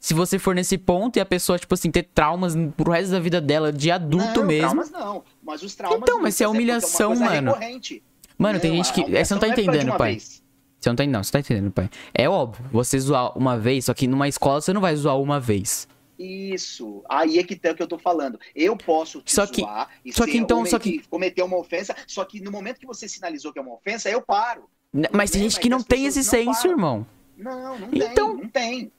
[0.00, 3.20] se você for nesse ponto e a pessoa, tipo assim, ter traumas pro resto da
[3.20, 4.62] vida dela, de adulto não, mesmo.
[4.62, 6.00] Traumas não, mas os traumas.
[6.00, 7.52] Então, mas se é, é humilhação, é mano.
[7.52, 8.02] Recorrente.
[8.38, 9.02] Mano, não, tem gente que.
[9.02, 10.12] Você não tá é entendendo, pai.
[10.12, 10.42] Vez.
[10.80, 11.90] Você não tá, não, você tá entendendo, pai.
[12.14, 15.38] É óbvio, você zoar uma vez, só que numa escola você não vai zoar uma
[15.38, 15.86] vez.
[16.20, 17.02] Isso.
[17.08, 18.38] Aí é que tá o que eu tô falando.
[18.54, 21.96] Eu posso te só que, zoar e só que então, só que cometer uma ofensa,
[22.06, 24.68] só que no momento que você sinalizou que é uma ofensa, eu paro.
[25.12, 27.06] Mas tem gente que não tem esse senso, irmão.
[27.38, 28.92] Não, não então, tem, não tem.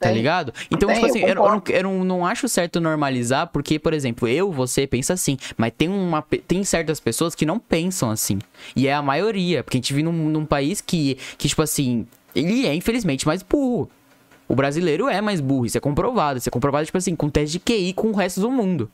[0.00, 0.52] Tá ligado?
[0.70, 4.26] Então, tipo assim, eu, eu, não, eu não, não, acho certo normalizar, porque, por exemplo,
[4.26, 8.38] eu, você pensa assim, mas tem, uma, tem certas pessoas que não pensam assim.
[8.74, 12.06] E é a maioria, porque a gente vive num, num país que, que, tipo assim,
[12.34, 13.90] ele é, infelizmente, mais burro.
[14.48, 16.38] O brasileiro é mais burro, isso é comprovado.
[16.38, 18.90] Isso é comprovado, tipo assim, com teste de QI com o resto do mundo.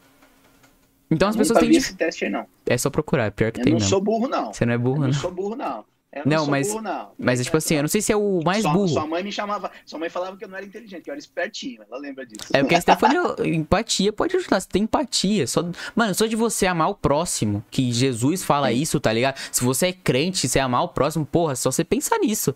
[1.11, 1.71] Então as pessoas têm.
[1.77, 2.47] esse teste aí, não.
[2.65, 3.73] É só procurar, pior que eu tem.
[3.73, 4.53] Eu não sou burro, não.
[4.53, 5.07] Você não é burro, eu não.
[5.09, 5.85] não sou burro, não.
[6.13, 7.11] Eu não, não mas, burro, não.
[7.17, 8.89] Mas, é tipo assim, eu não sei se é o mais sua, burro.
[8.89, 9.71] Sua mãe me chamava.
[9.87, 11.83] Sua mãe falava que eu não era inteligente, que eu era espertinho.
[11.89, 12.49] Ela lembra disso.
[12.53, 13.19] É porque a Stephanie,
[13.57, 14.61] empatia pode ajudar.
[14.61, 15.47] Você tem empatia.
[15.47, 19.37] Só, mano, só de você amar o próximo, que Jesus fala isso, tá ligado?
[19.53, 22.55] Se você é crente, você amar o próximo, porra, só você pensar nisso.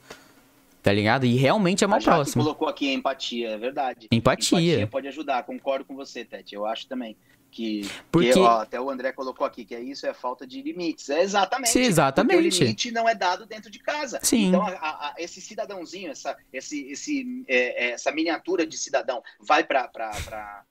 [0.85, 1.25] Tá ligado?
[1.25, 2.43] E realmente amar o próximo.
[2.43, 4.07] colocou aqui empatia, é verdade.
[4.13, 4.61] Empatia.
[4.61, 6.55] Empatia pode ajudar, concordo com você, Tete.
[6.55, 7.17] Eu acho também.
[7.51, 8.35] Que, porque...
[8.35, 11.09] Que, ó, até o André colocou aqui que é isso, é falta de limites.
[11.09, 11.71] É exatamente.
[11.71, 12.37] Sim, exatamente.
[12.37, 14.21] o limite não é dado dentro de casa.
[14.23, 14.49] Sim.
[14.49, 19.65] Então, a, a, esse cidadãozinho, essa, esse, esse, é, é essa miniatura de cidadão vai
[19.65, 20.65] para para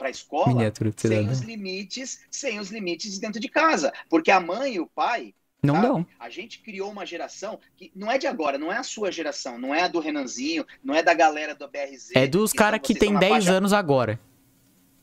[0.00, 4.80] a escola sem os limites, sem os limites dentro de casa, porque a mãe e
[4.80, 5.86] o pai não sabe?
[5.86, 6.06] dão.
[6.18, 9.58] A gente criou uma geração que não é de agora, não é a sua geração,
[9.58, 12.10] não é a do Renanzinho, não é da galera do BRZ.
[12.14, 13.52] É dos caras que, tem 10 faixa...
[13.52, 14.18] anos agora.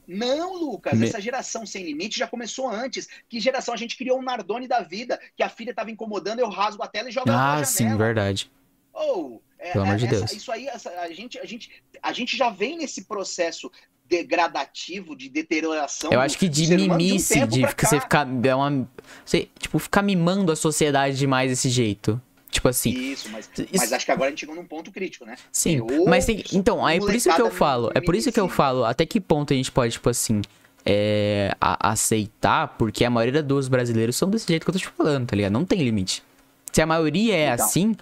[0.07, 1.07] Não, Lucas, Me...
[1.07, 3.09] essa geração sem limite já começou antes.
[3.27, 3.73] Que geração?
[3.73, 6.87] A gente criou um Nardone da vida, que a filha estava incomodando, eu rasgo a
[6.87, 8.49] tela e jogo ah, Ah, sim, verdade.
[8.93, 10.31] Ou, oh, é, Pelo amor de essa, Deus.
[10.31, 13.71] Isso aí, essa, a, gente, a, gente, a gente já vem nesse processo
[14.09, 16.11] degradativo, de deterioração.
[16.11, 18.27] Eu acho que de mimice, de, um de você ficar.
[18.43, 18.87] É uma,
[19.25, 22.21] você, tipo, ficar mimando a sociedade demais desse jeito.
[22.49, 22.89] Tipo assim.
[22.89, 23.67] Isso, mas, isso...
[23.75, 25.35] mas acho que agora a gente chegou num ponto crítico, né?
[25.51, 26.43] Sim, mas tem.
[26.53, 27.91] Então, aí é por isso que eu falo.
[27.93, 28.85] É por isso que eu falo.
[28.85, 30.41] Até que ponto a gente pode, tipo assim.
[30.89, 34.87] É, a, aceitar, porque a maioria dos brasileiros são desse jeito que eu tô te
[34.87, 35.51] falando, tá ligado?
[35.51, 36.23] Não tem limite.
[36.71, 37.93] Se a maioria é então, assim,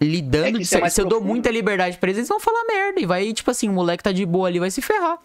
[0.00, 2.98] lidando, é se, é se eu dou muita liberdade pra eles, eles vão falar merda.
[2.98, 5.18] E vai, tipo assim, o moleque tá de boa ali, vai se ferrar.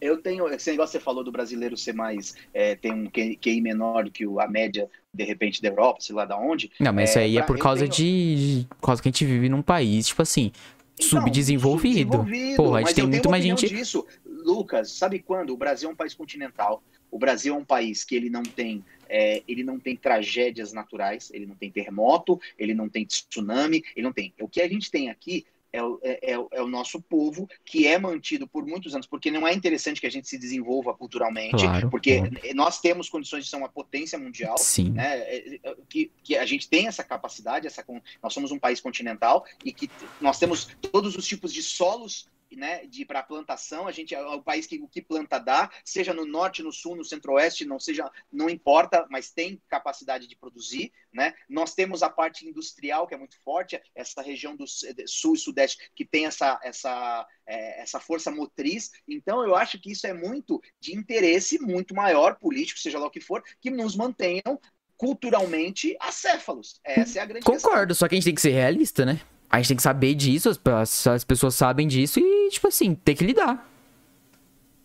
[0.00, 3.60] Eu tenho, esse negócio que você falou do brasileiro ser mais, é, tem um QI
[3.60, 6.70] menor do que a média, de repente, da Europa, sei lá da onde.
[6.80, 7.92] Não, mas é, isso aí é por causa tenho...
[7.92, 10.52] de, por causa que a gente vive num país, tipo assim,
[10.94, 12.16] então, subdesenvolvido.
[12.16, 12.56] subdesenvolvido.
[12.56, 13.68] Porra, a gente tem muito mais gente...
[13.68, 14.06] Disso.
[14.24, 15.52] Lucas, sabe quando?
[15.52, 16.82] O Brasil é um país continental.
[17.10, 21.30] O Brasil é um país que ele não tem, é, ele não tem tragédias naturais,
[21.34, 24.32] ele não tem terremoto, ele não tem tsunami, ele não tem.
[24.40, 27.86] O que a gente tem aqui é o, é, é, é, o nosso povo que
[27.86, 31.64] é mantido por muitos anos, porque não é interessante que a gente se desenvolva culturalmente,
[31.64, 32.54] claro, porque claro.
[32.54, 34.90] nós temos condições de ser uma potência mundial, Sim.
[34.90, 37.84] Né, é, é, que, que a gente tem essa capacidade, essa,
[38.22, 39.90] nós somos um país continental e que
[40.20, 44.42] nós temos todos os tipos de solos né, de para plantação, a gente é o
[44.42, 48.10] país que o que planta dá, seja no norte, no sul, no centro-oeste, não seja,
[48.32, 51.34] não importa, mas tem capacidade de produzir, né?
[51.48, 55.90] Nós temos a parte industrial que é muito forte, essa região do sul e sudeste
[55.94, 58.90] que tem essa essa é, essa força motriz.
[59.06, 63.10] Então eu acho que isso é muito de interesse muito maior político, seja lá o
[63.10, 64.60] que for, que nos mantenham
[64.96, 66.78] culturalmente acéfalos.
[66.84, 67.94] Essa é a grande Concordo, questão.
[67.94, 69.20] só que a gente tem que ser realista, né?
[69.50, 73.16] A gente tem que saber disso, as, as pessoas sabem disso e, tipo assim, tem
[73.16, 73.68] que lidar.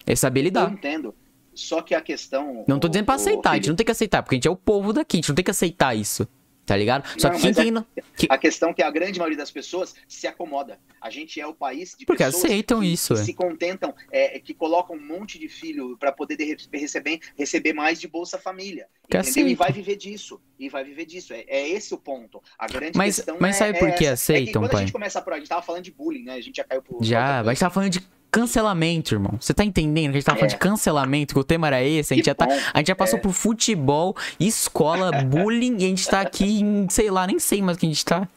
[0.08, 0.70] É saber lidar.
[0.70, 1.16] Eu entendo.
[1.54, 2.66] Só que a questão.
[2.68, 4.52] Não tô dizendo pra aceitar, a gente não tem que aceitar, porque a gente é
[4.52, 6.28] o povo daqui, a gente não tem que aceitar isso.
[6.66, 7.08] Tá ligado?
[7.20, 7.78] Só não, que quem.
[7.78, 7.86] A,
[8.18, 8.28] que...
[8.28, 10.80] a questão é que a grande maioria das pessoas se acomoda.
[11.00, 13.24] A gente é o país de Porque pessoas aceitam que, isso, que é.
[13.24, 18.08] se contentam, é, que colocam um monte de filho para poder receber, receber mais de
[18.08, 18.88] Bolsa Família.
[19.08, 19.48] Que entendeu?
[19.50, 20.42] E vai viver disso.
[20.58, 21.34] E vai viver disso.
[21.34, 22.42] É, é esse o ponto.
[22.58, 24.82] A grande mas, questão mas é, sabe por que aceitam, é que quando pai?
[24.82, 25.36] a gente começa a.
[25.36, 26.34] A gente tava falando de bullying, né?
[26.34, 27.04] A gente já caiu por.
[27.04, 28.00] Já, mas a gente tava falando de
[28.40, 29.38] cancelamento, irmão.
[29.40, 30.56] Você tá entendendo que a gente tava falando É.
[30.56, 32.45] de cancelamento, que o tema era esse, a gente Que já tá.
[32.45, 32.53] bom.
[32.74, 33.22] A gente já passou É.
[33.22, 37.78] por futebol, escola, bullying, e a gente tá aqui em, sei lá, nem sei mais
[37.78, 38.28] o que a gente tá.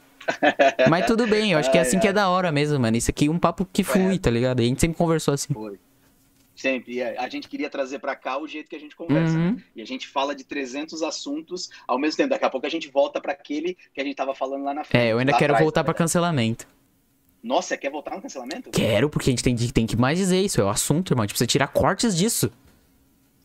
[0.90, 2.96] Mas tudo bem, eu acho que é assim que é da hora mesmo, mano.
[2.96, 4.60] Isso aqui é um papo que flui, tá ligado?
[4.60, 5.52] E a gente sempre conversou assim.
[5.54, 5.78] Foi.
[6.54, 6.94] Sempre.
[6.94, 9.32] E a gente queria trazer pra cá o jeito que a gente conversa.
[9.36, 9.52] Uhum.
[9.52, 9.62] né?
[9.76, 12.30] E a gente fala de 300 assuntos ao mesmo tempo.
[12.30, 14.82] Daqui a pouco a gente volta pra aquele que a gente tava falando lá na
[14.84, 15.00] frente.
[15.02, 15.98] É, eu ainda quero atrás, voltar pra verdade.
[16.04, 16.66] cancelamento.
[17.42, 18.70] Nossa, quer voltar no cancelamento?
[18.70, 20.60] Quero, porque a gente tem, tem que mais dizer isso.
[20.60, 21.22] É o assunto, irmão.
[21.22, 22.50] A gente precisa tirar cortes disso.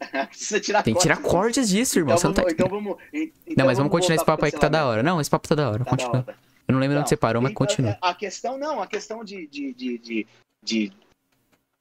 [0.28, 1.32] Precisa tirar Tem que tirar cortes.
[1.32, 2.16] cortes disso, irmão.
[2.18, 4.68] Então vamos, tá então vamos, então Não, mas vamos continuar esse papo aí que tá
[4.68, 5.02] da hora.
[5.02, 5.80] Não, esse papo tá da hora.
[5.80, 6.18] Tá da Continua.
[6.28, 6.38] hora.
[6.68, 7.98] Eu não lembro onde Não, você parou, mas então, continua.
[8.02, 9.48] A questão, não, a questão de.
[9.48, 10.28] de, de, de,
[10.62, 10.92] de-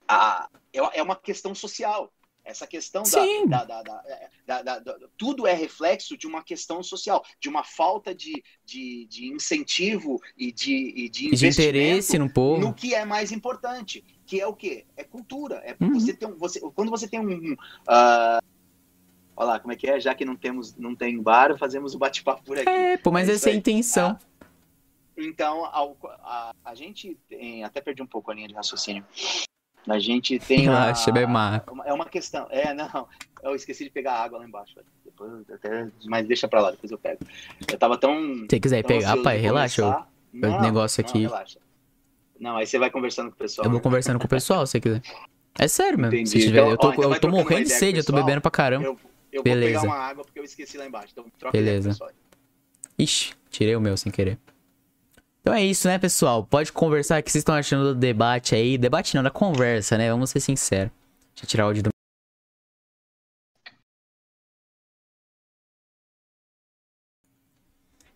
[0.06, 2.12] a, é é uma questão social.
[2.44, 3.04] Essa questão
[3.46, 8.12] da, da, da, da- da- Tudo é reflexo de uma questão social, de uma falta
[8.12, 12.60] de, de, de incentivo e de, e de de interesse no povo.
[12.60, 14.84] no que é mais importante, que é o quê?
[14.96, 15.56] É cultura.
[15.64, 15.92] É Uhum.
[15.94, 17.56] você ter um, você, quando você tem um.
[17.86, 18.40] ah,
[19.36, 20.00] olha lá, como é que é?
[20.00, 22.68] Já que não temos, não tem bar, fazemos o bate-papo por aqui.
[22.68, 24.18] É, pô, mas É essa é a intenção.
[25.16, 27.62] Então, ao- a, a gente tem.
[27.62, 29.04] Até perdi um pouco a linha de raciocínio.
[29.88, 30.60] A gente tem.
[30.60, 32.46] Relaxa, a, bebe uma É uma questão.
[32.50, 33.08] É, não.
[33.42, 34.74] Eu esqueci de pegar água lá embaixo.
[34.74, 34.86] velho.
[35.04, 37.18] Depois, até, mas deixa pra lá, depois eu pego.
[37.70, 38.46] Eu tava tão.
[38.48, 39.82] Se quiser tão pegar, pai, relaxa.
[39.82, 40.12] Eu.
[40.32, 41.22] Não, negócio não, aqui.
[41.22, 41.58] relaxa.
[42.38, 43.66] Não, aí você vai conversando com o pessoal.
[43.66, 43.82] eu vou né?
[43.82, 45.02] conversando com o pessoal, se você quiser.
[45.58, 46.14] É sério mesmo.
[46.14, 46.30] Entendi.
[46.30, 48.12] Se tiver, Então, eu tô, ó, então eu tô morrendo de sede, o eu tô
[48.12, 48.24] pessoal.
[48.24, 48.86] bebendo pra caramba.
[48.86, 48.98] Eu,
[49.30, 49.80] eu Beleza.
[49.80, 51.08] vou pegar uma água porque eu esqueci lá embaixo.
[51.12, 51.78] Então, troca Beleza.
[51.78, 52.10] ideia o pessoal.
[52.98, 54.38] Ixi, tirei o meu sem querer.
[55.42, 56.44] Então é isso, né, pessoal?
[56.44, 58.78] Pode conversar o que vocês estão achando do debate aí.
[58.78, 60.08] Debate não, da conversa, né?
[60.08, 60.92] Vamos ser sinceros.
[61.34, 61.88] Deixa eu tirar o áudio do.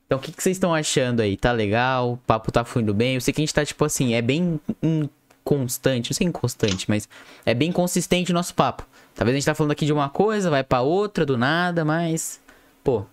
[0.06, 1.36] Então, o que, que vocês estão achando aí?
[1.36, 2.12] Tá legal?
[2.12, 3.16] O papo tá fluindo bem?
[3.16, 6.10] Eu sei que a gente tá, tipo assim, é bem inconstante.
[6.10, 7.08] Não sei inconstante, mas
[7.44, 8.86] é bem consistente o nosso papo.
[9.16, 12.40] Talvez a gente tá falando aqui de uma coisa, vai pra outra do nada, mas.
[12.84, 13.04] Pô,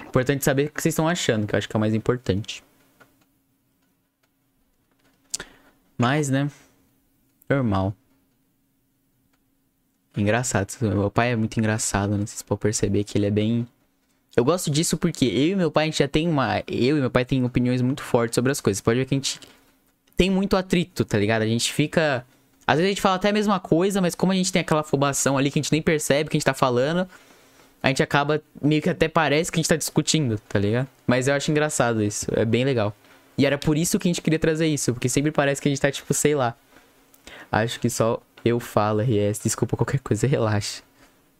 [0.00, 2.66] importante saber o que vocês estão achando, que eu acho que é o mais importante.
[5.98, 6.48] Mas, né?
[7.50, 7.92] Normal.
[10.16, 10.72] Engraçado.
[10.80, 12.24] Meu pai é muito engraçado, né?
[12.24, 13.66] Vocês podem perceber que ele é bem.
[14.36, 16.62] Eu gosto disso porque eu e meu pai, a gente já tem uma.
[16.68, 18.80] Eu e meu pai tem opiniões muito fortes sobre as coisas.
[18.80, 19.40] Pode ver que a gente
[20.16, 21.42] tem muito atrito, tá ligado?
[21.42, 22.24] A gente fica.
[22.66, 24.82] Às vezes a gente fala até a mesma coisa, mas como a gente tem aquela
[24.82, 27.08] afobação ali que a gente nem percebe que a gente tá falando,
[27.82, 30.86] a gente acaba meio que até parece que a gente tá discutindo, tá ligado?
[31.06, 32.26] Mas eu acho engraçado isso.
[32.32, 32.94] É bem legal.
[33.38, 35.70] E era por isso que a gente queria trazer isso, porque sempre parece que a
[35.70, 36.56] gente tá tipo, sei lá.
[37.52, 39.38] Acho que só eu falo, RS.
[39.44, 40.82] Desculpa qualquer coisa, relaxa.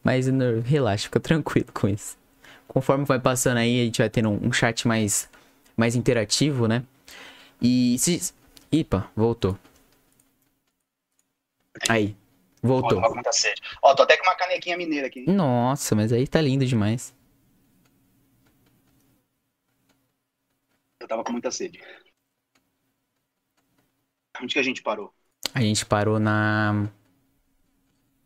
[0.04, 2.16] Mas não, relaxa, fica tranquilo com isso.
[2.68, 5.28] Conforme vai passando aí, a gente vai tendo um, um chat mais,
[5.76, 6.84] mais interativo, né?
[7.60, 8.32] E se.
[8.70, 9.58] Ipa, voltou.
[11.88, 12.14] Aí,
[12.62, 13.00] voltou.
[13.82, 15.28] Ó, tô até com uma canequinha mineira aqui.
[15.28, 17.12] Nossa, mas aí tá lindo demais.
[21.08, 21.80] Eu tava com muita sede.
[24.42, 25.10] Onde que a gente parou?
[25.54, 26.86] A gente parou na.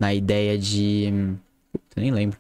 [0.00, 1.09] Na ideia de.
[1.70, 2.36] Puta, nem lembro.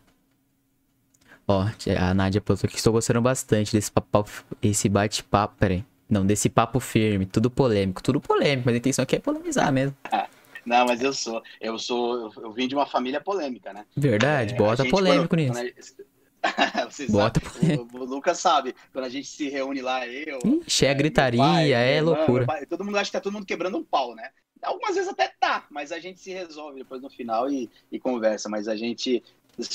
[1.46, 1.64] Ó,
[1.98, 4.28] a Nádia botou que estou gostando bastante desse papo.
[4.60, 5.54] Esse bate-papo.
[5.60, 5.84] Pera aí.
[6.10, 7.24] Não, desse papo firme.
[7.24, 8.02] Tudo polêmico.
[8.02, 9.96] Tudo polêmico, mas a intenção aqui é polemizar mesmo.
[10.66, 11.42] Não, mas eu sou.
[11.60, 12.32] Eu sou.
[12.36, 13.84] Eu, eu vim de uma família polêmica, né?
[13.96, 15.94] Verdade, É, bota gente, polêmico quando- nisso.
[15.96, 16.01] quando
[17.10, 20.38] Bota sabem, o, o Lucas sabe, quando a gente se reúne lá, eu.
[20.66, 22.46] Ixi, é gritaria, pai, é irmã, loucura.
[22.46, 24.30] pai, todo mundo acha que tá todo mundo quebrando um pau, né?
[24.62, 28.48] Algumas vezes até tá, mas a gente se resolve depois no final e, e conversa.
[28.48, 29.22] Mas a gente.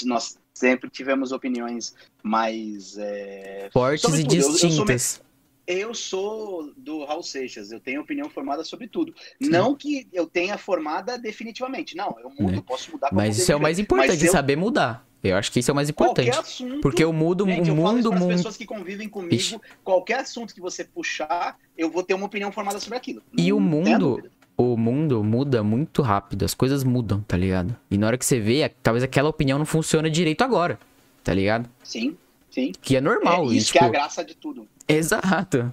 [0.06, 2.98] Nós sempre tivemos opiniões mais.
[2.98, 4.36] é, Fortes sobre e tudo.
[4.36, 5.22] Eu- eu sou distintas.
[5.68, 9.14] Eu sou do Raul Seixas, eu tenho opinião formada sobre tudo.
[9.42, 9.50] Sim.
[9.50, 12.62] Não que eu tenha formada definitivamente, não, eu mudo, é.
[12.62, 13.10] posso mudar.
[13.12, 14.32] Mas isso é o mais importante, eu...
[14.32, 15.06] saber mudar.
[15.30, 16.30] Eu acho que isso é o mais importante.
[16.30, 16.82] Qualquer assunto.
[16.82, 18.14] Porque eu mudo gente, o mundo.
[18.14, 19.60] As pessoas que convivem comigo, Ixi.
[19.84, 23.22] qualquer assunto que você puxar, eu vou ter uma opinião formada sobre aquilo.
[23.38, 24.30] E Não o mundo.
[24.58, 27.76] O mundo muda muito rápido, as coisas mudam, tá ligado?
[27.92, 30.80] E na hora que você vê, talvez aquela opinião não funcione direito agora,
[31.24, 31.70] tá ligado?
[31.84, 32.18] Sim,
[32.50, 32.72] sim.
[32.82, 33.52] Que é normal.
[33.52, 33.78] É, isso tipo...
[33.78, 34.68] que é a graça de tudo.
[34.88, 35.72] Exato.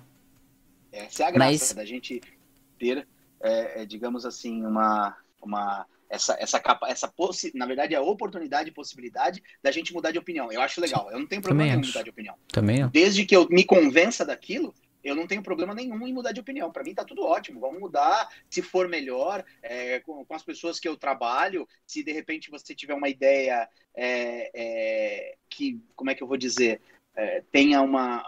[0.93, 1.72] Essa é a graça Mas...
[1.72, 2.20] da gente
[2.78, 3.06] ter,
[3.40, 8.68] é, é, digamos assim, uma, uma essa, essa capa, essa possi na verdade, a oportunidade
[8.68, 10.51] e possibilidade da gente mudar de opinião.
[10.52, 11.10] Eu acho legal.
[11.10, 12.36] Eu não tenho problema em mudar de opinião.
[12.48, 12.89] Também.
[12.89, 14.74] Desde que eu me convença daquilo,
[15.05, 16.72] eu não tenho problema nenhum em mudar de opinião.
[16.72, 17.60] Para mim tá tudo ótimo.
[17.60, 21.68] Vamos mudar, se for melhor, é, com, com, as pessoas que eu trabalho.
[21.86, 26.39] Se de repente você tiver uma ideia é, é, que, como é que eu vou
[26.39, 26.81] dizer,
[27.14, 28.24] é, tenha uma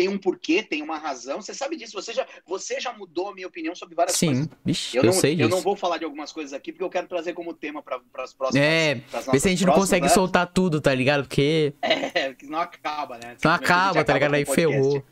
[0.00, 1.42] tem um porquê, tem uma razão.
[1.42, 1.92] Você sabe disso.
[1.92, 4.28] Você já, você já mudou a minha opinião sobre várias Sim.
[4.28, 4.48] coisas.
[4.78, 5.44] Sim, eu, eu, não, sei disso.
[5.46, 8.00] Eu não vou falar de algumas coisas aqui porque eu quero trazer como tema para
[8.16, 8.66] as próximas.
[8.66, 8.94] É,
[9.30, 10.08] vê se a gente não consegue né?
[10.08, 11.28] soltar tudo, tá ligado?
[11.28, 11.74] Porque.
[11.82, 13.36] É, que não acaba, né?
[13.44, 14.32] Não acaba, tá ligado?
[14.32, 15.04] Aí ferrou.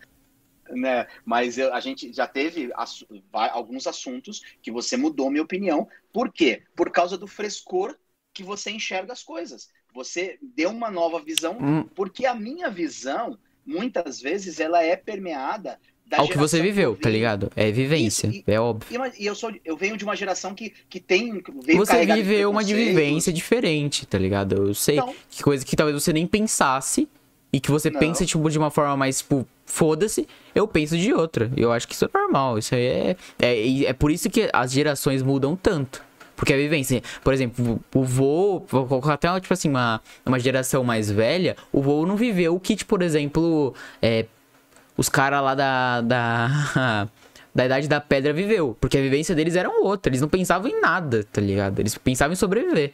[0.71, 1.07] Né?
[1.23, 5.87] Mas eu, a gente já teve ass alguns assuntos que você mudou minha opinião.
[6.11, 6.63] Por quê?
[6.75, 7.95] Por causa do frescor
[8.33, 9.69] que você enxerga as coisas.
[9.93, 11.85] Você deu uma nova visão, hum.
[11.95, 13.39] porque a minha visão
[13.69, 17.53] muitas vezes ela é permeada da ao que você viveu, tá ligado?
[17.55, 18.89] É vivência, e, é óbvio.
[19.19, 21.43] E, eu, sou, eu venho de uma geração que, que tem.
[21.77, 24.69] você viveu uma vivência diferente, tá ligado?
[24.69, 27.07] Eu sei então, que coisa que talvez você nem pensasse
[27.53, 28.01] e que você não.
[28.01, 31.51] pensa, tipo, de uma forma mais, tipo, foda-se, eu penso de outra.
[31.55, 32.59] Eu acho que isso é normal.
[32.59, 33.85] Isso aí é, é.
[33.85, 36.08] É por isso que as gerações mudam tanto.
[36.39, 40.85] Porque a vivência, por exemplo, o vô, vou colocar até, tipo assim, uma, uma geração
[40.85, 44.25] mais velha, o vô não viveu o que, por exemplo, é,
[44.97, 47.09] os caras lá da, da,
[47.53, 48.77] da Idade da Pedra viveu.
[48.81, 51.81] Porque a vivência deles era outra, eles não pensavam em nada, tá ligado?
[51.81, 52.93] Eles pensavam em sobreviver.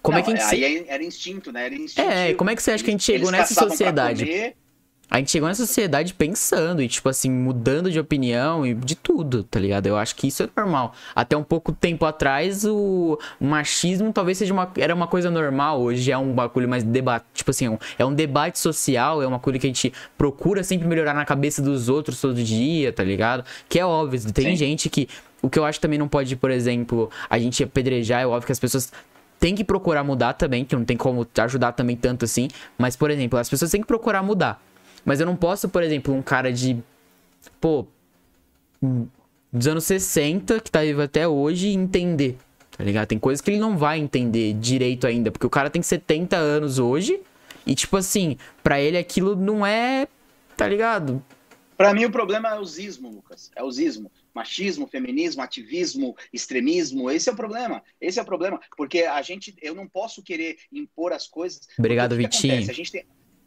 [0.00, 0.64] Como não, é que a gente...
[0.64, 1.66] Aí era instinto, né?
[1.66, 2.08] Era instinto.
[2.08, 4.54] É, como é que você acha que a gente chegou nessa sociedade?
[5.08, 9.44] A gente chegou nessa sociedade pensando e, tipo assim, mudando de opinião e de tudo,
[9.44, 9.86] tá ligado?
[9.86, 10.92] Eu acho que isso é normal.
[11.14, 15.80] Até um pouco tempo atrás, o machismo talvez seja uma, era uma coisa normal.
[15.80, 17.24] Hoje é um bagulho mais debate.
[17.32, 21.14] Tipo assim, é um debate social, é uma coisa que a gente procura sempre melhorar
[21.14, 23.44] na cabeça dos outros todo dia, tá ligado?
[23.68, 24.56] Que é óbvio, tem Sim.
[24.56, 25.08] gente que.
[25.40, 28.52] O que eu acho também não pode, por exemplo, a gente apedrejar, é óbvio que
[28.52, 28.90] as pessoas
[29.38, 32.48] têm que procurar mudar também, que não tem como ajudar também tanto assim.
[32.76, 34.60] Mas, por exemplo, as pessoas têm que procurar mudar.
[35.06, 36.82] Mas eu não posso, por exemplo, um cara de.
[37.60, 37.86] Pô.
[39.52, 42.36] Dos anos 60, que tá vivo até hoje, entender.
[42.76, 43.06] Tá ligado?
[43.06, 45.30] Tem coisas que ele não vai entender direito ainda.
[45.30, 47.20] Porque o cara tem 70 anos hoje.
[47.64, 50.08] E, tipo assim, para ele aquilo não é.
[50.56, 51.22] Tá ligado?
[51.76, 53.50] Para mim o problema é o zismo, Lucas.
[53.54, 54.10] É o zismo.
[54.34, 57.82] Machismo, feminismo, ativismo, extremismo, esse é o problema.
[57.98, 61.66] Esse é o problema, porque a gente, eu não posso querer impor as coisas.
[61.78, 62.58] Obrigado, Vitinho.
[62.58, 63.06] A gente tem,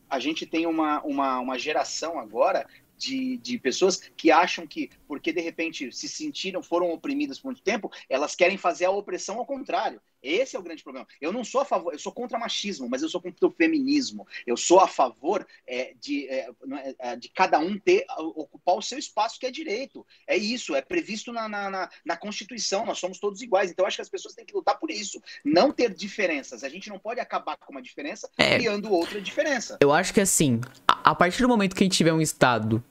[0.09, 2.65] a gente tem uma, uma, uma geração agora
[2.99, 7.63] de, de pessoas que acham que, porque de repente se sentiram, foram oprimidas por muito
[7.63, 10.01] tempo, elas querem fazer a opressão ao contrário.
[10.21, 11.07] Esse é o grande problema.
[11.21, 14.27] Eu não sou a favor, eu sou contra machismo, mas eu sou contra o feminismo.
[14.45, 18.81] Eu sou a favor é, de, é, é, é, de cada um ter, ocupar o
[18.81, 20.05] seu espaço que é direito.
[20.27, 23.71] É isso, é previsto na, na, na, na Constituição, nós somos todos iguais.
[23.71, 25.21] Então, acho que as pessoas têm que lutar por isso.
[25.43, 26.63] Não ter diferenças.
[26.63, 28.57] A gente não pode acabar com uma diferença é.
[28.57, 29.77] criando outra diferença.
[29.81, 30.59] Eu acho que assim,
[31.03, 32.83] a, a partir do momento que a gente tiver um Estado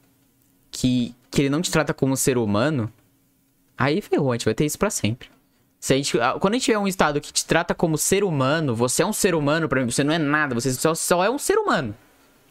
[0.70, 2.92] que, que ele não te trata como ser humano,
[3.76, 5.28] aí ferrou, a gente vai ter isso para sempre.
[5.80, 8.74] Se a gente, quando a gente tiver um estado que te trata como ser humano,
[8.74, 11.30] você é um ser humano, para mim, você não é nada, você só, só é
[11.30, 11.96] um ser humano.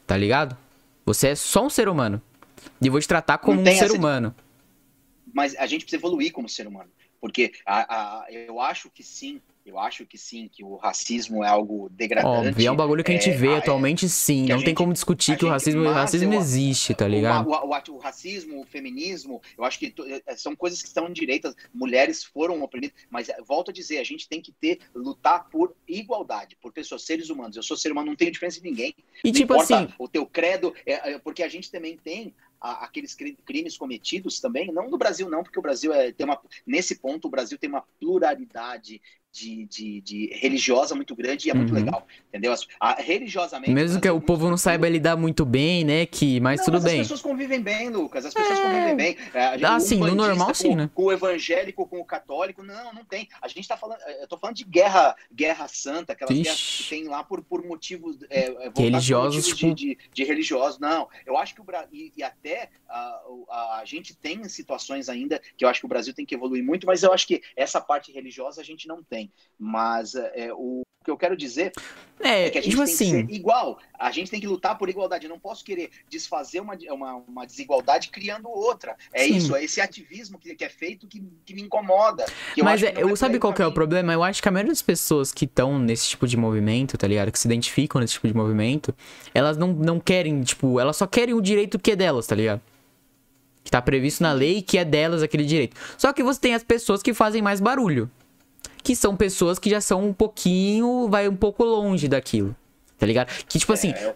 [0.06, 0.58] Tá ligado?
[1.06, 2.22] Você é só um ser humano.
[2.82, 4.34] E eu vou te tratar como um ser humano.
[5.34, 6.90] Mas a gente precisa evoluir como ser humano.
[7.20, 11.48] Porque a, a, eu acho que sim, eu acho que sim, que o racismo é
[11.48, 12.50] algo degradante.
[12.50, 14.46] Óbvio, é um bagulho que a gente é, vê atualmente, é, sim.
[14.48, 17.50] Não gente, tem como discutir que o racismo, o racismo existe, tá ligado?
[17.50, 19.94] O, o, o, racismo, o feminismo, eu acho que
[20.26, 21.56] é, são coisas que estão direitas.
[21.74, 25.76] Mulheres foram oprimidas, mas é, volto a dizer, a gente tem que ter, lutar por
[25.88, 27.58] igualdade, por pessoas, seres humanos.
[27.58, 28.96] Eu sou ser humano, não tenho diferença de ninguém.
[29.24, 29.88] E não tipo assim.
[30.00, 33.16] O teu credo, é, porque a gente também tem aqueles
[33.46, 37.28] crimes cometidos também, não no Brasil não, porque o Brasil é, tem uma, nesse ponto
[37.28, 39.02] o Brasil tem uma pluralidade
[39.38, 41.80] de, de, de, religiosa muito grande e é muito uhum.
[41.80, 42.54] legal, entendeu?
[42.80, 43.72] A, religiosamente.
[43.72, 46.06] Mesmo que o povo não saiba lidar muito bem, né?
[46.06, 47.02] Que, mas não, tudo mas bem.
[47.02, 48.26] As pessoas convivem bem, Lucas.
[48.26, 48.64] As pessoas é...
[48.64, 49.18] convivem bem.
[49.34, 50.90] É, gente, ah, sim, no normal, com, sim, né?
[50.94, 53.30] Com o evangélico, com o católico, não, não tem.
[53.42, 54.00] A gente tá falando.
[54.20, 56.44] Eu tô falando de guerra, guerra santa, aquelas Ixi.
[56.44, 60.80] guerras que tem lá por, por motivos é, religiosos, por motivos de, de, de, religiosos.
[60.80, 61.90] Não, eu acho que o Brasil.
[61.92, 65.90] E, e, até a, a, a gente tem situações ainda que eu acho que o
[65.90, 69.04] Brasil tem que evoluir muito, mas eu acho que essa parte religiosa a gente não
[69.04, 69.27] tem.
[69.60, 71.72] Mas é, o que eu quero dizer
[72.20, 73.26] é, é que a gente tipo tem assim...
[73.26, 73.80] que ser igual.
[73.98, 75.26] A gente tem que lutar por igualdade.
[75.26, 78.96] Eu não posso querer desfazer uma, uma, uma desigualdade criando outra.
[79.14, 79.38] É Sim.
[79.38, 82.26] isso, é esse ativismo que, que é feito que, que me incomoda.
[82.54, 84.12] Que Mas é, eu, sabe qual que é o problema?
[84.12, 87.32] Eu acho que a maioria das pessoas que estão nesse tipo de movimento, tá ligado?
[87.32, 88.94] Que se identificam nesse tipo de movimento,
[89.34, 92.62] elas não, não querem, tipo, elas só querem o direito que é delas, tá ligado?
[93.64, 95.78] Que tá previsto na lei que é delas aquele direito.
[95.98, 98.10] Só que você tem as pessoas que fazem mais barulho
[98.84, 102.56] que são pessoas que já são um pouquinho, vai um pouco longe daquilo.
[102.98, 103.28] Tá ligado?
[103.48, 104.16] Que tipo assim, é.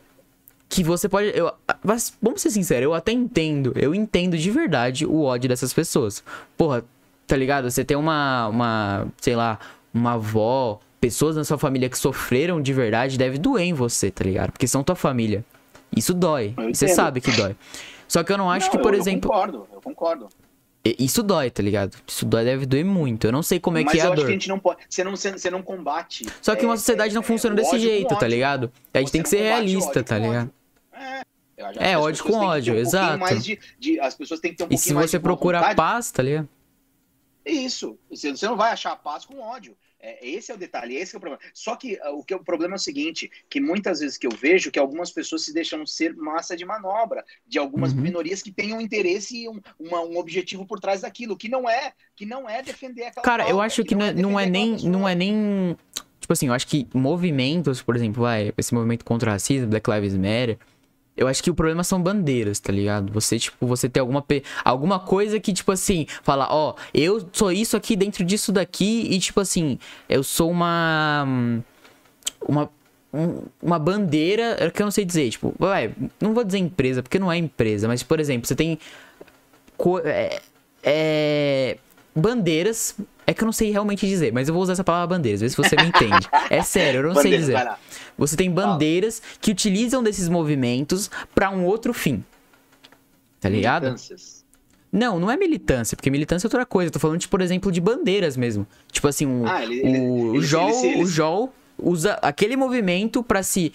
[0.68, 1.52] que você pode, eu,
[1.84, 6.24] mas vamos ser sinceros, eu até entendo, eu entendo de verdade o ódio dessas pessoas.
[6.58, 6.84] Porra,
[7.28, 7.70] tá ligado?
[7.70, 9.60] Você tem uma uma, sei lá,
[9.94, 14.24] uma avó, pessoas na sua família que sofreram de verdade, deve doer em você, tá
[14.24, 14.52] ligado?
[14.52, 15.46] Porque são tua família.
[15.96, 16.54] Isso dói.
[16.74, 17.56] Você sabe que dói.
[18.08, 19.30] Só que eu não acho não, que, por eu, exemplo.
[19.30, 20.30] Eu concordo, eu concordo.
[20.84, 21.96] Isso dói, tá ligado?
[22.08, 23.28] Isso dói, deve doer muito.
[23.28, 24.10] Eu não sei como é Mas que é a dor.
[24.12, 24.80] Mas eu acho que a gente não pode.
[24.90, 26.26] Você não, você não combate.
[26.42, 28.72] Só que uma é, sociedade é, não funciona é, desse jeito, tá ligado?
[28.92, 30.52] A gente tem que ser realista, tá ligado?
[30.92, 33.40] É, é ódio com ódio, um exato.
[33.40, 36.50] De, de, as pessoas têm que ter um E se você procura paz, tá ligado?
[37.46, 37.98] Isso.
[38.10, 39.76] Você não vai achar paz com ódio.
[40.02, 41.42] É, esse é o detalhe, esse é o problema.
[41.54, 44.26] Só que uh, o que é o problema é o seguinte, que muitas vezes que
[44.26, 48.02] eu vejo que algumas pessoas se deixam ser massa de manobra de algumas uhum.
[48.02, 51.70] minorias que têm um interesse e um, uma, um objetivo por trás daquilo, que não
[51.70, 54.40] é, que não é defender aquela Cara, pauta, eu acho que, que não, é, não
[54.40, 55.78] é nem não é nem
[56.20, 59.90] tipo assim, eu acho que movimentos, por exemplo, vai, esse movimento contra o racismo, Black
[59.90, 60.58] Lives Matter,
[61.16, 63.12] eu acho que o problema são bandeiras, tá ligado?
[63.14, 64.26] Você, tipo, você ter alguma,
[64.64, 69.20] alguma coisa que, tipo assim, fala, ó, eu sou isso aqui dentro disso daqui e,
[69.20, 69.78] tipo assim,
[70.08, 71.28] eu sou uma.
[72.48, 72.70] Uma.
[73.62, 77.20] Uma bandeira, é que eu não sei dizer, tipo, vai, não vou dizer empresa, porque
[77.20, 78.80] não é empresa, mas, por exemplo, você tem.
[80.06, 80.42] É,
[80.82, 81.78] é,
[82.16, 82.96] bandeiras.
[83.26, 85.50] É que eu não sei realmente dizer, mas eu vou usar essa palavra bandeiras, vê
[85.50, 86.28] se você me entende.
[86.50, 87.72] É sério, eu não sei dizer.
[88.18, 92.24] Você tem bandeiras que utilizam desses movimentos para um outro fim.
[93.40, 93.84] Tá ligado?
[93.84, 94.42] Militâncias.
[94.92, 96.90] Não, não é militância, porque militância é outra coisa.
[96.90, 98.68] Eu tô falando, tipo, por exemplo, de bandeiras mesmo.
[98.92, 103.42] Tipo assim, o, ah, ele, o, ele, Jol, ele, o Jol usa aquele movimento para
[103.42, 103.72] se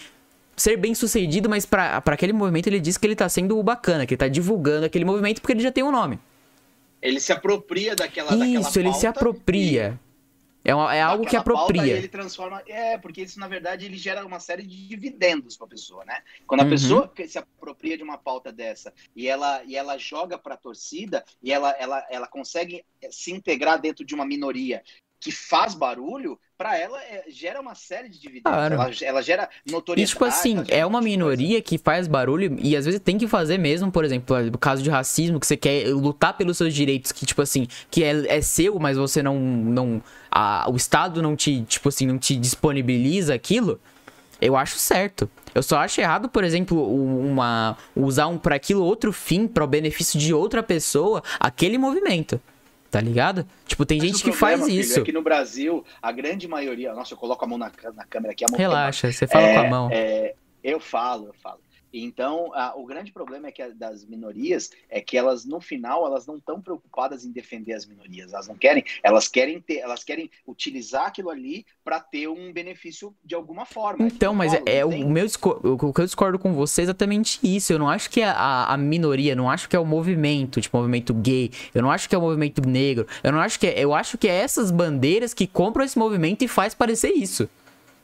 [0.55, 4.15] ser bem sucedido, mas para aquele movimento ele diz que ele tá sendo bacana, que
[4.15, 6.19] ele tá divulgando aquele movimento porque ele já tem um nome.
[7.01, 10.01] Ele se apropria daquela Isso, daquela ele se apropria.
[10.67, 11.97] É, uma, é algo que apropria.
[11.97, 12.61] ele transforma.
[12.67, 16.21] É, porque isso, na verdade, ele gera uma série de dividendos para a pessoa, né?
[16.45, 16.71] Quando a uhum.
[16.71, 21.25] pessoa se apropria de uma pauta dessa e ela, e ela joga para a torcida
[21.41, 24.83] e ela, ela, ela consegue se integrar dentro de uma minoria
[25.21, 28.51] que faz barulho, para ela é, gera uma série de dividendos.
[28.51, 28.75] Claro.
[28.75, 30.11] Ela, ela, gera notoriedade.
[30.11, 33.59] E, tipo assim, é uma minoria que faz barulho e às vezes tem que fazer
[33.59, 37.27] mesmo, por exemplo, no caso de racismo, que você quer lutar pelos seus direitos, que,
[37.27, 39.39] tipo assim, que é, é seu, mas você não.
[39.39, 43.81] não a, o Estado não te, tipo assim, não te disponibiliza aquilo.
[44.41, 45.31] Eu acho certo.
[45.55, 49.67] Eu só acho errado, por exemplo, uma usar um para aquilo outro fim, para o
[49.67, 52.41] benefício de outra pessoa, aquele movimento.
[52.97, 53.47] Tá ligado?
[53.67, 55.01] Tipo, tem Mas gente que problema, faz isso.
[55.01, 56.95] Aqui no Brasil, a grande maioria.
[56.95, 58.45] Nossa, eu coloco a mão na, na câmera aqui.
[58.57, 59.89] Relaxa, você fala é, com a mão.
[59.93, 61.59] É, eu falo, eu falo.
[61.93, 66.07] Então, a, o grande problema é que a, das minorias é que elas, no final,
[66.07, 68.33] elas não estão preocupadas em defender as minorias.
[68.33, 73.15] Elas não querem, elas querem ter, elas querem utilizar aquilo ali para ter um benefício
[73.25, 74.07] de alguma forma.
[74.07, 77.73] Então, mas é, é o meu o que eu discordo com você é exatamente isso.
[77.73, 81.15] Eu não acho que a, a minoria, não acho que é o movimento, tipo, movimento
[81.15, 83.95] gay, eu não acho que é o movimento negro, eu não acho que é, eu
[83.95, 87.49] acho que é essas bandeiras que compram esse movimento e faz parecer isso.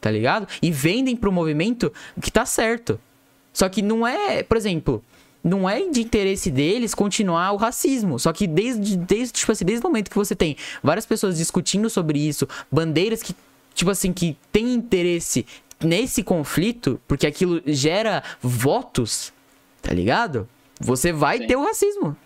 [0.00, 0.48] Tá ligado?
[0.60, 3.00] E vendem pro movimento que tá certo.
[3.52, 5.04] Só que não é, por exemplo,
[5.42, 8.18] não é de interesse deles continuar o racismo.
[8.18, 11.90] Só que desde, desde, tipo assim, desde o momento que você tem várias pessoas discutindo
[11.90, 13.34] sobre isso, bandeiras que,
[13.74, 15.44] tipo assim, que têm interesse
[15.80, 19.32] nesse conflito, porque aquilo gera votos,
[19.82, 20.48] tá ligado?
[20.80, 21.46] Você vai Sim.
[21.48, 22.16] ter o racismo.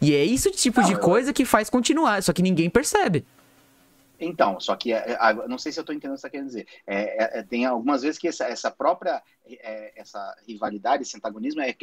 [0.00, 3.24] E é isso tipo não, de coisa que faz continuar, só que ninguém percebe.
[4.24, 6.30] Então, só que é, é, não sei se eu estou entendendo o que você está
[6.30, 6.66] querendo dizer.
[6.86, 9.22] É, é, tem algumas vezes que essa, essa própria
[9.96, 11.76] essa rivalidade, esse antagonismo é,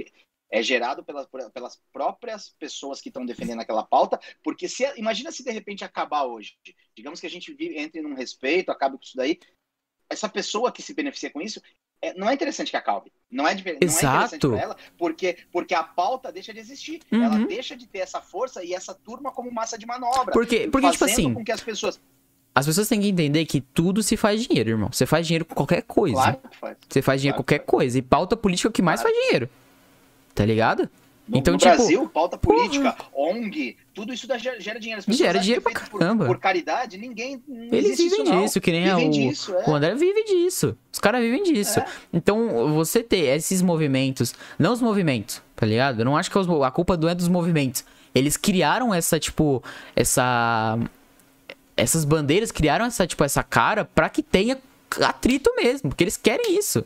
[0.51, 5.43] é gerado pelas, pelas próprias pessoas que estão defendendo aquela pauta, porque se imagina se
[5.43, 6.57] de repente acabar hoje,
[6.95, 9.37] digamos que a gente entre num respeito, acabe com isso daí,
[10.09, 11.61] essa pessoa que se beneficia com isso,
[12.01, 13.11] é, não é interessante que acabe.
[13.29, 13.67] Não é, Exato.
[13.67, 17.01] não é interessante para ela, porque, porque a pauta deixa de existir.
[17.11, 17.23] Uhum.
[17.23, 20.33] Ela deixa de ter essa força e essa turma como massa de manobra.
[20.33, 21.33] Porque, porque tipo assim.
[21.33, 22.01] Com que as pessoas
[22.53, 24.89] as pessoas têm que entender que tudo se faz dinheiro, irmão.
[24.91, 26.15] Você faz dinheiro com qualquer coisa.
[26.15, 26.77] Claro que faz.
[26.89, 27.97] Você faz dinheiro com qualquer coisa.
[27.97, 29.15] E pauta política é o que mais claro.
[29.15, 29.49] faz dinheiro.
[30.35, 30.89] Tá ligado?
[31.29, 33.29] No, então, no tipo, Brasil, pauta política, porra.
[33.29, 35.01] ONG, tudo isso gera, dinheiro.
[35.09, 36.25] gera dinheiro pra caramba.
[36.25, 37.41] Por, por, caridade, ninguém.
[37.71, 39.69] Eles vivem isso, disso, que nem vivem o, disso, é.
[39.69, 40.75] o André vive disso.
[40.91, 41.79] Os caras vivem disso.
[41.79, 41.85] É.
[42.11, 45.99] Então, você ter esses movimentos, não os movimentos, tá ligado?
[45.99, 47.85] Eu não acho que é a culpa não é dos movimentos.
[48.15, 49.63] Eles criaram essa, tipo,
[49.95, 50.79] essa.
[51.79, 54.57] Essas bandeiras criaram essa, tipo, essa cara pra que tenha
[55.01, 56.83] atrito mesmo, porque eles querem isso.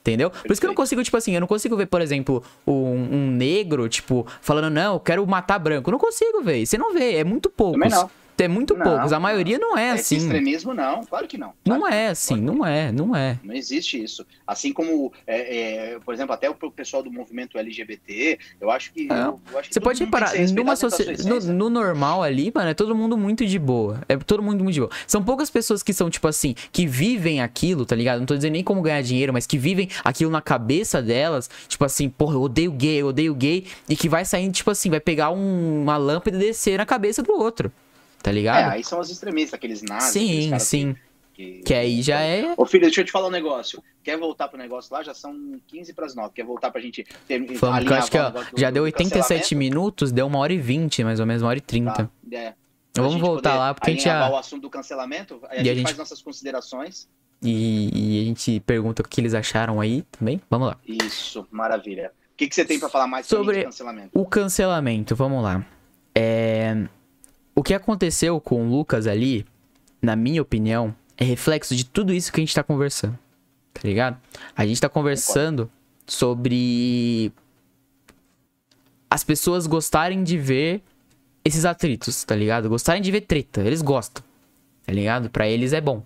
[0.00, 0.30] Entendeu?
[0.30, 2.72] Por isso que eu não consigo, tipo assim, eu não consigo ver, por exemplo, um,
[2.72, 5.90] um negro, tipo, falando, não, eu quero matar branco.
[5.90, 6.64] Eu não consigo ver.
[6.64, 7.74] Você não vê, é muito pouco.
[7.74, 8.10] Também não.
[8.40, 9.12] É muito não, poucos.
[9.12, 10.16] A maioria não é assim.
[10.16, 11.04] Extremismo, não.
[11.04, 11.52] Claro que não.
[11.64, 13.38] Claro não é assim, não é, não é.
[13.42, 14.26] Não existe isso.
[14.46, 19.08] Assim como, é, é, por exemplo, até o pessoal do movimento LGBT, eu acho que.
[19.10, 19.14] É.
[19.14, 22.94] Eu, eu acho que Você pode reparar, numa no, no, normal ali, mano, é todo
[22.94, 24.00] mundo muito de boa.
[24.08, 24.90] É todo mundo muito de boa.
[25.06, 28.20] São poucas pessoas que são, tipo assim, que vivem aquilo, tá ligado?
[28.20, 31.84] Não tô dizendo nem como ganhar dinheiro, mas que vivem aquilo na cabeça delas, tipo
[31.84, 35.00] assim, porra, eu odeio gay, eu odeio gay, e que vai saindo, tipo assim, vai
[35.00, 37.72] pegar um, uma lâmpada e descer na cabeça do outro.
[38.22, 38.70] Tá ligado?
[38.70, 40.12] É, aí são os extremistas, aqueles nazis.
[40.12, 40.96] Sim, sim.
[41.32, 42.52] Que, que, aí já é.
[42.56, 43.82] Ô filho, deixa eu te falar um negócio.
[44.02, 45.02] Quer voltar pro negócio lá?
[45.02, 45.34] Já são
[45.68, 46.32] 15 para as 9.
[46.34, 47.38] Quer voltar pra gente ter.
[47.54, 51.02] Vamos, que eu acho que ó, já deu 87 minutos, deu uma hora e 20,
[51.02, 51.92] mais ou menos, uma hora e 30.
[51.92, 52.54] Tá, é.
[52.94, 54.28] Vamos voltar lá, porque a gente já.
[54.28, 57.08] o assunto do cancelamento, a, gente, a gente faz nossas considerações.
[57.42, 60.42] E, e, a gente pergunta o que eles acharam aí também.
[60.50, 60.76] Vamos lá.
[60.86, 62.12] Isso, maravilha.
[62.34, 64.10] O que, que você tem para falar mais sobre cancelamento?
[64.12, 65.64] O cancelamento, vamos lá.
[66.14, 66.86] É
[67.60, 69.44] o que aconteceu com o Lucas ali,
[70.00, 73.18] na minha opinião, é reflexo de tudo isso que a gente tá conversando.
[73.74, 74.18] Tá ligado?
[74.56, 75.70] A gente tá conversando
[76.06, 77.30] sobre
[79.10, 80.80] as pessoas gostarem de ver
[81.44, 82.66] esses atritos, tá ligado?
[82.66, 84.24] Gostarem de ver treta, eles gostam.
[84.86, 85.28] Tá ligado?
[85.28, 86.02] Para eles é bom.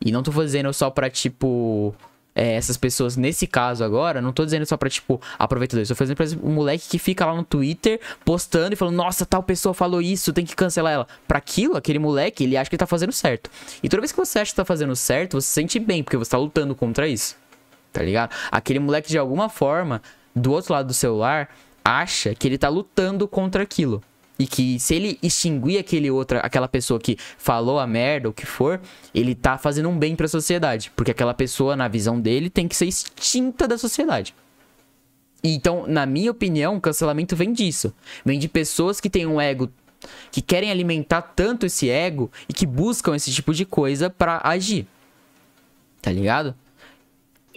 [0.00, 1.94] E não tô fazendo só pra, tipo,
[2.34, 5.88] é, essas pessoas, nesse caso agora, não tô dizendo só pra, tipo, aproveitadores.
[5.88, 9.26] Tô fazendo, por exemplo, um moleque que fica lá no Twitter postando e falando, nossa,
[9.26, 11.08] tal pessoa falou isso, tem que cancelar ela.
[11.26, 13.50] Pra aquilo, aquele moleque, ele acha que ele tá fazendo certo.
[13.82, 16.16] E toda vez que você acha que tá fazendo certo, você se sente bem, porque
[16.16, 17.36] você tá lutando contra isso.
[17.92, 18.30] Tá ligado?
[18.52, 20.00] Aquele moleque, de alguma forma,
[20.34, 21.48] do outro lado do celular,
[21.84, 24.02] acha que ele tá lutando contra aquilo.
[24.38, 28.46] E que se ele extinguir aquele outra, aquela pessoa que falou a merda, o que
[28.46, 28.80] for,
[29.12, 30.92] ele tá fazendo um bem para a sociedade.
[30.94, 34.34] Porque aquela pessoa, na visão dele, tem que ser extinta da sociedade.
[35.42, 37.92] Então, na minha opinião, o cancelamento vem disso.
[38.24, 39.70] Vem de pessoas que têm um ego
[40.30, 44.86] que querem alimentar tanto esse ego e que buscam esse tipo de coisa para agir.
[46.00, 46.54] Tá ligado?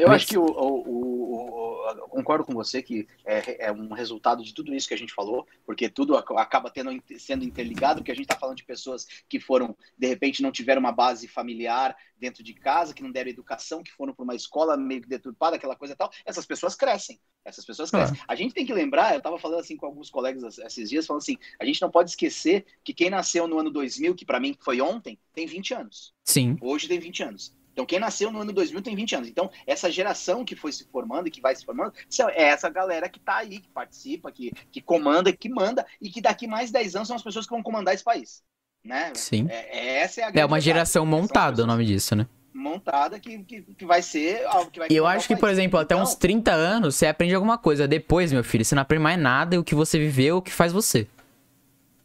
[0.02, 0.24] Eu Mas...
[0.24, 4.74] acho que o, o, o concordo com você que é, é, um resultado de tudo
[4.74, 8.36] isso que a gente falou, porque tudo acaba tendo, sendo interligado, porque a gente está
[8.36, 12.94] falando de pessoas que foram, de repente, não tiveram uma base familiar dentro de casa,
[12.94, 15.98] que não deram educação, que foram para uma escola meio que deturpada, aquela coisa e
[15.98, 16.12] tal.
[16.26, 17.20] Essas pessoas crescem.
[17.46, 18.20] Essas pessoas crescem.
[18.28, 21.22] A gente tem que lembrar, eu estava falando assim com alguns colegas esses dias, falando
[21.22, 24.56] assim, a gente não pode esquecer que quem nasceu no ano 2000, que para mim
[24.60, 26.14] foi ontem, tem 20 anos.
[26.24, 26.58] Sim.
[26.62, 27.61] Hoje tem 20 anos.
[27.72, 29.30] Então, quem nasceu no ano 2000 tem 20 anos.
[29.30, 31.94] Então, essa geração que foi se formando e que vai se formando,
[32.36, 36.22] é essa galera que está aí, que participa, que, que comanda, que manda, e que
[36.22, 38.44] daqui mais 10 anos são as pessoas que vão comandar esse país.
[38.84, 39.14] Né?
[39.16, 39.48] Sim.
[39.50, 42.28] É, é essa é a É uma geração montada, o nome disso, né?
[42.54, 45.96] Montada que, que, que vai ser algo que vai eu acho que, por exemplo, até
[45.96, 46.04] então...
[46.04, 47.88] uns 30 anos você aprende alguma coisa.
[47.88, 50.52] Depois, meu filho, você não aprende mais nada e o que você viveu, o que
[50.52, 51.08] faz você.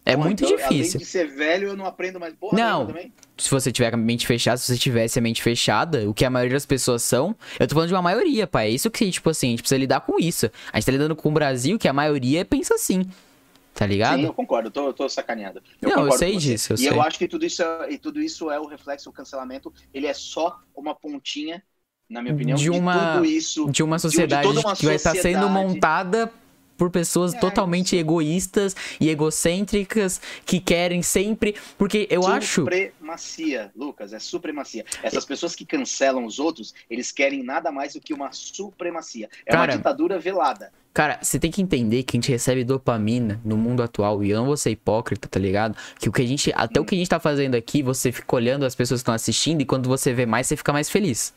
[0.06, 0.98] É muito então, difícil.
[0.98, 2.94] Além de ser velho, eu não aprendo mais porra Não.
[3.36, 6.30] Se você tiver a mente fechada, se você tivesse a mente fechada, o que a
[6.30, 8.68] maioria das pessoas são, eu tô falando de uma maioria, pai.
[8.68, 10.48] É isso que, tipo assim, a gente precisa lidar com isso.
[10.72, 13.04] A gente tá lidando com o Brasil, que a maioria pensa assim.
[13.74, 14.20] Tá ligado?
[14.20, 15.60] Sim, eu concordo, eu tô, eu tô sacaneado.
[15.82, 16.72] Eu não, eu sei disso.
[16.72, 16.88] Eu e sei.
[16.88, 20.06] eu acho que tudo isso, é, e tudo isso é o reflexo, o cancelamento, ele
[20.06, 21.60] é só uma pontinha,
[22.08, 23.70] na minha opinião, de uma, de tudo isso.
[23.72, 26.32] De uma sociedade de, uma que vai estar tá sendo montada
[26.76, 31.54] por pessoas é, totalmente egoístas e egocêntricas que querem sempre.
[31.78, 32.60] Porque eu supremacia, acho.
[32.62, 34.84] Supremacia, Lucas, é supremacia.
[35.02, 39.28] Essas pessoas que cancelam os outros, eles querem nada mais do que uma supremacia.
[39.44, 40.72] É Cara, uma ditadura velada.
[40.96, 44.24] Cara, você tem que entender que a gente recebe dopamina no mundo atual.
[44.24, 45.76] E eu não vou ser hipócrita, tá ligado?
[45.98, 46.50] Que o que a gente.
[46.54, 49.14] Até o que a gente tá fazendo aqui, você fica olhando as pessoas que estão
[49.14, 51.34] assistindo e quando você vê mais, você fica mais feliz.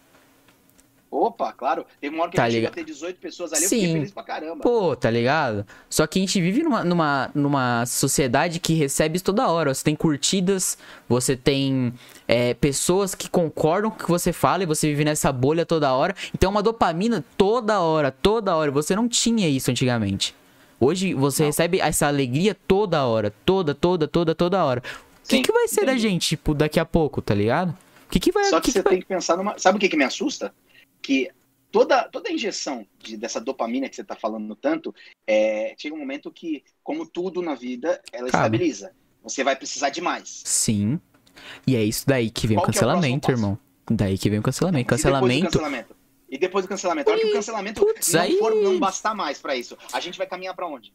[1.12, 1.86] Opa, claro.
[2.00, 2.74] Teve uma hora que Tá a gente ligado?
[2.76, 3.76] ter 18 pessoas ali, eu Sim.
[3.80, 4.62] fiquei feliz pra caramba.
[4.62, 5.66] Pô, tá ligado?
[5.90, 9.74] Só que a gente vive numa, numa, numa sociedade que recebe isso toda hora.
[9.74, 10.78] Você tem curtidas,
[11.08, 11.92] você tem
[12.28, 15.92] é, pessoas que concordam com o que você fala e você vive nessa bolha toda
[15.94, 16.16] hora.
[16.34, 18.70] Então é uma dopamina toda hora, toda hora.
[18.70, 20.36] Você não tinha isso antigamente.
[20.80, 21.48] Hoje você Não.
[21.50, 23.34] recebe essa alegria toda hora.
[23.46, 24.84] Toda, toda, toda, toda hora.
[25.26, 26.02] O que, que vai ser da entendi.
[26.10, 27.70] gente, tipo, daqui a pouco, tá ligado?
[28.08, 28.46] O que, que vai.
[28.46, 29.58] Só o que, você vai- tem que pensar numa.
[29.60, 30.54] Sabe o que, que me assusta?
[31.10, 31.32] Que
[31.72, 34.94] toda, toda injeção de, dessa dopamina que você está falando tanto,
[35.26, 38.92] é, chega um momento que, como tudo na vida, ela estabiliza.
[39.24, 40.44] Você vai precisar de mais.
[40.46, 41.00] Sim.
[41.66, 43.60] E é isso daí que vem o Qual é o cancelamento, próximo irmão.
[43.90, 44.84] Daí que vem o cancelamento.
[44.84, 45.46] E depois do Cancelamento.
[45.52, 45.96] cancelamento.
[46.30, 47.10] E depois do cancelamento.
[47.10, 50.00] A hora que o cancelamento putz, não aí- for não bastar mais pra isso, a
[50.00, 50.94] gente vai caminhar pra onde?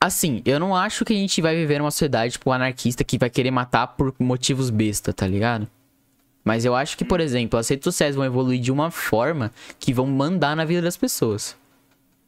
[0.00, 3.28] Assim, eu não acho que a gente vai viver numa sociedade, tipo, anarquista que vai
[3.28, 5.68] querer matar por motivos besta, tá ligado?
[6.46, 9.50] Mas eu acho que, por exemplo, as redes sociais vão evoluir de uma forma
[9.80, 11.56] que vão mandar na vida das pessoas.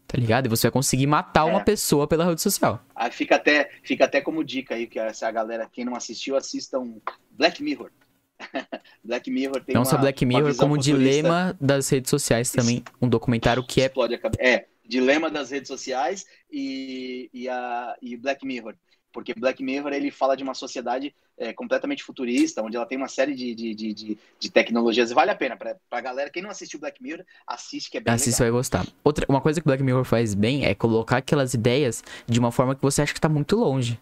[0.08, 0.46] Tá ligado?
[0.46, 1.64] E você vai conseguir matar uma É.
[1.64, 2.82] pessoa pela rede social.
[2.96, 6.36] Aí fica até, fica até como dica aí, que se a galera, quem não assistiu,
[6.36, 6.96] assistam
[7.30, 7.92] Black Mirror.
[9.04, 12.82] Black Mirror tem Não uma, só Black uma Mirror, como dilema das redes sociais também.
[13.00, 13.86] Um documentário que é.
[13.86, 14.42] Explode a cabeça.
[14.42, 18.74] É, dilema das redes sociais e, e, a, e Black Mirror.
[19.12, 23.08] Porque Black Mirror ele fala de uma sociedade é, completamente futurista, onde ela tem uma
[23.08, 25.10] série de, de, de, de, de tecnologias.
[25.10, 25.56] Vale a pena.
[25.56, 28.38] Pra, pra galera, quem não assistiu Black Mirror, assiste que é bem legal.
[28.38, 28.86] vai gostar.
[29.02, 32.52] Outra, uma coisa que o Black Mirror faz bem é colocar aquelas ideias de uma
[32.52, 33.98] forma que você acha que tá muito longe.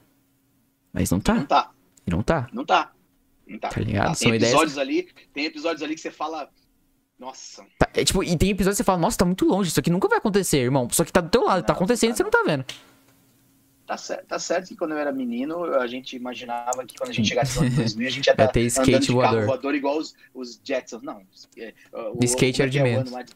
[0.93, 1.45] Mas não Não tá.
[1.45, 1.71] tá,
[2.07, 2.49] E não tá.
[2.53, 2.93] não tá.
[3.47, 3.69] Não tá.
[3.69, 4.09] Tá ligado?
[4.09, 6.51] Tá, São Tem ideias- episódios ali, tem episódios ali que você fala.
[7.19, 9.81] Nossa, Tá, é, tipo, e tem episódio que você fala, nossa, tá muito longe, isso
[9.81, 10.87] aqui nunca vai acontecer, irmão.
[10.91, 12.65] Só que tá do teu lado, tá Não, acontecendo tá e você não tá vendo.
[13.87, 17.13] Tá certo, tá certo que quando eu era menino, a gente imaginava que quando a
[17.13, 19.47] gente chegasse no ano 2000, a gente ia estar ter skate andando de carro voador.
[19.47, 21.03] voador igual os, os Jetsons.
[21.03, 21.23] Não,
[21.57, 23.13] é, o, skate como era de que é o menos.
[23.13, 23.33] ano de-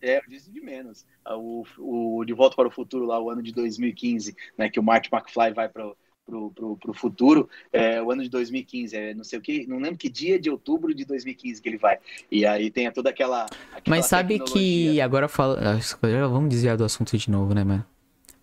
[0.00, 1.04] É, eu disse de menos.
[1.24, 4.80] Ah, O, o De Volta para o Futuro, lá, o ano de 2015, né, que
[4.80, 5.92] o Marty McFly vai para
[6.26, 9.78] pro, pro, pro futuro, é, o ano de 2015, é, não sei o que, não
[9.78, 11.98] lembro que dia de outubro de 2015 que ele vai.
[12.30, 13.44] E aí tem toda aquela.
[13.44, 15.04] aquela Mas sabe que tecnologia.
[15.04, 15.60] agora fala.
[15.60, 17.84] ah, Vamos desviar do assunto de novo, né, mano?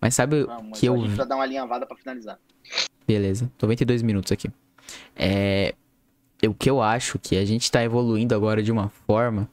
[0.02, 0.94] Mas sabe Não, mas que eu.
[0.94, 2.38] a gente vai dar uma alinhavada para finalizar.
[3.06, 4.50] Beleza, 92 minutos aqui.
[5.16, 5.74] É.
[6.44, 9.48] O que eu acho que a gente tá evoluindo agora de uma forma.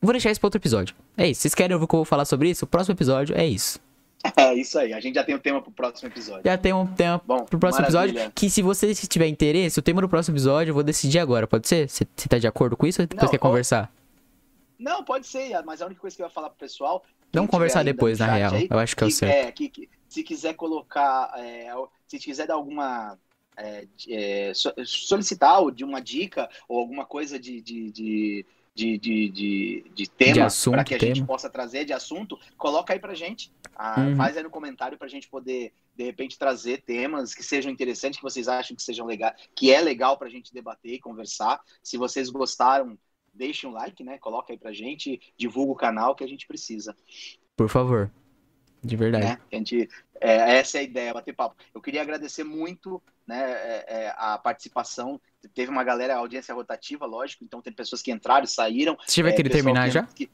[0.00, 0.96] Vou deixar isso pra outro episódio.
[1.18, 1.42] É isso.
[1.42, 2.64] Vocês querem ouvir o que eu vou falar sobre isso?
[2.64, 3.78] O próximo episódio é isso.
[4.36, 6.42] É isso aí, a gente já tem o tema pro próximo episódio.
[6.44, 8.10] Já tem um tema Bom, pro próximo maravilha.
[8.10, 8.32] episódio.
[8.34, 11.66] Que se você tiver interesse, o tema do próximo episódio eu vou decidir agora, pode
[11.66, 11.88] ser?
[11.88, 13.90] Você você tá de acordo com isso ou depois Não, quer ó, conversar?
[14.78, 17.02] Não, pode ser, mas a única coisa que eu ia falar pro pessoal.
[17.32, 18.54] Vamos conversar depois, na real.
[18.54, 19.48] aí, Eu acho que é o que- certo.
[19.48, 21.72] é, que- que- se quiser colocar, é,
[22.06, 23.18] se quiser dar alguma.
[23.56, 29.28] é, é, so- solicitar de uma dica ou alguma coisa de, de, de, de, de,
[29.28, 31.26] de, de tema para que a gente tema.
[31.26, 33.52] possa trazer de assunto, coloca aí pra gente.
[33.76, 34.16] Ah, Uhum.
[34.16, 38.22] Faz aí no comentário pra gente poder, de repente, trazer temas que sejam interessantes, que
[38.22, 41.60] vocês acham que sejam legais, que é legal pra gente debater e conversar.
[41.82, 42.96] Se vocês gostaram,
[43.32, 44.18] deixem um like, né?
[44.18, 46.96] Coloca aí pra gente, divulga o canal que a gente precisa.
[47.56, 48.10] Por favor.
[48.82, 49.26] De verdade.
[49.26, 49.38] Né?
[49.52, 49.88] A gente,
[50.20, 51.54] é, essa é a ideia, bater papo.
[51.74, 55.20] Eu queria agradecer muito né, é, é, a participação.
[55.54, 58.96] Teve uma galera, audiência rotativa, lógico, então tem pessoas que entraram e saíram.
[59.06, 60.02] Você vai É, pessoal terminar que- já?
[60.04, 60.30] que-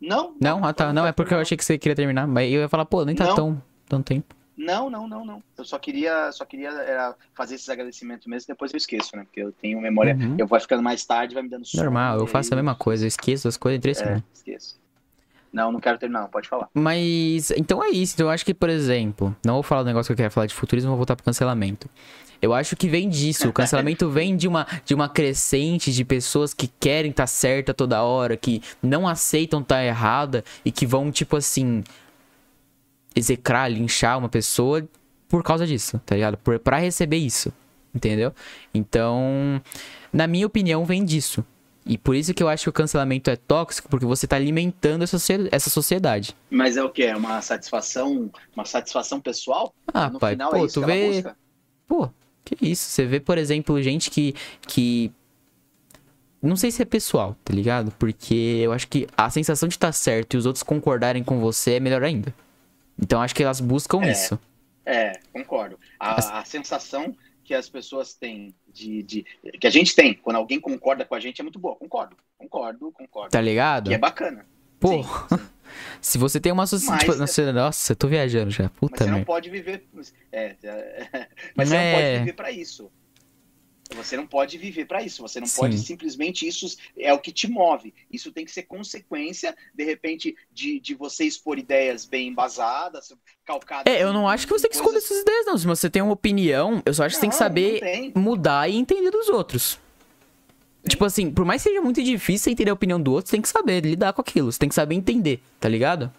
[0.00, 0.64] Não, Não?
[0.64, 0.92] Ah, tá.
[0.92, 2.26] Não, é porque eu achei que você queria terminar.
[2.26, 3.34] Mas eu ia falar, pô, nem tá Não.
[3.34, 4.34] tão, tão tempo.
[4.56, 5.42] Não, não, não, não.
[5.58, 6.70] Eu só queria, só queria
[7.34, 9.24] fazer esses agradecimentos mesmo, depois eu esqueço, né?
[9.24, 10.36] Porque eu tenho memória, Uhum.
[10.38, 11.82] eu vou ficando mais tarde, vai me dando sono.
[11.82, 13.04] Normal, eu faço a mesma coisa.
[13.04, 14.24] Eu esqueço as coisas em três É, segundos.
[14.32, 14.80] esqueço.
[15.52, 16.68] Não, não quero terminar, não, pode falar.
[16.74, 18.14] Mas, então é isso.
[18.14, 20.46] Então eu acho que, por exemplo, não vou falar do negócio que eu quero falar
[20.46, 21.88] de futurismo, vou voltar pro cancelamento.
[22.42, 23.48] Eu acho que vem disso.
[23.48, 27.72] O cancelamento vem de uma, de uma crescente de pessoas que querem estar tá certa
[27.72, 31.84] toda hora, que não aceitam estar tá errada e que vão, tipo assim,
[33.14, 34.86] execrar, linchar uma pessoa
[35.28, 36.36] por causa disso, tá ligado?
[36.38, 37.52] Por, pra receber isso,
[37.94, 38.32] entendeu?
[38.72, 39.60] Então,
[40.12, 41.44] na minha opinião, vem disso.
[41.86, 45.02] E por isso que eu acho que o cancelamento é tóxico, porque você tá alimentando
[45.04, 45.18] essa,
[45.50, 46.34] essa sociedade.
[46.48, 47.02] Mas é o que?
[47.02, 49.74] É uma satisfação, uma satisfação pessoal?
[49.92, 51.08] Ah, no pai, final pô, é isso tu vê.
[51.08, 51.36] busca?
[51.86, 52.08] Pô,
[52.44, 52.88] que isso?
[52.88, 54.34] Você vê, por exemplo, gente que.
[54.66, 55.12] que...
[56.40, 57.90] Não sei se é pessoal, tá ligado?
[57.98, 61.74] Porque eu acho que a sensação de estar certo e os outros concordarem com você
[61.74, 62.34] é melhor ainda.
[63.00, 64.12] Então acho que elas buscam É.
[64.12, 64.38] isso.
[64.86, 65.78] É, concordo.
[65.98, 69.24] A, a sensação que as pessoas têm de, de.
[69.60, 71.74] que a gente tem quando alguém concorda com a gente é muito boa.
[71.76, 73.30] Concordo, concordo, concordo.
[73.30, 73.88] Tá ligado?
[73.88, 74.46] Que é bacana.
[74.80, 75.40] Pô, Sim, sim.
[76.00, 77.06] se você tem uma sociedade.
[77.06, 78.64] Mas- Tipo, nossa, nossa, eu tô viajando já.
[78.64, 79.26] Mas Puta você não merda.
[79.26, 79.86] pode viver.
[80.30, 81.08] É, é,
[81.56, 81.94] mas você não É.
[81.94, 82.90] pode viver pra isso.
[83.92, 85.20] Você não pode viver para isso.
[85.22, 85.60] Você não Sim.
[85.60, 87.92] pode simplesmente isso é o que te move.
[88.10, 93.12] Isso tem que ser consequência, de repente, de, de você expor ideias bem embasadas,
[93.44, 93.92] calcadas.
[93.92, 95.58] É, eu não acho que você tem que esconder essas ideias, não.
[95.58, 98.12] Se você tem uma opinião, eu só acho que você tem que saber tem.
[98.14, 99.78] mudar e entender dos outros.
[100.88, 103.36] Tipo assim, por mais que seja muito difícil você entender a opinião do outro, você
[103.36, 104.50] tem que saber lidar com aquilo.
[104.52, 106.12] Você tem que saber entender, tá ligado?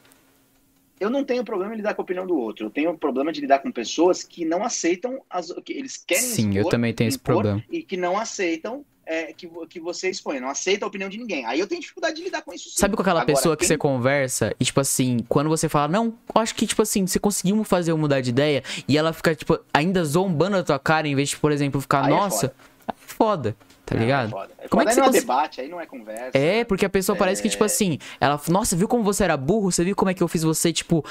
[1.00, 2.68] Eu não tenho problema em lidar com a opinião do outro.
[2.68, 6.50] Eu tenho problema de lidar com pessoas que não aceitam as que eles querem Sim,
[6.50, 7.62] expor, eu também tenho esse problema.
[7.70, 11.46] e que não aceitam é, que, que você expõe, não aceita a opinião de ninguém.
[11.46, 12.70] Aí eu tenho dificuldade de lidar com isso.
[12.70, 12.76] Sim.
[12.78, 15.88] Sabe com aquela Agora, pessoa que quem- você conversa e, tipo assim, quando você fala,
[15.90, 19.36] não, acho que, tipo assim, você conseguiu fazer eu mudar de ideia e ela fica,
[19.36, 22.48] tipo, ainda zombando a tua cara em vez de, por exemplo, ficar, Aí é nossa,
[22.48, 22.56] foda.
[22.88, 24.28] aí é foda, tá Não, ligado?
[24.28, 24.54] É foda.
[24.60, 26.38] É Como é foda, que aí você não é debate, aí não é conversa.
[26.38, 27.68] É, porque a pessoa parece que, tipo É.
[27.68, 29.72] assim, ela, nossa, viu como você era burro?
[29.72, 31.06] Você viu como é que eu fiz você, tipo,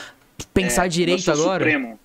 [0.52, 1.64] pensar É, direito eu sou agora?
[1.64, 1.98] Supremo.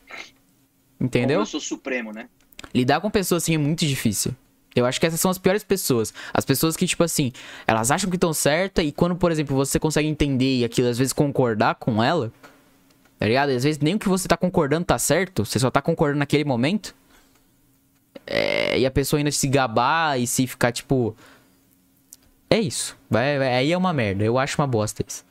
[0.99, 1.37] Entendeu?
[1.37, 2.27] Como Eu sou supremo, né?
[2.73, 4.35] Lidar com pessoas assim é muito difícil.
[4.75, 6.13] Eu acho que essas são as piores pessoas.
[6.33, 7.31] As pessoas que, tipo assim,
[7.65, 10.97] elas acham que estão certas e quando, por exemplo, você consegue entender e aquilo, às
[10.97, 12.31] vezes, concordar com ela,
[13.17, 13.49] tá ligado?
[13.49, 16.43] Às vezes nem o que você tá concordando tá certo, você só tá concordando naquele
[16.43, 16.93] momento.
[18.29, 21.15] É, e a pessoa ainda se gabar e se ficar, tipo.
[22.49, 22.97] É isso.
[23.09, 24.23] Vai, vai- aí é uma merda.
[24.23, 25.25] Eu acho uma bosta isso.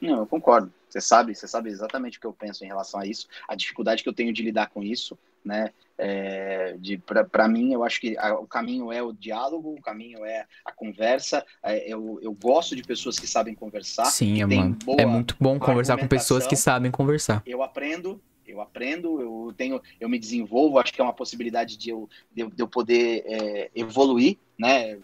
[0.00, 0.72] Não, eu concordo.
[0.88, 4.02] Você sabe, você sabe exatamente o que eu penso em relação a isso, a dificuldade
[4.02, 5.70] que eu tenho de lidar com isso, né?
[5.98, 10.24] É, de para mim, eu acho que a- o caminho é o diálogo, o caminho
[10.24, 11.44] é a conversa.
[11.62, 14.06] É, eu, eu gosto de pessoas que sabem conversar.
[14.06, 17.42] Sim, é, boa É muito bom conversar com pessoas que sabem conversar.
[17.46, 18.20] Eu aprendo,
[18.52, 20.78] eu aprendo, eu tenho, eu me desenvolvo.
[20.78, 24.98] Acho que é uma possibilidade de eu, de de eu poder é, evoluir, né?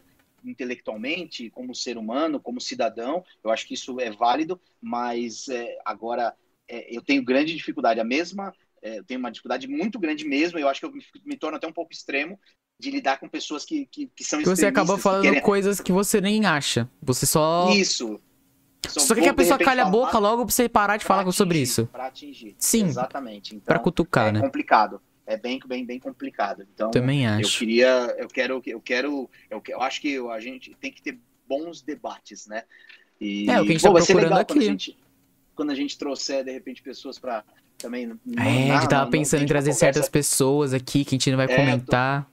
[0.44, 6.34] intelectualmente, como ser humano, como cidadão, eu acho que isso é válido, mas é, agora
[6.68, 8.52] é, eu tenho grande dificuldade, a mesma,
[8.82, 11.56] é, eu tenho uma dificuldade muito grande mesmo, eu acho que eu me, me torno
[11.56, 12.38] até um pouco extremo
[12.78, 15.42] de lidar com pessoas que, que, que são Que você acaba extremistas, que falando querem-
[15.42, 16.90] coisas que você nem acha.
[17.00, 17.72] Você só.
[17.72, 18.20] Isso.
[18.88, 21.32] Só vou, que a pessoa calhe a boca logo pra você parar de pra falar
[21.32, 21.86] sobre atingir, isso.
[21.86, 22.56] Pra atingir.
[22.58, 22.86] Sim.
[22.86, 23.54] Exatamente.
[23.54, 24.40] Então, Pra cutucar, é né?
[24.40, 25.00] complicado.
[25.24, 26.66] É bem, bem, bem complicado.
[26.74, 27.58] Então, Também eu acho.
[27.60, 31.18] queria, eu quero, eu quero, eu, que- eu acho que a gente tem que ter
[31.48, 32.64] bons debates, né?
[33.20, 34.64] E, É, o que a gente pô, tá procurando legal Quando a, aqui.
[34.64, 34.98] gente,
[35.54, 37.44] quando a gente trouxer, de repente, pessoas para
[37.78, 38.06] também.
[38.06, 41.18] não- É, a gente tava não- pensando não em trazer certas pessoas aqui que a
[41.18, 42.28] gente não vai É, comentar.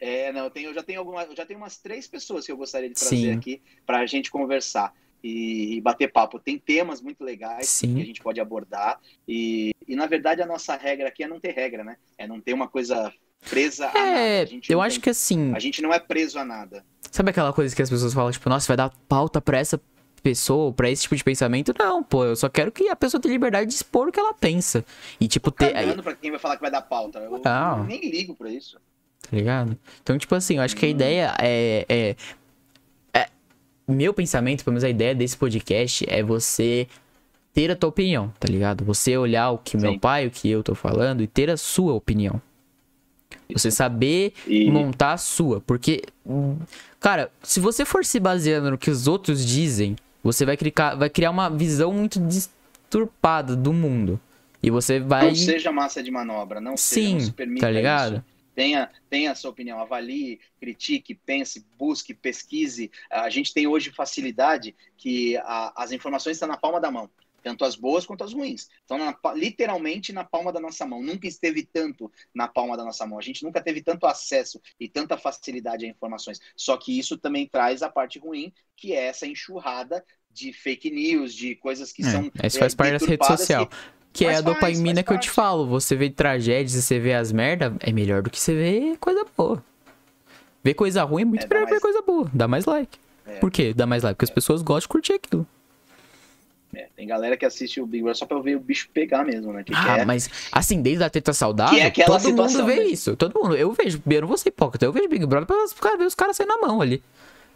[0.00, 2.52] É, não, eu, tenho, eu já tenho algumas, eu já tenho umas três pessoas que
[2.52, 3.32] eu gostaria de trazer Sim.
[3.32, 6.38] aqui para a gente conversar e, e bater papo.
[6.38, 7.94] Tem temas muito legais Sim.
[7.96, 11.40] que a gente pode abordar e, e na verdade a nossa regra aqui é não
[11.40, 11.96] ter regra, né?
[12.18, 13.12] É não ter uma coisa
[13.48, 14.08] presa a nada.
[14.08, 15.52] É, A gente eu acho tem- que assim.
[15.54, 16.84] a gente não é preso a nada.
[17.10, 19.80] Sabe aquela coisa que as pessoas falam, tipo, nossa, vai dar pauta pra essa
[20.22, 21.72] pessoa, pra esse tipo de pensamento?
[21.78, 24.34] Não, pô, eu só quero que a pessoa tenha liberdade de expor o que ela
[24.34, 24.84] pensa.
[25.20, 25.72] E, tipo, ter.
[25.72, 27.20] Cagando pra quem vai falar que vai dar pauta.
[27.20, 27.84] Eu Não.
[27.84, 28.78] nem ligo pra isso.
[29.30, 29.78] Tá ligado?
[30.02, 30.92] Então, tipo assim, eu acho que a Hum.
[30.92, 32.16] ideia é, é, é-
[33.88, 36.88] Meu pensamento, pelo menos a ideia desse podcast é você
[37.54, 38.84] ter a tua opinião, tá ligado?
[38.84, 39.98] Você olhar o que meu Sim.
[39.98, 42.40] pai, o que eu tô falando e ter a sua opinião.
[43.52, 45.60] Você saber E montar a sua.
[45.60, 46.02] Porque,
[46.98, 51.08] cara, se você for se baseando no que os outros dizem, você vai criar, vai
[51.08, 54.20] criar uma visão muito disturpada do mundo.
[54.62, 55.28] E você vai.
[55.28, 58.14] não seja massa de manobra, não seja, não Sim, se permita tá ligado?
[58.16, 58.24] isso.
[58.56, 62.90] Tenha, tenha a sua opinião, avalie, critique, pense, busque, pesquise.
[63.10, 67.10] A gente tem hoje facilidade que a- as informações estão na palma da mão,
[67.42, 68.70] tanto as boas quanto as ruins.
[68.80, 71.02] Estão na literalmente na palma da nossa mão.
[71.02, 73.18] Nunca esteve tanto na palma da nossa mão.
[73.18, 76.40] A gente nunca teve tanto acesso e tanta facilidade a informações.
[76.56, 81.34] Só que isso também traz a parte ruim, que é essa enxurrada de fake news,
[81.34, 83.68] de coisas que É, são isso é, faz parte das redes sociais.
[84.12, 85.66] Que é Mas a faz, dopamina que eu te falo.
[85.66, 89.26] Você vê tragédias e você vê as merda, é melhor do que você vê coisa
[89.36, 89.62] boa.
[90.64, 92.30] Ver coisa ruim é muito É, melhor que ver mais- coisa boa.
[92.32, 92.98] Dá mais like.
[93.26, 93.34] É.
[93.38, 93.74] Por quê?
[93.74, 94.16] Dá mais like?
[94.16, 95.46] Porque as pessoas gostam de curtir aquilo.
[96.74, 99.52] É, tem galera que assiste o Big Brother só pra ver o bicho pegar mesmo,
[99.52, 99.62] né?
[99.64, 100.06] Que ah, quer.
[100.06, 103.16] mas assim, desde a treta saudável, Que é todo mundo vê isso.
[103.16, 103.54] Todo mundo.
[103.56, 106.14] Eu vejo, eu não vou ser hipócrita, eu vejo Big Brother pra pra ver os
[106.14, 107.02] caras sair na mão ali.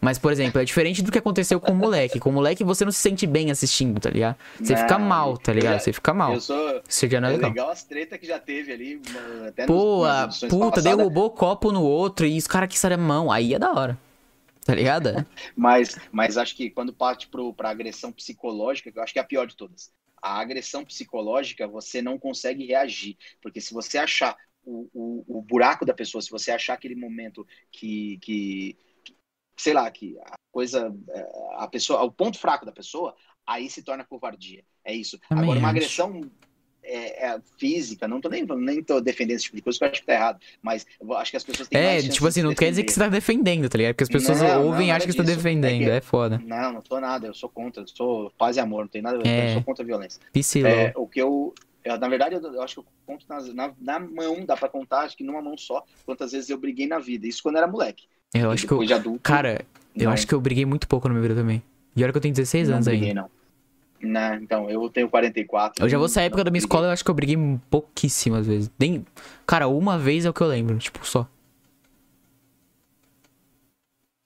[0.01, 2.19] Mas, por exemplo, é diferente do que aconteceu com o moleque.
[2.19, 4.35] Com o moleque você não se sente bem assistindo, tá ligado?
[4.61, 5.73] Você Não, fica mal, tá ligado?
[5.75, 6.33] já- Você fica mal.
[6.33, 6.83] Eu sou.
[6.87, 7.49] Isso já não é É legal.
[7.49, 9.01] legal as tretas que já teve ali.
[9.47, 12.87] Até Pô, nos, a nas edições puta, derrubou copo no outro e os caras que
[12.87, 13.31] a mão.
[13.31, 13.97] Aí é da hora.
[14.65, 15.25] Tá ligado?
[15.55, 19.21] Mas, mas acho que quando parte pro, pra agressão psicológica, que eu acho que é
[19.21, 19.91] a pior de todas.
[20.21, 23.17] A agressão psicológica, você não consegue reagir.
[23.41, 27.45] Porque se você achar o, o, o buraco da pessoa, se você achar aquele momento
[27.71, 28.77] que, que,
[29.55, 33.15] sei lá, que a coisa, é, a pessoa, o ponto fraco da pessoa,
[33.45, 34.63] aí se torna covardia.
[34.83, 35.19] É isso.
[35.29, 35.77] Também Agora, uma acho.
[35.77, 36.31] agressão
[36.83, 39.91] é, é, física, não tô nem, nem tô defendendo esse tipo de coisa, porque eu
[39.91, 40.39] acho que tá errado.
[40.61, 40.85] Mas
[41.17, 43.69] acho que as pessoas têm É, tipo assim, não quer dizer que você tá defendendo,
[43.69, 43.93] tá ligado?
[43.93, 45.83] Porque as pessoas não, ouvem e acham que você tá defendendo.
[45.83, 45.91] É, que...
[45.91, 46.41] é, foda.
[46.43, 49.17] Não, não tô nada, eu sou contra, eu sou paz e amor, não tem nada
[49.17, 49.49] a ver, é.
[49.49, 50.19] eu sou contra a violência.
[50.65, 51.53] É, o que eu.
[51.83, 54.69] Eu, na verdade, eu, eu, acho que eu conto nas, na, na, mão, dá pra
[54.69, 57.27] contar, acho que numa mão só, quantas vezes eu briguei na vida.
[57.27, 58.05] Isso quando era moleque.
[58.33, 58.81] Eu acho que eu.
[58.81, 60.11] Adulto, cara, eu não.
[60.11, 61.61] acho que eu briguei muito pouco na minha vida também.
[61.95, 63.21] E olha que eu tenho 16 não anos briguei, ainda.
[63.21, 63.41] Não.
[64.09, 64.39] Né?
[64.41, 65.83] Então, eu tenho 44.
[65.83, 67.37] Eu já vou sair época da minha escola, eu acho que eu briguei
[67.69, 68.71] pouquíssimas vezes.
[68.79, 69.05] Nem...
[69.45, 71.27] Cara, uma vez é o que eu lembro, tipo, só.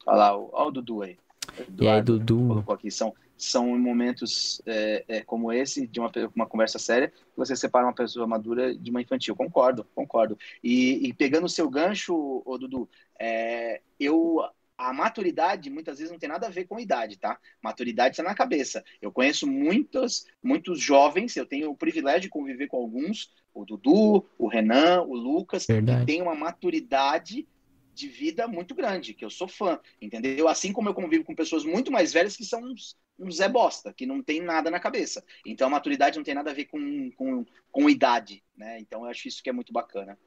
[0.06, 1.18] Olha lá, olha o Dudu aí.
[1.60, 2.64] Eduardo, e aí, Dudu?
[2.72, 2.92] Aqui.
[2.92, 7.86] São, são momentos é, é, como esse, de uma, uma conversa séria, que você separa
[7.86, 9.36] uma pessoa madura de uma infantil.
[9.36, 10.38] Concordo, concordo.
[10.64, 12.90] E, e pegando o seu gancho, ô, Dudu,
[13.20, 14.42] é, eu
[14.78, 17.40] a maturidade muitas vezes não tem nada a ver com idade, tá?
[17.62, 18.84] Maturidade está na cabeça.
[19.02, 24.26] Eu conheço muitos, muitos jovens, eu tenho o privilégio de conviver com alguns, o Dudu,
[24.38, 26.02] o Renan, o Lucas, Verdade.
[26.02, 27.48] que têm uma maturidade
[27.96, 30.48] de vida muito grande, que eu sou fã, entendeu?
[30.48, 33.94] Assim como eu convivo com pessoas muito mais velhas que são uns, uns Zé Bosta,
[33.94, 35.24] que não tem nada na cabeça.
[35.46, 38.80] Então a maturidade não tem nada a ver com, com, com idade, né?
[38.80, 40.18] Então eu acho isso que é muito bacana.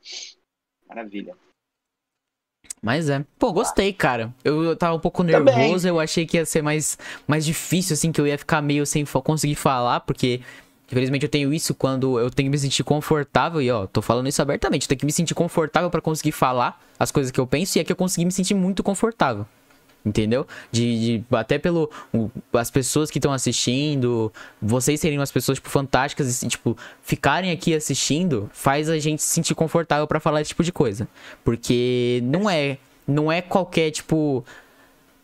[0.88, 1.36] Maravilha.
[2.80, 3.24] Mas é.
[3.38, 4.34] Pô, gostei, cara.
[4.42, 5.88] Eu, eu tava um pouco nervoso, Também.
[5.88, 6.96] eu achei que ia ser mais,
[7.26, 10.40] mais difícil, assim, que eu ia ficar meio sem conseguir falar, porque
[10.90, 14.28] infelizmente eu tenho isso quando eu tenho que me sentir confortável, e ó, tô falando
[14.28, 17.47] isso abertamente, eu tenho que me sentir confortável para conseguir falar as coisas que eu
[17.47, 19.47] penso, e aqui eu consegui me sentir muito confortável
[20.05, 20.47] entendeu?
[20.70, 25.69] De, de até pelo o, as pessoas que estão assistindo, vocês serem umas pessoas tipo
[25.69, 30.48] fantásticas e tipo ficarem aqui assistindo, faz a gente se sentir confortável para falar esse
[30.48, 31.09] tipo de coisa,
[31.44, 34.44] porque não é não é qualquer tipo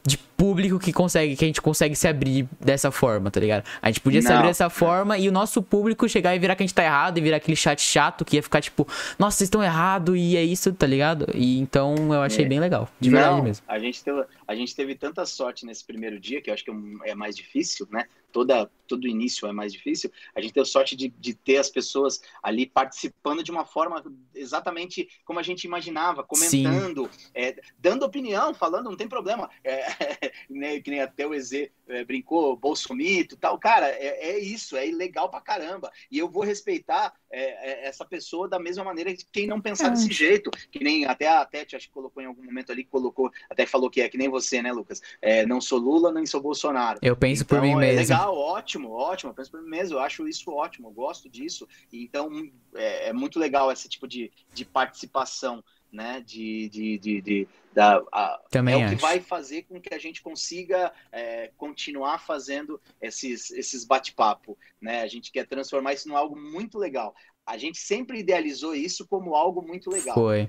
[0.07, 3.64] de público que consegue, que a gente consegue se abrir dessa forma, tá ligado?
[3.80, 4.26] A gente podia não.
[4.26, 6.84] se abrir dessa forma e o nosso público chegar e virar que a gente tá
[6.84, 8.86] errado e virar aquele chat chato que ia ficar tipo,
[9.18, 11.26] nossa, vocês estão errado e é isso, tá ligado?
[11.34, 12.48] E então eu achei é.
[12.48, 13.64] bem legal, de não, verdade mesmo.
[13.66, 16.70] A gente, teve, a gente teve tanta sorte nesse primeiro dia, que eu acho que
[17.04, 18.04] é mais difícil, né?
[18.30, 20.10] Toda, todo início é mais difícil.
[20.34, 24.02] A gente teve sorte de, de ter as pessoas ali participando de uma forma
[24.34, 29.48] exatamente como a gente imaginava, comentando, é, dando opinião, falando, não tem problema.
[29.62, 29.86] É,
[30.48, 33.59] né, que nem até o EZ é, brincou, bolsomito tal.
[33.59, 35.90] Cara, é, é, isso, é ilegal pra caramba.
[36.11, 39.90] E eu vou respeitar é, é essa pessoa da mesma maneira que quem não pensar
[39.90, 40.51] desse jeito.
[40.70, 43.90] Que nem até a Tete, acho que colocou em algum momento ali, colocou, até falou
[43.90, 45.01] que é que nem você, né, Lucas?
[45.20, 46.98] É, não sou Lula, nem sou Bolsonaro.
[47.02, 48.01] Eu penso então, por mim mesmo.
[48.01, 49.31] Legal, ótimo, ótimo.
[49.31, 49.97] Eu penso por mim mesmo.
[49.97, 51.69] Eu acho isso ótimo, eu gosto disso.
[51.93, 52.31] Então,
[52.74, 55.62] é, muito legal esse tipo de, de participação
[55.94, 56.22] né?
[56.26, 58.94] De, de, de, de da, a, Também é acho.
[58.94, 64.58] o que vai fazer com que a gente consiga é, continuar fazendo esses, esses bate-papo,
[64.80, 65.02] né?
[65.02, 67.14] A gente quer transformar isso em algo muito legal.
[67.46, 70.14] A gente sempre idealizou isso como algo muito legal.
[70.14, 70.48] Foi.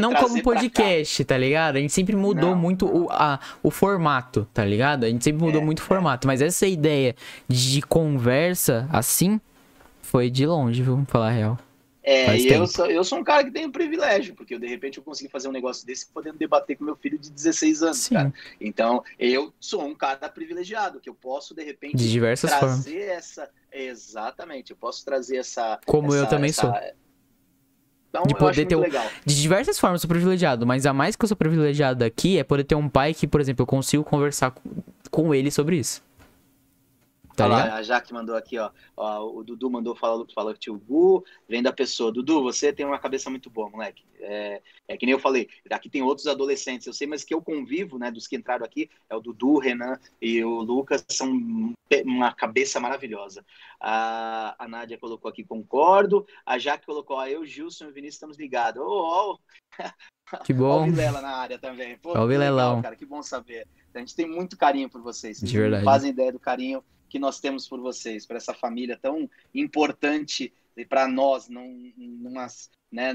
[0.00, 1.76] não como podcast, tá ligado?
[1.76, 3.04] A gente sempre mudou não, muito não.
[3.06, 5.04] O, a, o formato, tá ligado?
[5.04, 6.28] A gente sempre mudou é, muito o formato.
[6.28, 7.16] Mas essa ideia
[7.48, 9.40] de conversa assim
[10.00, 11.58] foi de longe, vamos falar a real.
[12.02, 14.66] É, e eu sou, eu sou um cara que tem um privilégio, porque eu, de
[14.66, 17.98] repente eu consegui fazer um negócio desse podendo debater com meu filho de 16 anos,
[17.98, 18.14] Sim.
[18.14, 18.34] cara.
[18.60, 23.16] Então, eu sou um cara privilegiado, que eu posso, de repente, de diversas trazer formas.
[23.16, 23.50] essa.
[23.70, 25.78] Exatamente, eu posso trazer essa.
[25.86, 26.62] Como essa, eu também essa...
[26.62, 26.74] sou.
[28.08, 28.82] Então, de poder ter um...
[29.24, 32.42] De diversas formas eu sou privilegiado, mas a mais que eu sou privilegiado aqui é
[32.42, 34.52] poder ter um pai que, por exemplo, eu consigo conversar
[35.12, 36.02] com ele sobre isso.
[37.40, 40.60] Tá Olha lá, a Jaque mandou aqui, ó, ó, O Dudu mandou falar, falou que
[40.60, 42.12] tio Gu, vem da pessoa.
[42.12, 44.04] Dudu, você tem uma cabeça muito boa, moleque.
[44.20, 47.40] É, é que nem eu falei, aqui tem outros adolescentes, eu sei, mas que eu
[47.40, 51.32] convivo, né, dos que entraram aqui, é o Dudu, o Renan e o Lucas, são
[52.04, 53.44] uma cabeça maravilhosa.
[53.80, 56.26] A, a Nádia colocou aqui, concordo.
[56.44, 58.82] A Jaque colocou, ó, eu, Gilson e o Vinícius estamos ligados.
[58.84, 59.38] Oh,
[59.80, 60.38] oh.
[60.44, 60.82] Que bom.
[60.82, 61.98] Ó o Vilela na área também.
[61.98, 62.76] Pô, o Vilelão.
[62.76, 63.66] Legal, cara, que bom saber.
[63.92, 65.38] A gente tem muito carinho por vocês.
[65.38, 65.84] Vocês De verdade.
[65.84, 70.52] fazem ideia do carinho que nós temos por vocês, por essa família tão importante
[70.88, 72.46] para nós, num, numa,
[72.90, 73.12] né,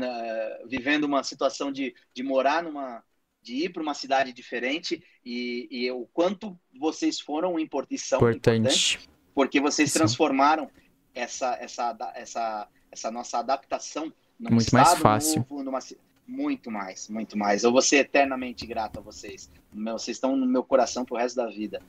[0.67, 3.03] vivendo uma situação de, de morar numa,
[3.41, 8.99] de ir para uma cidade diferente e, e, o quanto vocês foram importante, são importante.
[9.33, 10.69] porque vocês transformaram
[11.13, 15.45] essa, essa, essa, essa nossa adaptação num muito mais fácil.
[15.49, 15.79] Novo, numa,
[16.27, 17.63] muito mais, muito mais.
[17.63, 19.49] Eu vou ser eternamente grato a vocês.
[19.71, 21.81] Vocês estão no meu coração pro resto da vida.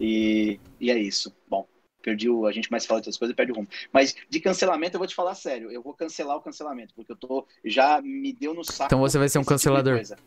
[0.00, 1.34] E, e é isso.
[1.48, 1.66] Bom,
[2.02, 2.46] perdi o.
[2.46, 3.68] A gente mais fala de outras coisas e perde o rumo.
[3.92, 5.70] Mas de cancelamento, eu vou te falar sério.
[5.70, 7.46] Eu vou cancelar o cancelamento, porque eu tô.
[7.64, 8.84] Já me deu no saco.
[8.86, 10.00] Então você vai ser um tipo cancelador.
[10.00, 10.20] Tipo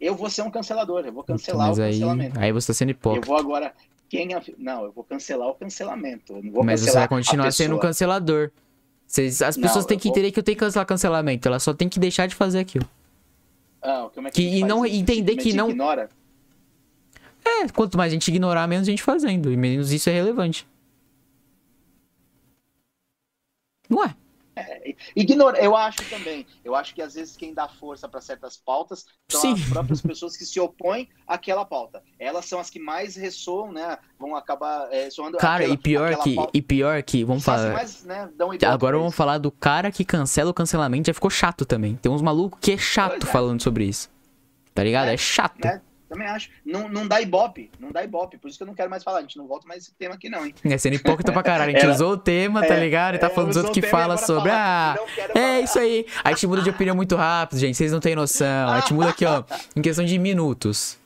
[0.00, 2.38] eu vou ser um cancelador, eu vou cancelar então, o cancelamento.
[2.38, 3.26] Aí você tá sendo hipócrita.
[3.26, 3.74] Eu vou agora.
[4.08, 6.40] Quem Não, eu vou cancelar o cancelamento.
[6.42, 8.50] Não mas você vai continuar sendo um cancelador.
[9.06, 11.48] As Não, pessoas têm eu que vou- entender que eu tenho que cancelar cancelamento.
[11.48, 12.88] Ela só tem que deixar de fazer aquilo.
[13.82, 16.08] Ah, como é que, Que- e não entender que não- Ignora?
[17.48, 19.50] É, quanto mais a gente ignorar, menos a gente fazendo.
[19.52, 20.66] E menos isso é relevante.
[23.88, 24.14] Não é?
[25.14, 26.44] Ignora, eu acho também.
[26.64, 29.52] Eu acho que às vezes quem dá força para certas pautas são Sim.
[29.52, 32.02] as próprias pessoas que se opõem àquela pauta.
[32.18, 33.96] Elas são as que mais ressoam, né?
[34.18, 36.34] Vão acabar é, soando Cara, aquela- e pior que.
[36.34, 37.22] pauta- E pior que.
[37.24, 37.72] Vamos falar.
[37.72, 38.28] mais, né,
[38.66, 41.06] Agora vamos falar do cara que cancela o cancelamento.
[41.06, 41.94] Já ficou chato também.
[41.94, 43.32] Tem uns malucos que é chato Pois é.
[43.32, 44.10] falando sobre isso.
[44.74, 45.06] Tá ligado?
[45.08, 45.64] É, É, chato.
[45.64, 45.80] né?
[46.08, 46.48] Também acho.
[46.64, 48.38] Não, não dá ibope, não dá ibope.
[48.38, 49.18] Por isso que eu não quero mais falar.
[49.18, 50.54] A gente não volta mais esse tema aqui, não, hein?
[50.64, 51.70] É sendo hipócrita pra caralho.
[51.70, 53.16] A gente Era- usou o tema, tá É, ligado?
[53.16, 54.50] E tá é, falando dos outros que fala sobre.
[54.50, 55.60] Ah, é falar.
[55.60, 56.06] isso aí.
[56.24, 57.76] A gente muda de opinião muito rápido, gente.
[57.76, 58.68] Vocês não têm noção.
[58.70, 59.44] A gente muda aqui, ó,
[59.76, 60.96] em questão de minutos.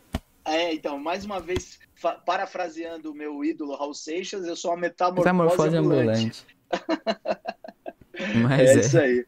[0.45, 1.79] É, então, mais uma vez,
[2.25, 6.09] parafraseando o meu ídolo Raul Seixas, eu sou uma metamorfose, Metamorfose ambulante.
[6.11, 6.47] ambulante.
[8.43, 8.79] Mas É é.
[8.81, 9.27] isso aí.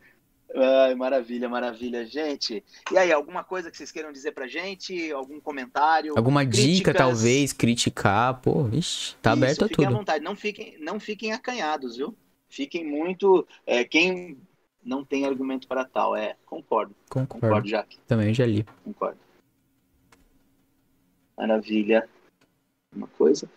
[0.56, 2.62] Ai, maravilha, maravilha, gente.
[2.92, 5.10] E aí, alguma coisa que vocês queiram dizer pra gente?
[5.10, 6.14] Algum comentário?
[6.16, 6.96] Alguma dica, Críticas?
[6.96, 9.98] talvez, criticar, pô, vixe, tá Isso, aberto a fiquem à tudo.
[9.98, 10.22] vontade.
[10.24, 12.16] Não fiquem, não fiquem acanhados, viu?
[12.48, 13.46] Fiquem muito.
[13.66, 14.38] é, quem
[14.84, 16.36] não tem argumento para tal, é.
[16.46, 17.40] Concordo, Concordo.
[17.46, 17.98] concordo, Jaque.
[18.06, 18.64] Também já li.
[18.84, 19.18] Concordo.
[21.36, 22.08] Maravilha.
[22.94, 23.50] Uma coisa.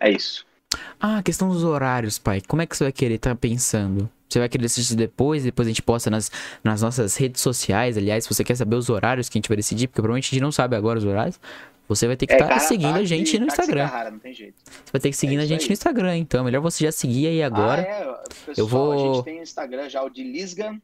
[0.00, 0.45] É isso.
[1.00, 2.40] Ah, a questão dos horários, pai.
[2.46, 4.10] Como é que você vai querer tá pensando?
[4.28, 6.30] Você vai querer decidir depois, depois a gente posta nas,
[6.64, 7.96] nas nossas redes sociais.
[7.96, 10.30] Aliás, se você quer saber os horários que a gente vai decidir, porque provavelmente a
[10.34, 11.38] gente não sabe agora os horários,
[11.88, 13.88] você vai ter que É, estar cara, seguindo a táxi- gente no táxi Instagram.
[14.32, 14.54] Jeito.
[14.64, 15.68] Você vai ter que seguir É a gente aí.
[15.68, 16.40] no Instagram, então.
[16.40, 17.82] é Melhor você já seguir aí agora.
[17.82, 17.98] Ah, é,
[18.46, 20.76] pessoal, Eu vou- a gente tem o Instagram já, o de Lisga.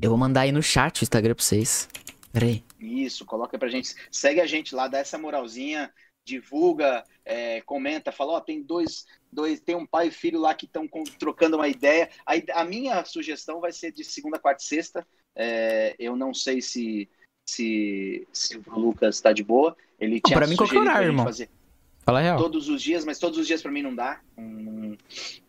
[0.00, 1.86] Eu vou mandar aí no chat o Instagram pra vocês.
[2.32, 2.64] Pera aí.
[2.80, 3.94] Isso, coloca pra gente.
[4.10, 5.90] Segue a gente lá, dá essa moralzinha,
[6.28, 10.66] divulga, é, comenta, fala, ó, tem dois, dois, tem um pai e filho lá que
[10.66, 10.88] estão
[11.18, 12.10] trocando uma ideia.
[12.26, 15.06] A, a minha sugestão vai ser de segunda, quarta e sexta.
[15.34, 17.08] É, eu não sei se,
[17.48, 19.76] se, se o Lucas está de boa.
[19.98, 21.24] Ele tinha pra mim, qualquer sugerido horário, irmão.
[21.24, 21.48] fazer
[22.08, 22.38] Fala a real.
[22.38, 24.20] todos os dias, mas todos os dias pra mim não dá.
[24.36, 24.96] Não,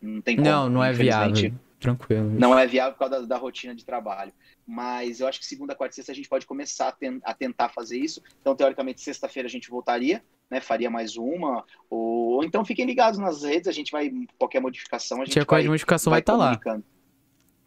[0.01, 0.47] não tem como.
[0.47, 1.53] Não, não é viável.
[1.79, 2.29] Tranquilo.
[2.31, 4.33] Não é viável por causa da, da rotina de trabalho.
[4.71, 7.33] Mas eu acho que segunda, quarta e sexta a gente pode começar a, ten- a
[7.33, 8.21] tentar fazer isso.
[8.39, 10.61] Então, teoricamente, sexta-feira a gente voltaria, né?
[10.61, 11.65] Faria mais uma.
[11.89, 14.11] Ou, ou então fiquem ligados nas redes, a gente vai.
[14.37, 16.45] Qualquer modificação, a gente coisa vai, modificação vai estar lá.
[16.57, 16.83] comunicando.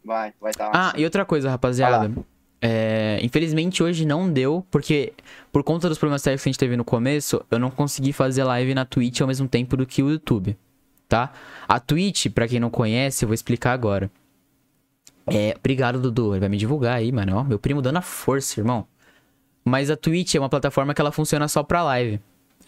[0.04, 0.72] Vai, vai estar lá.
[0.74, 2.12] Ah, e outra coisa, rapaziada.
[2.64, 5.12] É, infelizmente hoje não deu, porque
[5.50, 8.44] por conta dos problemas técnicos que a gente teve no começo, eu não consegui fazer
[8.44, 10.56] live na Twitch ao mesmo tempo do que o YouTube,
[11.08, 11.32] tá?
[11.66, 14.08] A Twitch, pra quem não conhece, eu vou explicar agora.
[15.26, 16.32] É, obrigado, Dudu.
[16.34, 17.36] Ele vai me divulgar aí, mano.
[17.36, 18.86] Ó, meu primo dando a força, irmão.
[19.64, 22.20] Mas a Twitch é uma plataforma que ela funciona só pra live.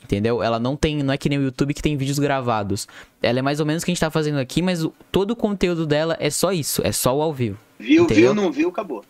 [0.03, 0.43] Entendeu?
[0.43, 2.87] Ela não tem, não é que nem o YouTube que tem vídeos gravados.
[3.23, 5.31] Ela é mais ou menos o que a gente tá fazendo aqui, mas o- todo
[5.31, 7.59] o conteúdo dela é só isso, é só o ao vivo.
[7.79, 8.35] Viu, entendeu?
[8.35, 9.03] viu, não viu, acabou.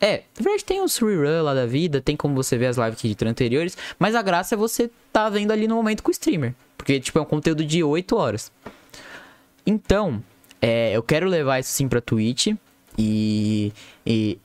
[0.00, 2.98] É, na verdade tem os rerun lá da vida, tem como você ver as lives
[3.00, 6.12] que de anteriores, mas a graça é você tá vendo ali no momento com o
[6.12, 6.54] streamer.
[6.78, 8.50] Porque, tipo, é um conteúdo de 8 horas.
[9.66, 10.22] Então,
[10.62, 12.54] é, eu quero levar isso sim pra Twitch
[12.98, 13.72] e.
[14.04, 14.38] e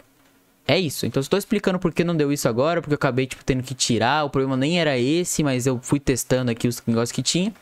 [0.66, 1.06] é isso.
[1.06, 3.74] Então, estou explicando por que não deu isso agora, porque eu acabei, tipo, tendo que
[3.74, 4.24] tirar.
[4.24, 7.54] O problema nem era esse, mas eu fui testando aqui os negócios que tinha.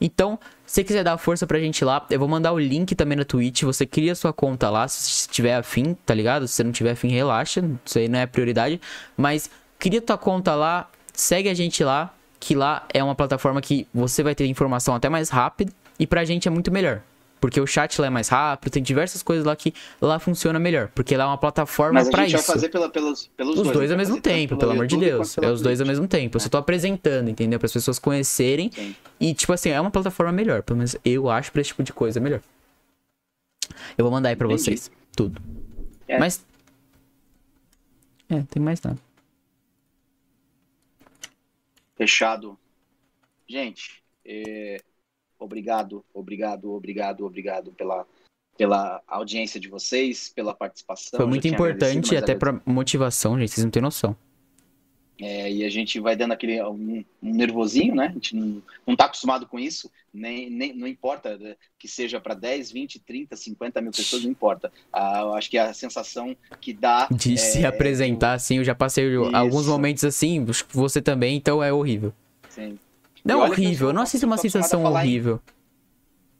[0.00, 3.24] Então, se quiser dar força pra gente lá, eu vou mandar o link também na
[3.24, 3.62] Twitch.
[3.62, 6.48] Você cria sua conta lá, se tiver afim, tá ligado?
[6.48, 7.62] Se você não tiver afim, relaxa.
[7.84, 8.80] Isso aí não é prioridade.
[9.16, 13.86] Mas cria tua conta lá, segue a gente lá, que lá é uma plataforma que
[13.92, 15.72] você vai ter informação até mais rápido.
[15.98, 17.02] E pra gente é muito melhor.
[17.40, 20.88] Porque o chat lá é mais rápido, tem diversas coisas lá que lá funciona melhor.
[20.94, 22.46] Porque lá é uma plataforma Mas a pra gente isso.
[22.46, 23.76] vai fazer pela, pelos, pelos Os dois.
[23.76, 23.94] dois né?
[23.94, 25.38] ao mesmo fazer tanto tempo, pelo amor de Deus.
[25.38, 26.36] É os dois ao mesmo tempo.
[26.36, 27.58] Eu só tô apresentando, entendeu?
[27.58, 28.70] Para as pessoas conhecerem.
[28.74, 28.94] Sim.
[29.20, 30.62] E, tipo assim, é uma plataforma melhor.
[30.62, 32.40] Pelo menos eu acho pra esse tipo de coisa melhor.
[33.96, 34.62] Eu vou mandar aí pra Entendi.
[34.62, 34.90] vocês.
[35.16, 35.40] Tudo.
[36.06, 36.18] É.
[36.18, 36.44] Mas.
[38.30, 38.98] É, tem mais nada.
[41.96, 42.56] Fechado.
[43.48, 44.82] Gente, é,
[45.38, 48.06] obrigado, obrigado, obrigado, obrigado pela,
[48.56, 51.16] pela audiência de vocês, pela participação.
[51.16, 53.50] Foi muito importante até pra motivação, gente.
[53.50, 54.16] Vocês não têm noção.
[55.20, 58.06] É, e a gente vai dando aquele um, um nervosinho, né?
[58.06, 62.20] A gente não, não tá acostumado com isso, nem, nem não importa né, que seja
[62.20, 64.72] para 10, 20, 30, 50 mil pessoas, não importa.
[64.92, 67.08] Ah, eu acho que a sensação que dá.
[67.10, 69.70] De é, se apresentar assim, eu já passei alguns Isso.
[69.70, 72.12] momentos assim, você também, então é horrível.
[72.48, 72.78] Sim.
[73.28, 75.40] Não é que horrível, eu não se é uma sensação falar em- horrível.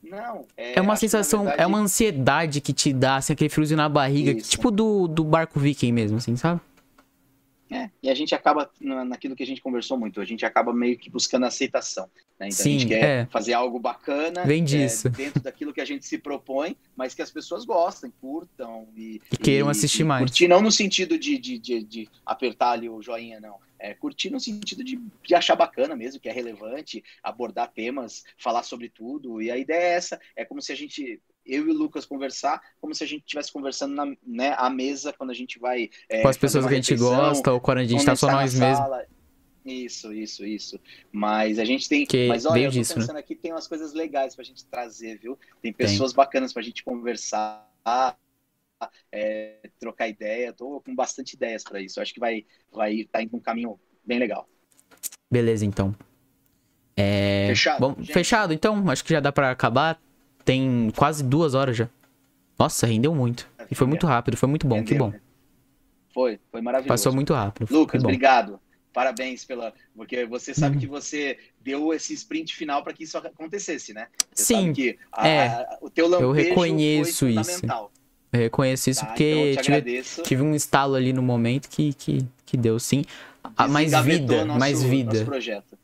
[0.03, 3.49] Não, É uma que, na sensação, verdade, é uma ansiedade que te dá, assim, aquele
[3.49, 4.49] friozinho na barriga, Isso.
[4.49, 6.59] tipo do, do barco viking mesmo, assim, sabe?
[7.71, 10.97] É, e a gente acaba naquilo que a gente conversou muito, a gente acaba meio
[10.97, 12.09] que buscando aceitação.
[12.39, 12.47] Né?
[12.47, 13.25] Então Sim, a gente quer é.
[13.27, 15.07] fazer algo bacana Vem disso.
[15.07, 19.21] É, dentro daquilo que a gente se propõe, mas que as pessoas gostem, curtam e,
[19.31, 20.21] e queiram e, assistir e mais.
[20.21, 23.57] Curtir não no sentido de, de, de, de apertar ali o joinha, não.
[23.79, 28.63] É, curtir no sentido de, de achar bacana mesmo, que é relevante, abordar temas, falar
[28.63, 29.41] sobre tudo.
[29.41, 32.61] E a ideia é essa, é como se a gente eu e o Lucas conversar
[32.79, 35.89] como se a gente estivesse conversando na né, à mesa quando a gente vai.
[36.07, 38.53] É, com as pessoas que a gente gosta ou quando a gente está só nós
[38.53, 38.87] mesmos.
[39.65, 40.79] Isso, isso, isso.
[41.11, 42.05] Mas a gente tem.
[42.05, 43.19] Que mas olha, eu tô disso, pensando né?
[43.19, 45.37] aqui, tem umas coisas legais pra gente trazer, viu?
[45.61, 46.17] Tem pessoas tem.
[46.17, 47.67] bacanas pra gente conversar.
[49.11, 51.99] É, trocar ideia, tô com bastante ideias para isso.
[51.99, 54.47] Acho que vai vai estar tá indo um caminho bem legal.
[55.29, 55.95] Beleza, então.
[56.95, 57.47] É...
[57.49, 57.79] Fechado.
[57.79, 58.89] Bom, fechado, então.
[58.89, 60.01] Acho que já dá para acabar.
[60.43, 61.89] Tem quase duas horas já.
[62.57, 63.49] Nossa, rendeu muito.
[63.71, 65.09] E foi muito rápido, foi muito bom, rendeu, que bom.
[65.09, 65.21] Né?
[66.13, 66.89] Foi, foi maravilhoso.
[66.89, 67.71] Passou muito rápido.
[67.71, 68.59] Lucas, obrigado.
[68.91, 69.73] Parabéns pela.
[69.95, 70.81] Porque você sabe uhum.
[70.81, 74.07] que você deu esse sprint final para que isso acontecesse, né?
[74.33, 74.73] Você Sim.
[74.73, 77.61] que a, é, a, o teu lampejo eu reconheço foi isso.
[78.31, 82.25] Eu reconheço isso tá, porque então tive, tive, um estalo ali no momento que, que,
[82.45, 83.03] que deu sim.
[83.57, 85.13] Ah, mais vida, nosso, mais vida.
[85.13, 85.77] Nosso projeto.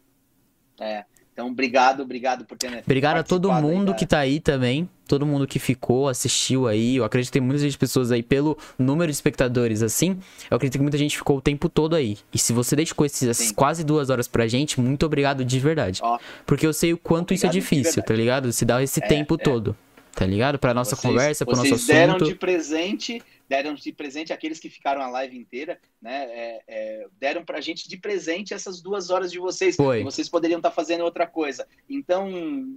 [0.79, 1.05] É.
[1.35, 2.81] Então, obrigado, obrigado por ter.
[2.85, 4.89] Obrigado a todo mundo que tá aí também.
[5.05, 6.95] Todo mundo que ficou, assistiu aí.
[6.95, 10.17] Eu acredito que tem muitas pessoas aí pelo número de espectadores assim.
[10.49, 12.17] Eu acredito que muita gente ficou o tempo todo aí.
[12.33, 13.53] E se você dedicou esses Sim.
[13.53, 15.99] quase duas horas pra gente, muito obrigado de verdade.
[16.01, 18.53] Ó, Porque eu sei o quanto isso é difícil, tá ligado?
[18.53, 19.37] Se dá esse é, tempo é.
[19.37, 19.75] todo.
[20.15, 20.57] Tá ligado?
[20.57, 21.85] Pra nossa vocês, conversa, pro nosso assunto.
[21.85, 26.25] Vocês deram de presente deram de presente aqueles que ficaram a live inteira, né?
[26.29, 29.75] É, é, deram pra gente de presente essas duas horas de vocês.
[29.75, 30.03] Foi.
[30.03, 31.67] vocês poderiam estar tá fazendo outra coisa.
[31.89, 32.27] Então,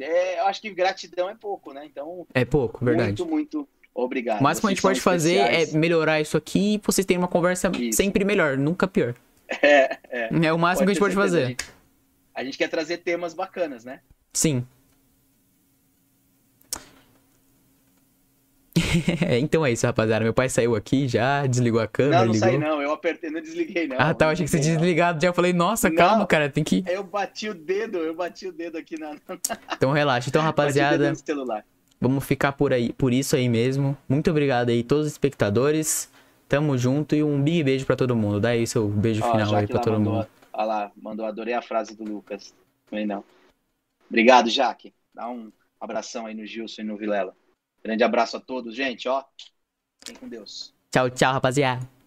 [0.00, 1.86] é, eu acho que gratidão é pouco, né?
[1.86, 2.26] Então.
[2.34, 3.08] É pouco, verdade.
[3.08, 4.40] Muito, muito obrigado.
[4.40, 5.74] O máximo que a gente pode fazer especiais.
[5.74, 7.96] é melhorar isso aqui e vocês terem uma conversa isso.
[7.96, 9.14] sempre melhor, nunca pior.
[9.62, 10.28] É, é.
[10.46, 11.44] É o máximo pode que a gente pode fazer.
[11.44, 11.64] A gente,
[12.34, 14.00] a gente quer trazer temas bacanas, né?
[14.32, 14.66] Sim.
[19.40, 20.24] então é isso, rapaziada.
[20.24, 22.20] Meu pai saiu aqui já, desligou a câmera.
[22.20, 22.48] Não, não ligou.
[22.48, 23.96] saí não, eu apertei, não desliguei não.
[23.98, 25.20] Ah, tá, eu achei que você tinha desligado.
[25.20, 26.84] Já falei, nossa, não, calma, cara, tem que.
[26.86, 29.16] Eu bati o dedo, eu bati o dedo aqui na.
[29.76, 30.28] então relaxa.
[30.28, 31.12] Então, rapaziada.
[32.00, 33.96] Vamos ficar por aí, por isso aí mesmo.
[34.08, 36.08] Muito obrigado aí, todos os espectadores.
[36.48, 38.40] Tamo junto e um big beijo pra todo mundo.
[38.40, 40.28] Dá aí seu beijo Ó, final aí pra todo mandou, mundo.
[40.52, 42.54] Olha lá, mandou, adorei a frase do Lucas.
[42.90, 43.24] Não.
[44.08, 44.94] Obrigado, Jaque.
[45.12, 47.34] Dá um abração aí no Gilson e no Vilela.
[47.82, 49.24] Grande abraço a todos, gente, ó.
[50.00, 50.74] Fiquem com Deus.
[50.90, 51.97] Tchau, tchau, rapaziada.